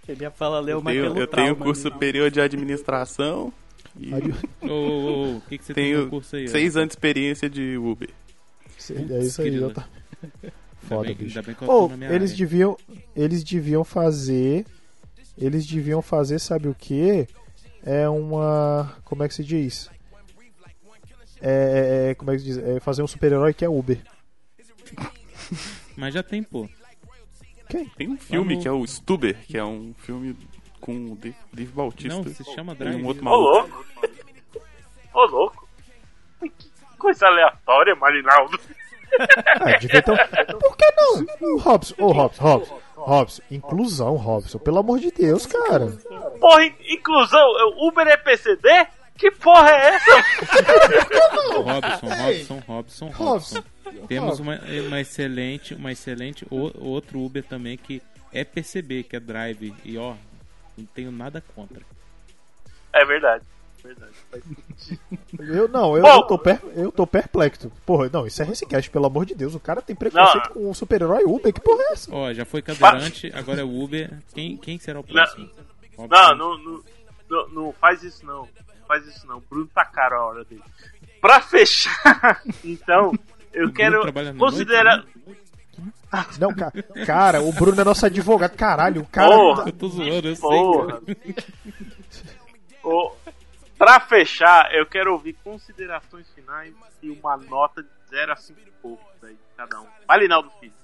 [0.08, 1.90] Ele ia falar Eu mas tenho, pelo eu tenho trauma, curso né?
[1.92, 3.52] superior de administração.
[3.98, 4.10] E
[4.62, 6.46] Ô, ô, ô, o que, que você tem tenho no curso aí?
[6.46, 6.48] ó?
[6.48, 8.08] seis anos de experiência de Uber.
[8.08, 9.84] É isso aí, Putz, já tá.
[10.82, 11.38] Ainda Foda, bem- bicho.
[11.38, 12.36] ainda bem que eu tô Ou eles área.
[12.36, 12.76] deviam,
[13.14, 14.66] eles deviam fazer,
[15.38, 17.28] eles deviam fazer, sabe o que?
[17.84, 19.90] É uma, como é que se diz?
[21.40, 22.58] É, é, é, como é que se diz?
[22.58, 23.98] É fazer um super-herói que é Uber.
[25.96, 26.68] Mas já tem, pô.
[27.96, 30.36] Tem um filme Vamos- que é o Stuber, que é um filme
[30.80, 31.16] com o
[31.52, 32.16] Dave Bautista.
[32.22, 33.00] Não, se chama Drive.
[33.00, 33.86] um outro Ô, louco.
[35.14, 35.68] Ô, louco.
[36.40, 36.50] Que
[36.98, 38.58] coisa aleatória, Marinaldo.
[39.60, 40.16] Ah, devia ter um...
[40.58, 41.58] Por que não?
[41.58, 45.86] Robson, ô Robson, Robson, Robson, inclusão, Robson, pelo amor de Deus, cara.
[46.40, 48.86] Porra, in- inclusão, eu- Uber é PCD?
[49.16, 50.24] Que porra é essa?
[51.60, 53.08] Robson, Robson, Robson, Robson.
[53.10, 53.62] Robson.
[54.06, 58.00] Temos uma, uma excelente, uma excelente o- outro Uber também que
[58.32, 59.74] é PCB, que é Drive.
[59.84, 60.14] E ó,
[60.78, 61.82] não tenho nada contra.
[62.94, 63.44] É verdade.
[63.82, 64.12] Verdade.
[64.30, 65.00] Faz sentido.
[65.42, 66.08] Eu não, eu, Bom.
[66.16, 67.70] eu, tô, per, eu tô perplexo.
[67.86, 69.54] Porra, não, isso é Recicast, pelo amor de Deus.
[69.54, 70.52] O cara tem preconceito Não.
[70.54, 72.14] com o super-herói Uber, que porra é essa?
[72.14, 74.10] Ó, já foi cadeirante, agora é o Uber.
[74.34, 75.48] Quem, quem será o próximo?
[75.98, 76.82] Não, não, não,
[77.28, 78.40] não, não faz isso não.
[78.42, 79.40] Não faz isso não.
[79.48, 80.62] Bruno tá caro a hora dele.
[81.20, 83.12] Pra fechar, então,
[83.52, 84.00] eu O quero
[84.38, 84.96] considerar.
[84.96, 86.72] noite, Não, ca-
[87.06, 89.02] cara, o Bruno é nosso advogado, caralho.
[89.02, 89.28] O cara.
[89.30, 89.64] Porra.
[89.66, 90.48] Eu tô zoando, eu sei.
[90.48, 90.86] Porra.
[91.00, 91.16] cara.
[92.82, 93.12] Ô,
[93.80, 99.24] pra fechar, eu quero ouvir considerações finais e uma nota de 0 a 5 poucos
[99.24, 99.86] aí, cada um.
[100.06, 100.74] Malinaldo Filho.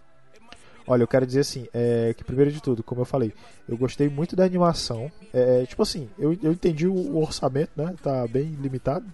[0.86, 3.34] Olha, eu quero dizer assim, é, que primeiro de tudo, como eu falei,
[3.68, 5.12] eu gostei muito da animação.
[5.34, 7.94] É, tipo assim, eu, eu entendi o, o orçamento, né?
[8.02, 9.04] Tá bem limitado.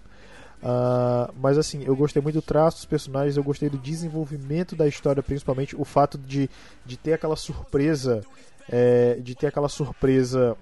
[0.63, 4.87] Ah, mas assim, eu gostei muito do traço dos personagens, eu gostei do desenvolvimento da
[4.87, 6.49] história, principalmente o fato de,
[6.85, 8.21] de ter aquela surpresa.
[8.69, 10.55] é, de ter aquela surpresa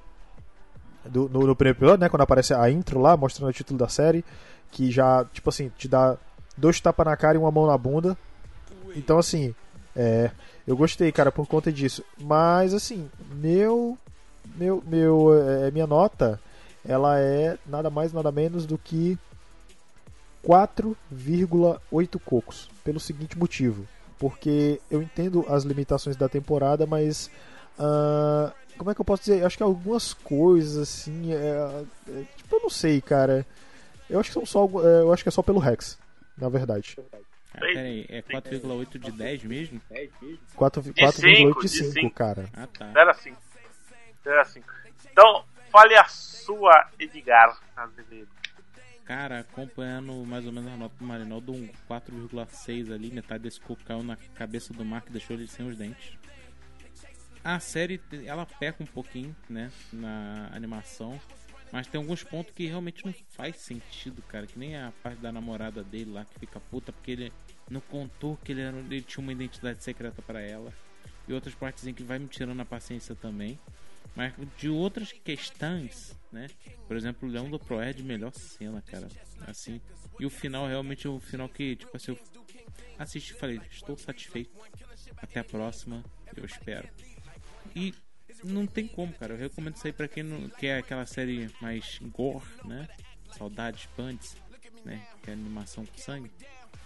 [1.06, 2.10] do, no, no primeiro episódio, né?
[2.10, 4.24] Quando aparece a intro lá, mostrando o título da série,
[4.72, 6.18] que já, tipo assim, te dá
[6.58, 8.18] dois tapas na cara e uma mão na bunda.
[8.96, 9.54] Então, assim,
[9.96, 10.32] é,
[10.66, 12.04] eu gostei, cara, por conta disso.
[12.20, 13.98] Mas, assim, meu,
[14.56, 16.40] meu, meu, é, minha nota,
[16.86, 19.18] ela é nada mais, nada menos do que
[20.46, 22.70] 4,8 cocos.
[22.84, 23.88] Pelo seguinte motivo.
[24.18, 27.30] Porque eu entendo as limitações da temporada, mas.
[27.82, 29.42] Ah, como é que eu posso dizer?
[29.42, 31.34] Eu acho que algumas coisas, assim.
[31.34, 33.46] é- é, tipo, eu não sei, cara.
[34.10, 34.66] Eu acho que são só.
[34.84, 35.98] é, eu acho que é só pelo Rex,
[36.38, 36.98] na verdade.
[37.54, 39.82] Ah, peraí, é 4,8 de 10 mesmo?
[40.56, 42.16] 4 De 4,8 de cinco, de 5, cinco.
[42.16, 42.46] cara.
[42.54, 42.92] Ah, tá.
[42.92, 43.38] 0 a 5.
[44.24, 44.68] 0 a 5.
[45.12, 48.30] Então, fale a sua, Edgar Azevedo.
[49.06, 53.84] Cara, acompanhando mais ou menos a nota do Marinaldo, um 4,6 ali, metade desse coco
[53.84, 56.14] caiu na cabeça do Mark e deixou ele sem os dentes.
[57.44, 61.20] A série, ela peca um pouquinho, né, na animação,
[61.72, 65.32] mas tem alguns pontos que realmente não faz sentido, cara, que nem a parte da
[65.32, 67.34] namorada dele lá, que fica puta porque ele
[67.70, 70.72] não contou que ele, era, ele tinha uma identidade secreta para ela,
[71.28, 73.58] e outras partes em que vai me tirando a paciência também.
[74.14, 76.48] Mas de outras questões, né?
[76.88, 79.08] Por exemplo, o Leão do Proerd, melhor cena, cara.
[79.48, 79.80] Assim.
[80.20, 82.20] E o final realmente é um final que, tipo assim, eu
[83.00, 84.52] assisti e falei, estou satisfeito.
[85.16, 86.04] Até a próxima,
[86.36, 86.90] eu espero.
[87.76, 87.94] E
[88.44, 89.34] não tem como, cara.
[89.34, 92.88] Eu recomendo isso aí pra quem não quer aquela série mais gore, né?
[93.38, 94.36] Saudades Bands,
[94.84, 95.02] né?
[95.24, 96.32] Que é animação com sangue.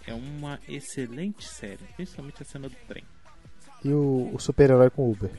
[0.06, 3.04] É uma excelente série, principalmente a cena do trem.
[3.84, 5.30] E o, o super-herói com Uber.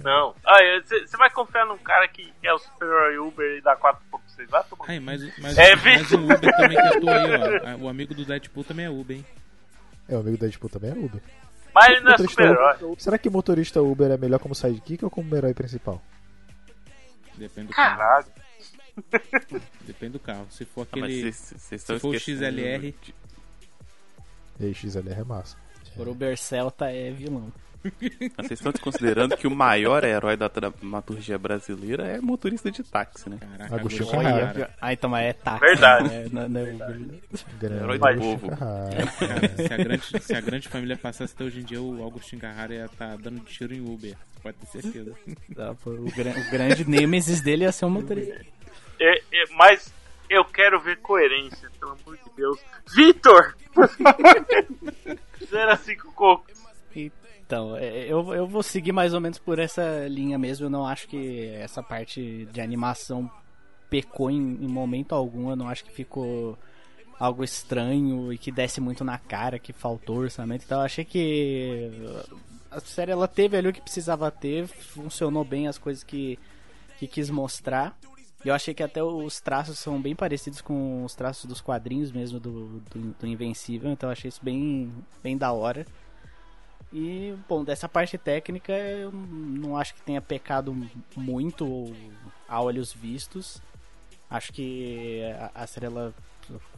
[0.00, 0.34] Não.
[0.44, 4.32] Ah, você vai confiar num cara que é o super-herói Uber e dá 4 poucos
[4.32, 4.50] 6?
[4.50, 4.86] Vai tomar.
[4.88, 7.76] Ai, mas, mas, É, mas o Uber também que atua aí, ó.
[7.84, 9.26] O amigo do Deadpool também é Uber, hein?
[10.08, 11.22] É, o amigo da Deadpool também é Uber.
[11.74, 12.76] Mas ele não é super-herói.
[12.98, 16.00] Será que motorista Uber é melhor como sidekick ou como herói principal?
[17.36, 17.98] Depende do carro.
[17.98, 18.26] Caralho.
[19.82, 20.46] Depende do carro.
[20.50, 21.32] Se for Ah, aquele.
[21.32, 22.92] se for o XLR.
[23.02, 23.14] de-
[24.60, 25.56] E aí, XLR é massa.
[25.96, 27.52] Por Uber Celta é vilão.
[28.36, 33.28] Mas vocês estão desconsiderando que o maior herói da dramaturgia brasileira é motorista de táxi,
[33.28, 33.38] né?
[33.40, 34.74] Caraca, Agostinho Agostinho Carrara.
[34.80, 35.60] Ah, então mas é táxi.
[35.60, 36.08] Verdade.
[36.08, 36.26] né?
[36.32, 37.00] Não, não é Uber.
[37.60, 38.56] Grande Herói do Agostinho povo.
[38.56, 39.06] Carrara.
[39.18, 42.38] Cara, se a, grande, se a grande família passasse até hoje em dia, o Augustin
[42.38, 44.14] Carrara ia estar dando tiro em Uber.
[44.42, 45.14] Pode ter certeza.
[45.54, 48.44] Tá, pô, O, gran- o grande nêmesis dele ia ser um motorista.
[49.00, 49.92] É, é, mas
[50.30, 52.58] eu quero ver coerência, pelo amor de Deus.
[52.94, 53.56] Vitor!
[55.50, 56.53] 0 a 5 cocos.
[57.54, 60.66] Então, é, eu, eu vou seguir mais ou menos por essa linha mesmo.
[60.66, 63.30] Eu não acho que essa parte de animação
[63.88, 65.50] pecou em, em momento algum.
[65.50, 66.58] Eu não acho que ficou
[67.16, 70.64] algo estranho e que desce muito na cara, que faltou orçamento.
[70.64, 71.92] Então, eu achei que
[72.72, 76.36] a série ela teve ali o que precisava ter, funcionou bem as coisas que,
[76.98, 77.96] que quis mostrar.
[78.44, 82.40] Eu achei que até os traços são bem parecidos com os traços dos quadrinhos mesmo
[82.40, 85.86] do, do, do Invencível, então eu achei isso bem, bem da hora.
[86.94, 90.72] E, bom, dessa parte técnica eu não acho que tenha pecado
[91.16, 91.92] muito
[92.48, 93.60] a olhos vistos.
[94.30, 96.14] Acho que a, a série ela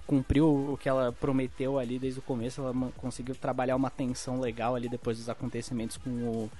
[0.06, 2.62] cumpriu o que ela prometeu ali desde o começo.
[2.62, 6.50] Ela conseguiu trabalhar uma tensão legal ali depois dos acontecimentos com o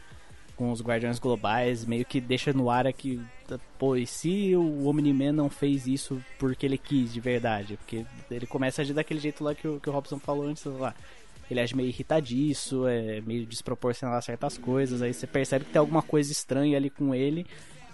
[0.57, 3.21] com os Guardiões Globais, meio que deixa no ar aqui,
[3.79, 7.77] pô, e se o Omni-Man não fez isso porque ele quis de verdade?
[7.77, 10.65] Porque ele começa a agir daquele jeito lá que o, que o Robson falou antes,
[10.65, 10.95] lá.
[11.51, 15.81] Ele age meio irritadiço, é meio desproporcional a certas coisas, aí você percebe que tem
[15.81, 17.47] alguma coisa estranha ali com ele,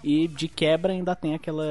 [0.03, 1.63] e de quebra ainda tem aquela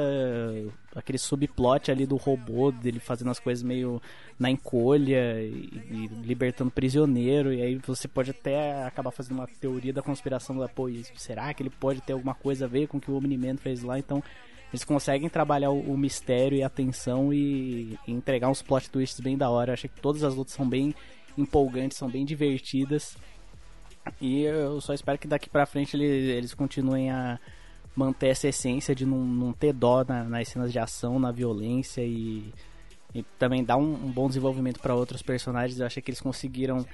[0.95, 4.01] aquele subplot ali do robô, dele fazendo as coisas meio
[4.39, 9.93] na encolha e, e libertando prisioneiro, e aí você pode até acabar fazendo uma teoria
[9.93, 13.01] da conspiração da pô, será que ele pode ter alguma coisa a ver com o
[13.01, 13.99] que o Omni-Man fez lá?
[13.99, 14.23] Então,
[14.73, 19.21] eles conseguem trabalhar o, o mistério e a tensão e, e entregar uns plot twists
[19.21, 19.71] bem da hora.
[19.71, 20.95] Eu achei que todas as lutas são bem
[21.37, 23.17] empolgantes, são bem divertidas.
[24.21, 27.39] E eu só espero que daqui pra frente eles, eles continuem a
[27.95, 32.03] manter essa essência de não, não ter dó na- nas cenas de ação, na violência
[32.03, 32.53] e,
[33.15, 35.79] e também dar um, um bom desenvolvimento para outros personagens.
[35.79, 36.85] Eu achei que eles conseguiram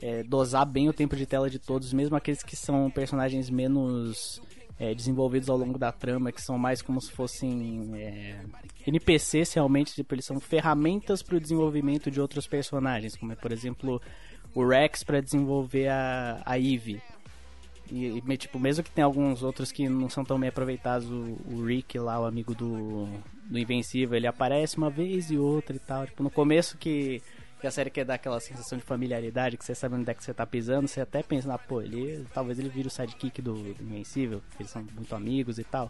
[0.00, 4.40] é, dosar bem o tempo de tela de todos, mesmo aqueles que são personagens menos
[4.82, 8.40] é, desenvolvidos ao longo da trama, que são mais como se fossem é,
[8.84, 13.52] NPCs realmente, tipo, eles são ferramentas para o desenvolvimento de outros personagens, como é, por
[13.52, 14.02] exemplo,
[14.52, 17.00] o Rex para desenvolver a, a Eve.
[17.92, 21.38] E, e, tipo, mesmo que tem alguns outros que não são tão bem aproveitados, o,
[21.48, 23.06] o Rick lá, o amigo do,
[23.44, 26.06] do Invencível, ele aparece uma vez e outra e tal.
[26.06, 27.22] Tipo, no começo que,
[27.62, 30.24] que a série quer dar aquela sensação de familiaridade, que você sabe onde é que
[30.24, 33.54] você tá pisando, você até pensa, ah, pô, ele, talvez ele vire o sidekick do,
[33.54, 35.88] do Invencível, porque eles são muito amigos e tal.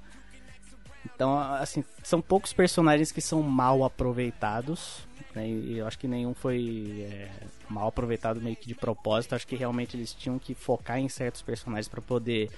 [1.06, 5.08] Então, assim, são poucos personagens que são mal aproveitados.
[5.34, 5.48] Né?
[5.48, 7.30] E eu acho que nenhum foi é,
[7.70, 9.34] mal aproveitado meio que de propósito.
[9.34, 12.50] Acho que realmente eles tinham que focar em certos personagens para poder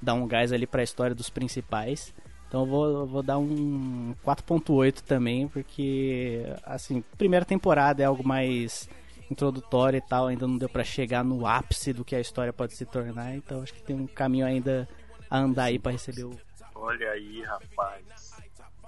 [0.00, 2.14] dar um gás ali para a história dos principais.
[2.48, 8.26] Então eu vou, eu vou dar um 4.8 também, porque, assim, primeira temporada é algo
[8.26, 8.88] mais
[9.30, 12.74] introdutório e tal, ainda não deu para chegar no ápice do que a história pode
[12.74, 14.88] se tornar, então acho que tem um caminho ainda
[15.28, 16.40] a andar aí para receber o
[16.74, 18.38] Olha aí, rapaz.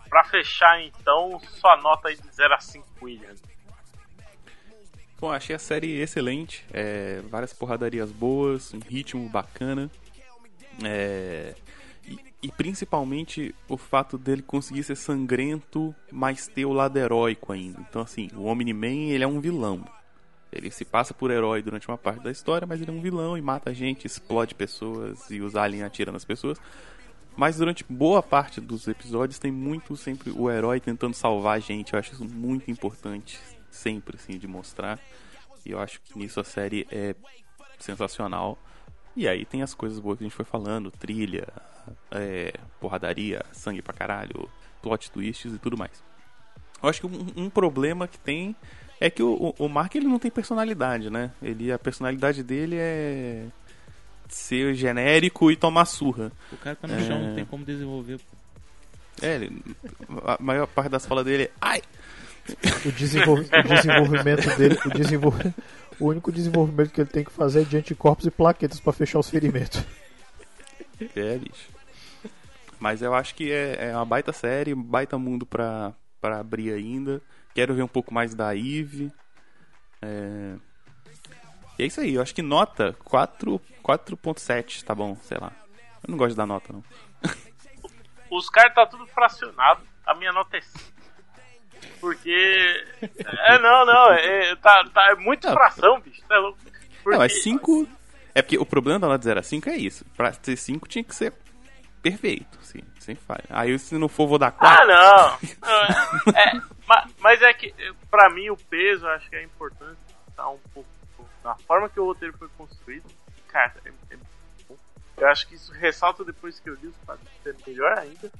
[0.09, 3.35] Pra fechar, então, sua nota aí de 0 a 5, William.
[5.21, 6.65] Bom, achei a série excelente.
[6.73, 9.91] é, várias porradarias boas, um ritmo bacana.
[10.83, 11.55] é,
[12.43, 17.81] e, principalmente o fato dele conseguir ser sangrento, mas ter o lado heróico ainda.
[17.89, 19.85] Então, assim, o Omni-Man ele é um vilão.
[20.53, 23.39] Ele se passa por herói durante uma parte da história, mas ele é um vilão
[23.39, 26.59] e mata gente, explode pessoas e os aliens atiram nas pessoas.
[27.37, 31.93] Mas durante boa parte dos episódios tem muito sempre o herói tentando salvar a gente.
[31.93, 33.39] Eu acho isso muito importante,
[33.71, 34.99] sempre, assim, de mostrar.
[35.65, 37.15] E eu acho que nisso a série é
[37.79, 38.59] sensacional.
[39.17, 41.49] E aí tem as coisas boas que a gente foi falando: trilha,
[42.11, 44.49] é, porradaria, sangue pra caralho,
[44.83, 46.03] plot twists e tudo mais.
[46.83, 48.57] Eu acho que um, um problema que tem
[49.01, 51.31] é que o, o, Mark ele não tem personalidade, né?
[51.43, 53.47] Ele, a personalidade dele é
[54.29, 56.31] ser genérico e tomar surra.
[56.53, 57.03] O cara tá no É.
[57.07, 58.21] chão, não tem como desenvolver.
[59.21, 59.63] É, ele,
[60.25, 61.83] a maior parte das falas dele é ai,
[62.87, 65.33] O, desenvol- o desenvolvimento dele, o, desenvol-
[65.99, 69.19] o único desenvolvimento que ele tem que fazer é de anticorpos e plaquetas pra fechar
[69.19, 69.83] os ferimentos.
[71.17, 71.69] É, bicho.
[72.79, 76.73] Mas eu acho que é, é uma baita série, um baita mundo pra, pra abrir
[76.73, 77.21] ainda.
[77.55, 79.11] Quero ver um pouco mais da Eve.
[80.03, 80.55] É...
[81.79, 85.53] E é isso aí, eu acho que nota 4 4.7, tá bom, sei lá.
[86.03, 86.85] Eu não gosto da nota, não.
[88.31, 89.83] Os caras tá tudo fracionado.
[90.07, 90.79] A minha nota é 5.
[92.01, 92.85] Porque.
[93.03, 94.13] É, não, não.
[94.13, 95.55] É, tá, tá, é muito Não.
[95.55, 96.23] fração, bicho.
[96.29, 96.59] Tá louco.
[97.03, 97.11] Porque...
[97.11, 97.89] Não, mas 5.
[98.35, 100.05] É porque o problema da nota de 0 a 5 é isso.
[100.17, 101.33] Pra ser 5 tinha que ser
[102.03, 103.45] perfeito, assim, sem falha.
[103.51, 104.83] Aí se não for, vou dar 4.
[104.83, 105.39] Ah, não!
[105.61, 107.75] Não, é, é, ma- mas é que,
[108.11, 109.99] pra mim, o peso, eu acho que é importante
[110.29, 110.89] estar um pouco
[111.45, 113.05] na forma que o roteiro foi construído.
[113.49, 114.17] Cara, é, é
[114.69, 114.77] bom.
[115.19, 118.31] eu acho que isso ressalta depois que eu li os quadrinhos ser melhor ainda.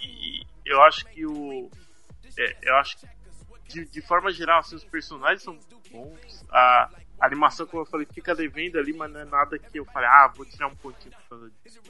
[0.00, 1.70] E eu acho que o.
[2.38, 3.06] é, eu acho que,
[3.68, 5.58] de, de forma geral, assim, os personagens são
[5.90, 6.44] bons.
[6.50, 6.90] A,
[7.20, 10.08] a animação, como eu falei, fica devendo ali, mas não é nada que eu falei,
[10.08, 11.80] ah, vou tirar um pontinho por causa disso.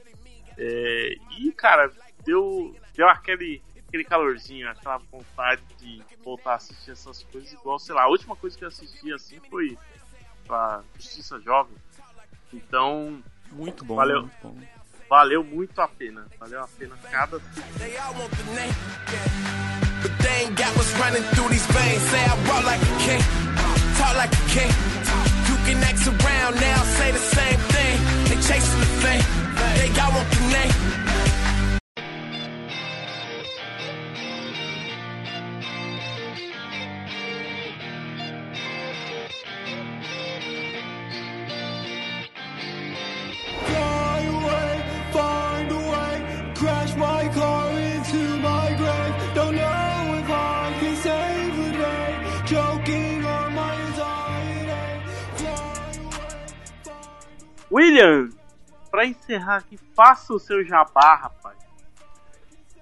[0.59, 1.90] É, e, cara,
[2.24, 7.94] deu, deu aquele, aquele calorzinho, aquela vontade de voltar a assistir essas coisas igual, sei
[7.94, 9.77] lá, a última coisa que eu assisti assim foi
[10.48, 11.77] a Justiça Jovem.
[12.52, 14.23] Então, Muito bom, Valeu.
[14.23, 14.56] muito bom.
[15.10, 16.27] valeu muito a pena.
[16.39, 17.39] Valeu a pena cada
[20.27, 22.03] Ain't got what's running through these veins.
[22.11, 23.23] Say I walk like a king,
[23.97, 24.73] talk like a king.
[25.48, 27.97] You can X around now, say the same thing.
[28.28, 29.24] They chasing the fame,
[29.78, 31.05] they all want the name.
[57.97, 58.28] William,
[58.90, 61.56] pra encerrar aqui, faça o seu jabá, rapaz.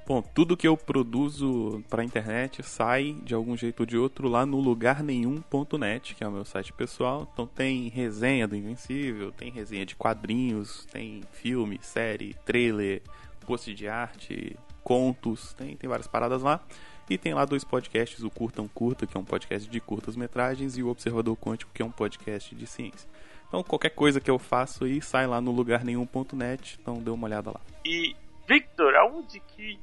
[0.06, 4.44] Bom, tudo que eu produzo pra internet sai de algum jeito ou de outro lá
[4.44, 7.28] no lugarnenhum.net, que é o meu site pessoal.
[7.32, 13.00] Então tem resenha do Invencível, tem resenha de quadrinhos, tem filme, série, trailer,
[13.46, 16.60] post de arte, contos, tem, tem várias paradas lá.
[17.08, 20.76] E tem lá dois podcasts, o Curtam Curta, que é um podcast de curtas metragens,
[20.76, 23.08] e o Observador Quântico, que é um podcast de ciência.
[23.48, 27.50] Então qualquer coisa que eu faço aí sai lá no lugarnenhum.net, então dê uma olhada
[27.50, 27.60] lá.
[27.84, 28.14] E,
[28.48, 29.78] Victor, aonde que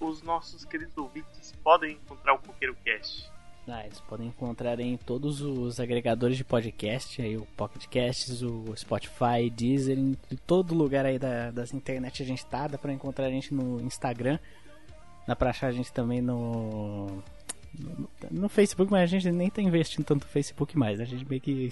[0.00, 3.30] os nossos queridos ouvintes podem encontrar o Coqueiro Cast?
[3.70, 8.74] Ah, eles podem encontrar em todos os agregadores de podcast, aí o Pocket Casts, o
[8.74, 10.16] Spotify, Deezer, em
[10.46, 13.78] todo lugar aí da, das internet a gente tá, dá pra encontrar a gente no
[13.82, 14.38] Instagram,
[15.26, 17.22] dá pra achar a gente também no,
[17.78, 21.28] no, no Facebook, mas a gente nem tá investindo tanto no Facebook mais, a gente
[21.28, 21.68] meio que,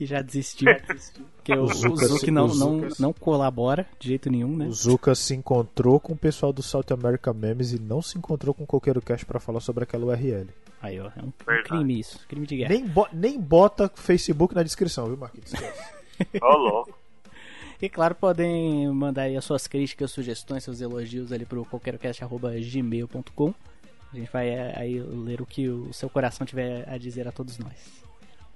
[0.00, 0.66] que já desistiu,
[1.36, 4.56] porque o, O o Zuka- Zuki não, o não, Zuka- não colabora de jeito nenhum,
[4.56, 4.64] né?
[4.66, 8.54] O Zuka se encontrou com o pessoal do South America Memes e não se encontrou
[8.54, 10.48] com o Coqueiro Cast pra falar sobre aquela URL.
[10.80, 11.68] Aí, ó, é um Verdade.
[11.68, 12.70] crime isso, crime de guerra.
[12.72, 15.52] Nem, bo- nem bota Facebook na descrição, viu, Marquinhos?
[16.40, 16.98] Ô, louco.
[17.82, 23.54] E claro, podem mandar aí as suas críticas, sugestões, seus elogios ali pro qualquercast.gmail.com.
[24.12, 27.32] A gente vai é, aí ler o que o seu coração tiver a dizer a
[27.32, 28.02] todos nós.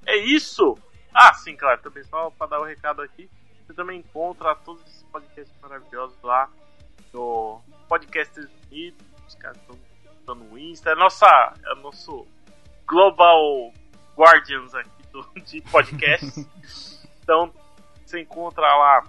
[0.06, 0.76] É isso!
[1.14, 3.30] Ah, sim, claro, também só pra dar o recado aqui.
[3.64, 6.50] Você também encontra todos esses podcasts maravilhosos lá
[7.12, 9.06] no Podcasters Unidos.
[9.26, 9.58] Os caras
[10.18, 10.90] estão no Insta.
[10.90, 11.26] É, nossa,
[11.64, 12.26] é o nosso
[12.86, 13.72] Global
[14.16, 17.06] Guardians aqui do, de podcasts.
[17.22, 17.52] então,
[18.04, 19.04] você encontra lá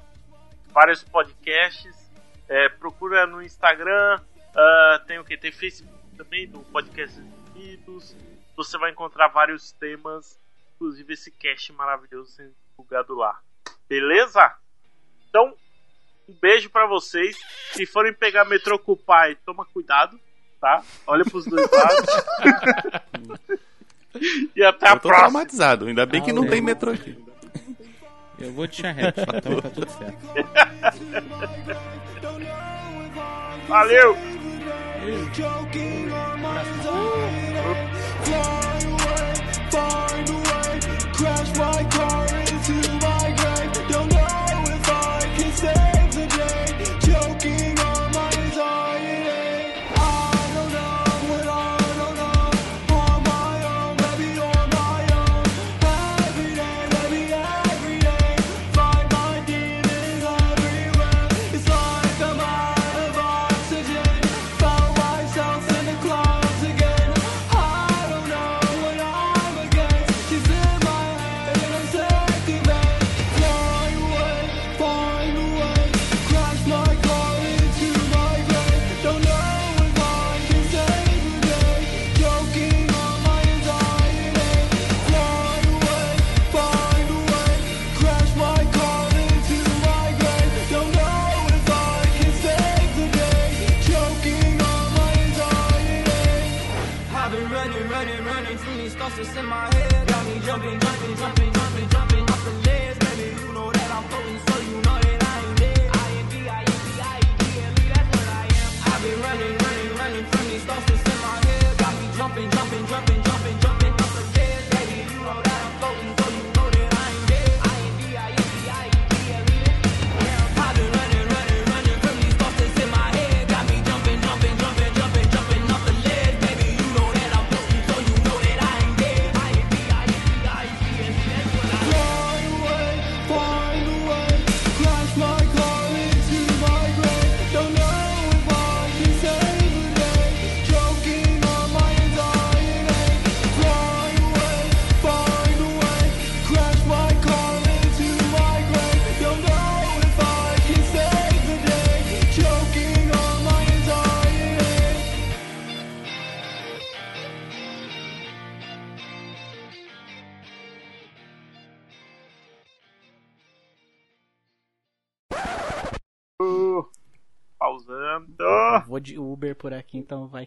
[0.68, 2.12] vários podcasts.
[2.48, 4.22] É, procura no Instagram.
[4.56, 5.36] ah, tem o que?
[5.36, 7.26] Tem Facebook também, do Podcasters
[7.56, 8.16] Unidos.
[8.56, 10.40] Você vai encontrar vários temas
[10.76, 13.40] inclusive esse cast maravilhoso sendo divulgado lá.
[13.88, 14.54] Beleza?
[15.30, 15.54] Então,
[16.28, 17.38] um beijo pra vocês.
[17.74, 20.20] Se forem pegar metrô com o pai, toma cuidado,
[20.60, 20.84] tá?
[21.08, 22.06] Olha pros dois lados.
[24.56, 25.30] e até a eu tô próxima.
[25.30, 27.18] traumatizado, ainda bem que não tem metrô aqui.
[28.38, 30.18] Eu vou te charrete, então tá tudo certo.
[33.68, 34.16] Valeu!
[35.34, 36.10] Choking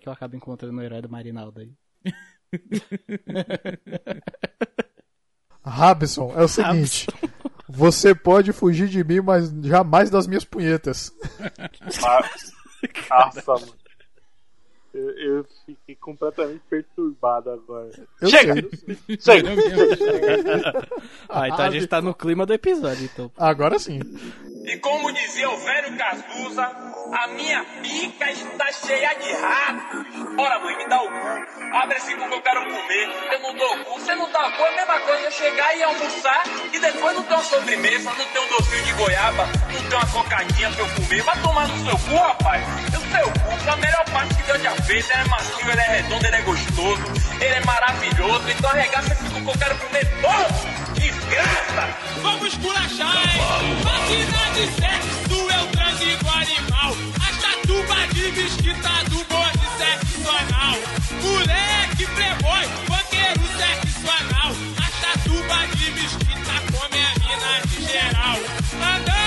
[0.09, 1.73] que eu acabo encontrando o herói do Marinaldo aí.
[5.63, 7.07] Rabson, é o seguinte.
[7.69, 11.13] Você pode fugir de mim, mas jamais das minhas punhetas.
[13.11, 13.75] Ah, Nossa, mano.
[14.95, 17.91] Eu, eu fiquei completamente perturbado agora.
[18.23, 18.55] Eu Chega!
[18.55, 19.19] sei.
[19.21, 20.89] Chega!
[21.29, 23.31] Ah, então a gente tá no clima do episódio, então.
[23.37, 24.01] Agora sim.
[24.69, 26.70] E como dizia o velho Cazuza,
[27.11, 30.07] a minha pica está cheia de ratos.
[30.39, 31.74] Ora, mãe, me dá o cu.
[31.74, 33.09] Abre esse cu que eu quero comer.
[33.32, 33.99] Eu não dou o cu.
[33.99, 37.16] Você não dá o cu, é a mesma coisa eu chegar e almoçar e depois
[37.16, 40.81] não ter uma sobremesa, não ter um docinho de goiaba, não ter uma cocadinha pra
[40.82, 41.23] eu comer.
[41.23, 42.65] Vai tomar no seu cu, rapaz.
[42.89, 45.09] O seu cu é a melhor parte que Deus já fez.
[45.09, 47.03] Ele é macio, ele é redondo, ele é gostoso,
[47.40, 48.51] ele é maravilhoso.
[48.51, 51.97] Então arregaça esse cu que eu quero comer todo desgraça!
[52.23, 53.41] Vamos culachar, hein?
[53.83, 56.97] Vacina de sexo, é eu transigo animal.
[57.20, 60.77] A chatuba de mesquita do bode sexo anal.
[61.23, 64.53] Moleque playboy, banqueiro sexo anal.
[64.77, 68.39] A chatuba de mesquita come a mina de geral.
[68.75, 69.18] Andando